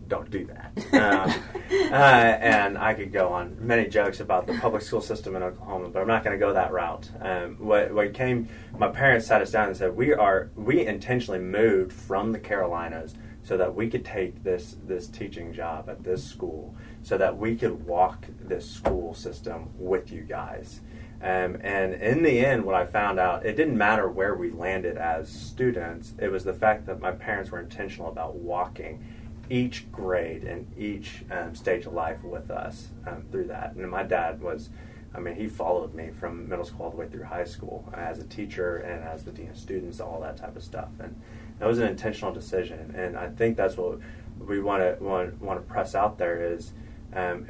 "Don't 0.10 0.30
do 0.30 0.45
that." 0.47 0.72
Um, 0.93 1.34
uh, 1.91 1.95
and 1.95 2.78
I 2.78 2.93
could 2.93 3.14
go 3.14 3.30
on 3.30 3.55
many 3.60 3.88
jokes 3.88 4.20
about 4.20 4.47
the 4.47 4.53
public 4.55 4.82
school 4.82 5.01
system 5.01 5.36
in 5.36 5.43
Oklahoma, 5.43 5.89
but 5.89 6.01
I'm 6.01 6.07
not 6.07 6.24
going 6.24 6.38
to 6.38 6.45
go 6.45 6.51
that 6.53 6.72
route. 6.72 7.10
Um, 7.22 7.55
what, 7.60 7.93
what 7.93 8.14
came, 8.14 8.49
my 8.78 8.89
parents 8.89 9.28
sat 9.28 9.41
us 9.41 9.51
down 9.51 9.68
and 9.68 9.78
said, 9.78 9.95
"We 9.95 10.14
are 10.14 10.49
we 10.55 10.86
intentionally 10.86 11.39
moved 11.39 11.93
from 11.93 12.32
the 12.32 12.39
Carolinas 12.39 13.14
so 13.43 13.55
that 13.55 13.74
we 13.74 13.89
could 13.89 14.03
take 14.03 14.43
this 14.43 14.76
this 14.86 15.07
teaching 15.07 15.53
job 15.53 15.89
at 15.89 16.03
this 16.03 16.24
school, 16.24 16.76
so 17.03 17.18
that 17.18 17.38
we 17.38 17.55
could 17.55 17.86
walk 17.86 18.26
this 18.41 18.70
school 18.70 19.14
system 19.14 19.70
with 19.78 20.12
you 20.12 20.22
guys." 20.22 20.82
Um, 21.22 21.57
and 21.62 21.95
in 21.95 22.24
the 22.24 22.45
end, 22.45 22.64
what 22.64 22.76
I 22.76 22.86
found 22.86 23.20
out, 23.20 23.45
it 23.45 23.57
didn't 23.57 23.78
matter 23.78 24.07
where 24.07 24.36
we 24.36 24.51
landed 24.51 24.97
as 24.97 25.30
students. 25.30 26.14
It 26.18 26.30
was 26.30 26.45
the 26.45 26.53
fact 26.53 26.86
that 26.86 27.01
my 27.01 27.12
parents 27.12 27.51
were 27.51 27.60
intentional 27.60 28.10
about 28.10 28.36
walking 28.36 29.03
each 29.50 29.91
grade 29.91 30.43
and 30.43 30.68
each 30.78 31.24
um, 31.32 31.56
stage 31.56 31.86
of 31.86 31.93
life 31.93 32.24
with 32.24 32.52
us 32.52 32.89
um, 33.08 33.24
through 33.32 33.45
that. 33.47 33.74
And 33.76 33.89
my 33.89 34.04
dad 34.04 34.41
was, 34.41 34.70
I 35.14 35.20
mean, 35.20 35.36
he 35.36 35.47
followed 35.47 35.93
me 35.93 36.12
from 36.12 36.47
middle 36.47 36.66
school 36.66 36.86
all 36.86 36.91
the 36.91 36.97
way 36.97 37.08
through 37.08 37.24
high 37.24 37.45
school 37.45 37.91
as 37.95 38.20
a 38.20 38.26
teacher 38.26 38.78
and 38.78 39.04
as 39.04 39.24
the 39.24 39.32
dean 39.32 39.50
of 39.50 39.58
students, 39.58 40.00
all 40.00 40.20
that 40.22 40.38
type 40.38 40.56
of 40.56 40.64
stuff. 40.64 40.89
And 41.00 41.20
that 41.58 41.68
was 41.68 41.80
an 41.80 41.88
intentional 41.88 42.34
decision. 42.34 42.93
And 42.95 43.18
I 43.18 43.30
think 43.30 43.58
that's 43.58 43.76
what 43.76 44.00
we 44.39 44.60
want 44.60 44.82
to 44.82 45.04
want, 45.04 45.41
to 45.41 45.62
press 45.62 45.95
out 45.95 46.18
there 46.18 46.54
is, 46.54 46.72
um, 47.14 47.47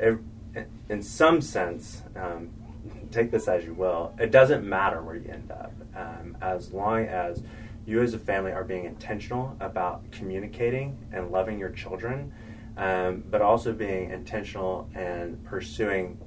in 0.89 1.01
some 1.01 1.41
sense, 1.41 2.01
um, 2.15 2.49
take 3.11 3.29
this 3.29 3.47
as 3.47 3.65
you 3.65 3.73
will. 3.73 4.13
It 4.19 4.31
doesn't 4.31 4.67
matter 4.67 5.01
where 5.01 5.15
you 5.15 5.29
end 5.29 5.51
up, 5.51 5.73
um, 5.95 6.37
as 6.41 6.71
long 6.71 7.05
as 7.05 7.43
you 7.89 8.01
as 8.01 8.13
a 8.13 8.19
family 8.19 8.51
are 8.51 8.63
being 8.63 8.85
intentional 8.85 9.57
about 9.59 10.09
communicating 10.11 10.97
and 11.11 11.31
loving 11.31 11.57
your 11.57 11.69
children, 11.71 12.31
um, 12.77 13.23
but 13.29 13.41
also 13.41 13.73
being 13.73 14.11
intentional 14.11 14.87
and 14.93 15.43
pursuing 15.43 16.17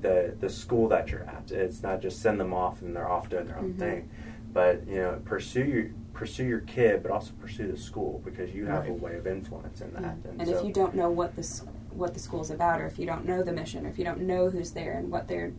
the 0.00 0.34
the 0.40 0.48
school 0.48 0.88
that 0.88 1.10
you're 1.10 1.24
at. 1.24 1.50
It's 1.52 1.82
not 1.82 2.00
just 2.00 2.20
send 2.20 2.40
them 2.40 2.52
off 2.52 2.82
and 2.82 2.96
they're 2.96 3.10
off 3.10 3.28
doing 3.28 3.46
their 3.46 3.58
own 3.58 3.74
Mhm. 3.74 3.78
thing, 3.78 4.10
but 4.52 4.86
you 4.88 4.96
know 4.96 5.20
pursue 5.24 5.64
your 5.64 5.84
pursue 6.14 6.44
your 6.44 6.60
kid, 6.60 7.02
but 7.02 7.10
also 7.10 7.32
pursue 7.40 7.70
the 7.70 7.76
school 7.76 8.20
because 8.24 8.54
you 8.54 8.66
have 8.66 8.86
a 8.88 8.92
way 8.92 9.16
of 9.16 9.26
influence 9.26 9.80
in 9.80 9.92
that. 9.94 10.02
Yeah. 10.02 10.10
And, 10.30 10.40
And 10.40 10.48
so, 10.48 10.58
if 10.58 10.64
you 10.64 10.72
don't 10.72 10.94
know 10.94 11.10
what 11.10 11.36
this 11.36 11.64
what 11.94 12.14
the 12.14 12.20
school's 12.20 12.50
about, 12.50 12.80
or 12.80 12.86
if 12.86 12.98
you 12.98 13.06
don't 13.06 13.26
know 13.26 13.42
the 13.42 13.52
mission, 13.52 13.86
or 13.86 13.90
if 13.90 13.98
you 13.98 14.04
don't 14.04 14.22
know 14.22 14.48
who's 14.50 14.72
there 14.72 14.92
and 14.94 15.10
what 15.10 15.28
they're 15.28 15.52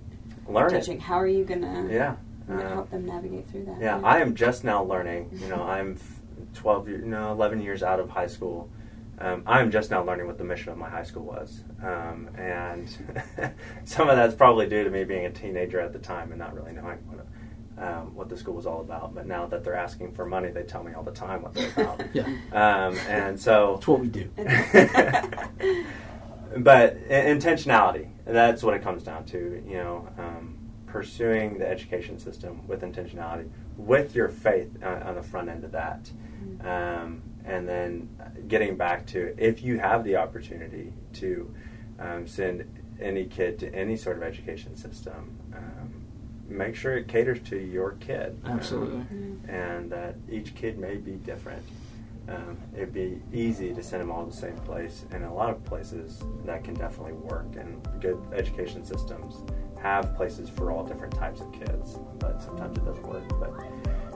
learn 0.48 0.74
it, 0.74 0.80
teaching, 0.80 1.00
how 1.00 1.16
are 1.20 1.28
you 1.28 1.44
gonna, 1.44 1.88
yeah. 1.92 2.16
You 2.50 2.56
Uh, 2.56 2.70
help 2.74 2.90
them 2.92 3.06
navigate 3.06 3.50
through 3.50 3.66
that? 3.66 3.82
Yeah, 3.82 4.00
I 4.04 4.20
am 4.20 4.36
just 4.36 4.64
now 4.64 4.84
learning. 4.84 5.30
You 5.34 5.48
know, 5.48 5.64
I'm 5.64 5.94
f- 5.94 6.20
12, 6.56 6.90
year, 6.90 6.98
no, 7.00 7.32
11 7.32 7.62
years 7.62 7.84
out 7.84 8.00
of 8.00 8.10
high 8.10 8.28
school. 8.28 8.70
Um, 9.20 9.44
I'm 9.46 9.70
just 9.72 9.92
now 9.92 10.04
learning 10.04 10.26
what 10.28 10.38
the 10.38 10.44
mission 10.44 10.72
of 10.72 10.78
my 10.78 10.90
high 10.90 11.04
school 11.04 11.24
was. 11.24 11.64
Um, 11.84 12.30
and 12.38 12.90
some 13.86 14.10
of 14.10 14.18
that's 14.18 14.36
probably 14.36 14.68
due 14.68 14.84
to 14.84 14.90
me 14.90 15.04
being 15.04 15.26
a 15.26 15.32
teenager 15.32 15.80
at 15.80 15.94
the 15.94 16.00
time 16.00 16.32
and 16.32 16.40
not 16.40 16.54
really 16.54 16.72
knowing 16.74 16.98
what 17.08 17.26
um, 17.76 18.14
what 18.14 18.30
the 18.30 18.38
school 18.38 18.54
was 18.54 18.66
all 18.68 18.82
about. 18.82 19.16
But 19.16 19.26
now 19.26 19.48
that 19.48 19.64
they're 19.64 19.76
asking 19.76 20.14
for 20.14 20.26
money, 20.26 20.52
they 20.52 20.62
tell 20.64 20.84
me 20.84 20.94
all 20.94 21.02
the 21.04 21.12
time 21.12 21.42
what 21.42 21.54
they're 21.54 21.72
about. 21.72 22.02
Yeah, 22.14 22.26
um, 22.52 22.98
and 23.10 23.40
so 23.40 23.76
It's 23.78 23.88
what 23.88 24.00
we 24.00 24.08
do. 24.10 24.30
but 26.58 26.98
intentionality 27.10 28.10
that's 28.26 28.62
what 28.64 28.74
it 28.76 28.82
comes 28.84 29.04
down 29.04 29.26
to 29.26 29.64
you 29.68 29.78
know 29.78 30.08
um, 30.20 30.56
pursuing 30.94 31.58
the 31.58 31.68
education 31.68 32.20
system 32.20 32.62
with 32.68 32.82
intentionality 32.84 33.50
with 33.78 34.16
your 34.16 34.30
faith 34.30 34.70
on, 34.84 35.02
on 35.02 35.16
the 35.16 35.24
front 35.24 35.50
end 35.50 35.64
of 35.64 35.72
that 35.72 36.10
Mm-hmm. 36.44 36.68
um, 36.68 37.22
and 37.46 37.66
then 37.68 38.10
getting 38.50 38.76
back 38.76 39.06
to 39.08 39.34
if 39.38 39.64
you 39.64 39.80
have 39.80 40.04
the 40.04 40.18
opportunity 40.18 40.92
to 41.14 41.54
um, 42.00 42.28
send 42.28 42.56
any 43.00 43.26
kid 43.26 43.58
to 43.60 43.74
any 43.74 43.96
sort 43.96 44.18
of 44.18 44.24
education 44.24 44.76
system 44.76 45.22
um, 45.56 45.90
make 46.50 46.76
sure 46.76 46.98
it 46.98 47.08
caters 47.08 47.40
to 47.50 47.58
your 47.58 47.92
kid 48.08 48.38
Um, 48.44 48.52
Absolutely. 48.52 49.06
and 49.48 49.90
that 49.90 50.16
each 50.30 50.54
kid 50.54 50.78
may 50.78 50.96
be 50.98 51.14
different 51.14 51.64
um, 52.28 52.58
it'd 52.76 52.94
be 52.94 53.22
easy 53.34 53.74
to 53.74 53.82
send 53.84 54.02
them 54.02 54.12
all 54.12 54.26
to 54.26 54.32
the 54.32 54.38
same 54.38 54.56
place. 54.60 55.04
And 55.12 55.26
a 55.26 55.34
lot 55.34 55.50
of 55.50 55.62
places 55.66 56.24
that 56.46 56.64
can 56.64 56.74
definitely 56.74 57.12
work. 57.14 57.48
And 57.60 57.86
good 58.00 58.18
education 58.34 58.82
systems 58.86 59.44
have 59.84 60.16
places 60.16 60.50
for 60.50 60.72
all 60.72 60.84
different 60.84 61.14
types 61.14 61.42
of 61.42 61.52
kids, 61.52 62.00
but 62.18 62.42
sometimes 62.42 62.78
it 62.78 62.86
doesn't 62.86 63.06
work. 63.06 63.24
But 63.40 63.52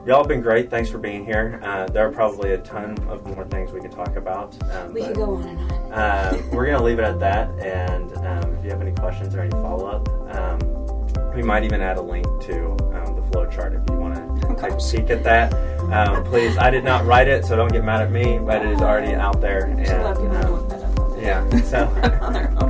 y'all 0.06 0.18
have 0.18 0.28
been 0.28 0.40
great. 0.40 0.70
Thanks 0.70 0.88
for 0.90 0.96
being 0.98 1.24
here. 1.26 1.60
Uh, 1.62 1.86
there 1.86 2.06
are 2.08 2.10
probably 2.10 2.52
a 2.52 2.58
ton 2.58 2.96
of 3.08 3.24
more 3.26 3.44
things 3.44 3.70
we 3.70 3.80
could 3.80 3.92
talk 3.92 4.16
about. 4.16 4.56
Um, 4.72 4.94
We 4.94 5.00
but, 5.02 5.06
could 5.08 5.16
go 5.16 5.34
on 5.36 5.42
and 5.44 5.72
on. 5.72 5.92
uh, 5.92 6.42
we're 6.52 6.64
going 6.66 6.78
to 6.78 6.82
leave 6.84 6.98
it 6.98 7.04
at 7.04 7.20
that. 7.20 7.50
And 7.60 8.10
um, 8.26 8.54
if 8.54 8.64
you 8.64 8.70
have 8.70 8.80
any 8.80 8.92
questions 8.92 9.34
or 9.34 9.40
any 9.42 9.50
follow 9.50 9.86
up, 9.86 10.08
um, 10.34 11.34
we 11.36 11.42
might 11.42 11.62
even 11.64 11.82
add 11.82 11.98
a 11.98 12.02
link 12.02 12.24
to 12.44 12.70
um, 12.96 13.14
the 13.14 13.22
flow 13.30 13.44
chart 13.50 13.74
if 13.74 13.82
you 13.90 13.96
want 13.98 14.14
to 14.14 14.54
take 14.56 14.72
a 14.72 14.76
peek 14.76 15.10
at 15.10 15.22
that. 15.24 15.52
Um, 15.92 16.24
please, 16.24 16.56
I 16.56 16.70
did 16.70 16.82
not 16.82 17.04
write 17.04 17.28
it, 17.28 17.44
so 17.44 17.56
don't 17.56 17.70
get 17.70 17.84
mad 17.84 18.00
at 18.00 18.10
me, 18.10 18.38
but 18.38 18.64
it 18.64 18.72
is 18.72 18.80
already 18.80 19.14
out 19.14 19.40
there. 19.42 19.66
And, 19.66 19.86
Should 19.86 20.00
love 20.00 20.16
people 20.16 20.30
to 20.30 20.46
um, 20.46 20.52
look 20.54 20.68
that 20.70 20.82
up 20.82 20.98
on 20.98 21.10
their- 21.10 21.22
yeah, 21.22 21.60
so 21.62 21.86
on 22.22 22.32
their 22.32 22.54
own. 22.62 22.67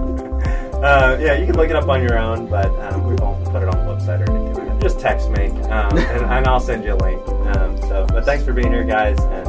Uh, 0.83 1.18
yeah, 1.20 1.35
you 1.35 1.47
can 1.47 1.57
look 1.57 1.70
it 1.70 1.76
up 1.76 1.89
on 1.89 2.03
your 2.03 2.18
own, 2.18 2.47
but 2.47 2.66
um, 2.81 3.05
we 3.05 3.14
won't 3.16 3.45
put 3.47 3.62
it 3.62 3.68
on 3.68 3.85
the 3.85 3.93
website 3.93 4.26
or 4.26 4.33
anything. 4.33 4.81
Just 4.81 5.01
text 5.01 5.29
me, 5.31 5.51
um, 5.62 5.97
and, 5.99 6.24
and 6.24 6.47
I'll 6.47 6.61
send 6.61 6.85
you 6.85 6.95
a 6.95 6.97
link. 6.97 7.26
Um, 7.57 7.76
so, 7.83 8.07
but 8.09 8.24
thanks 8.24 8.45
for 8.45 8.53
being 8.53 8.70
here, 8.70 8.85
guys, 8.85 9.18
and 9.18 9.48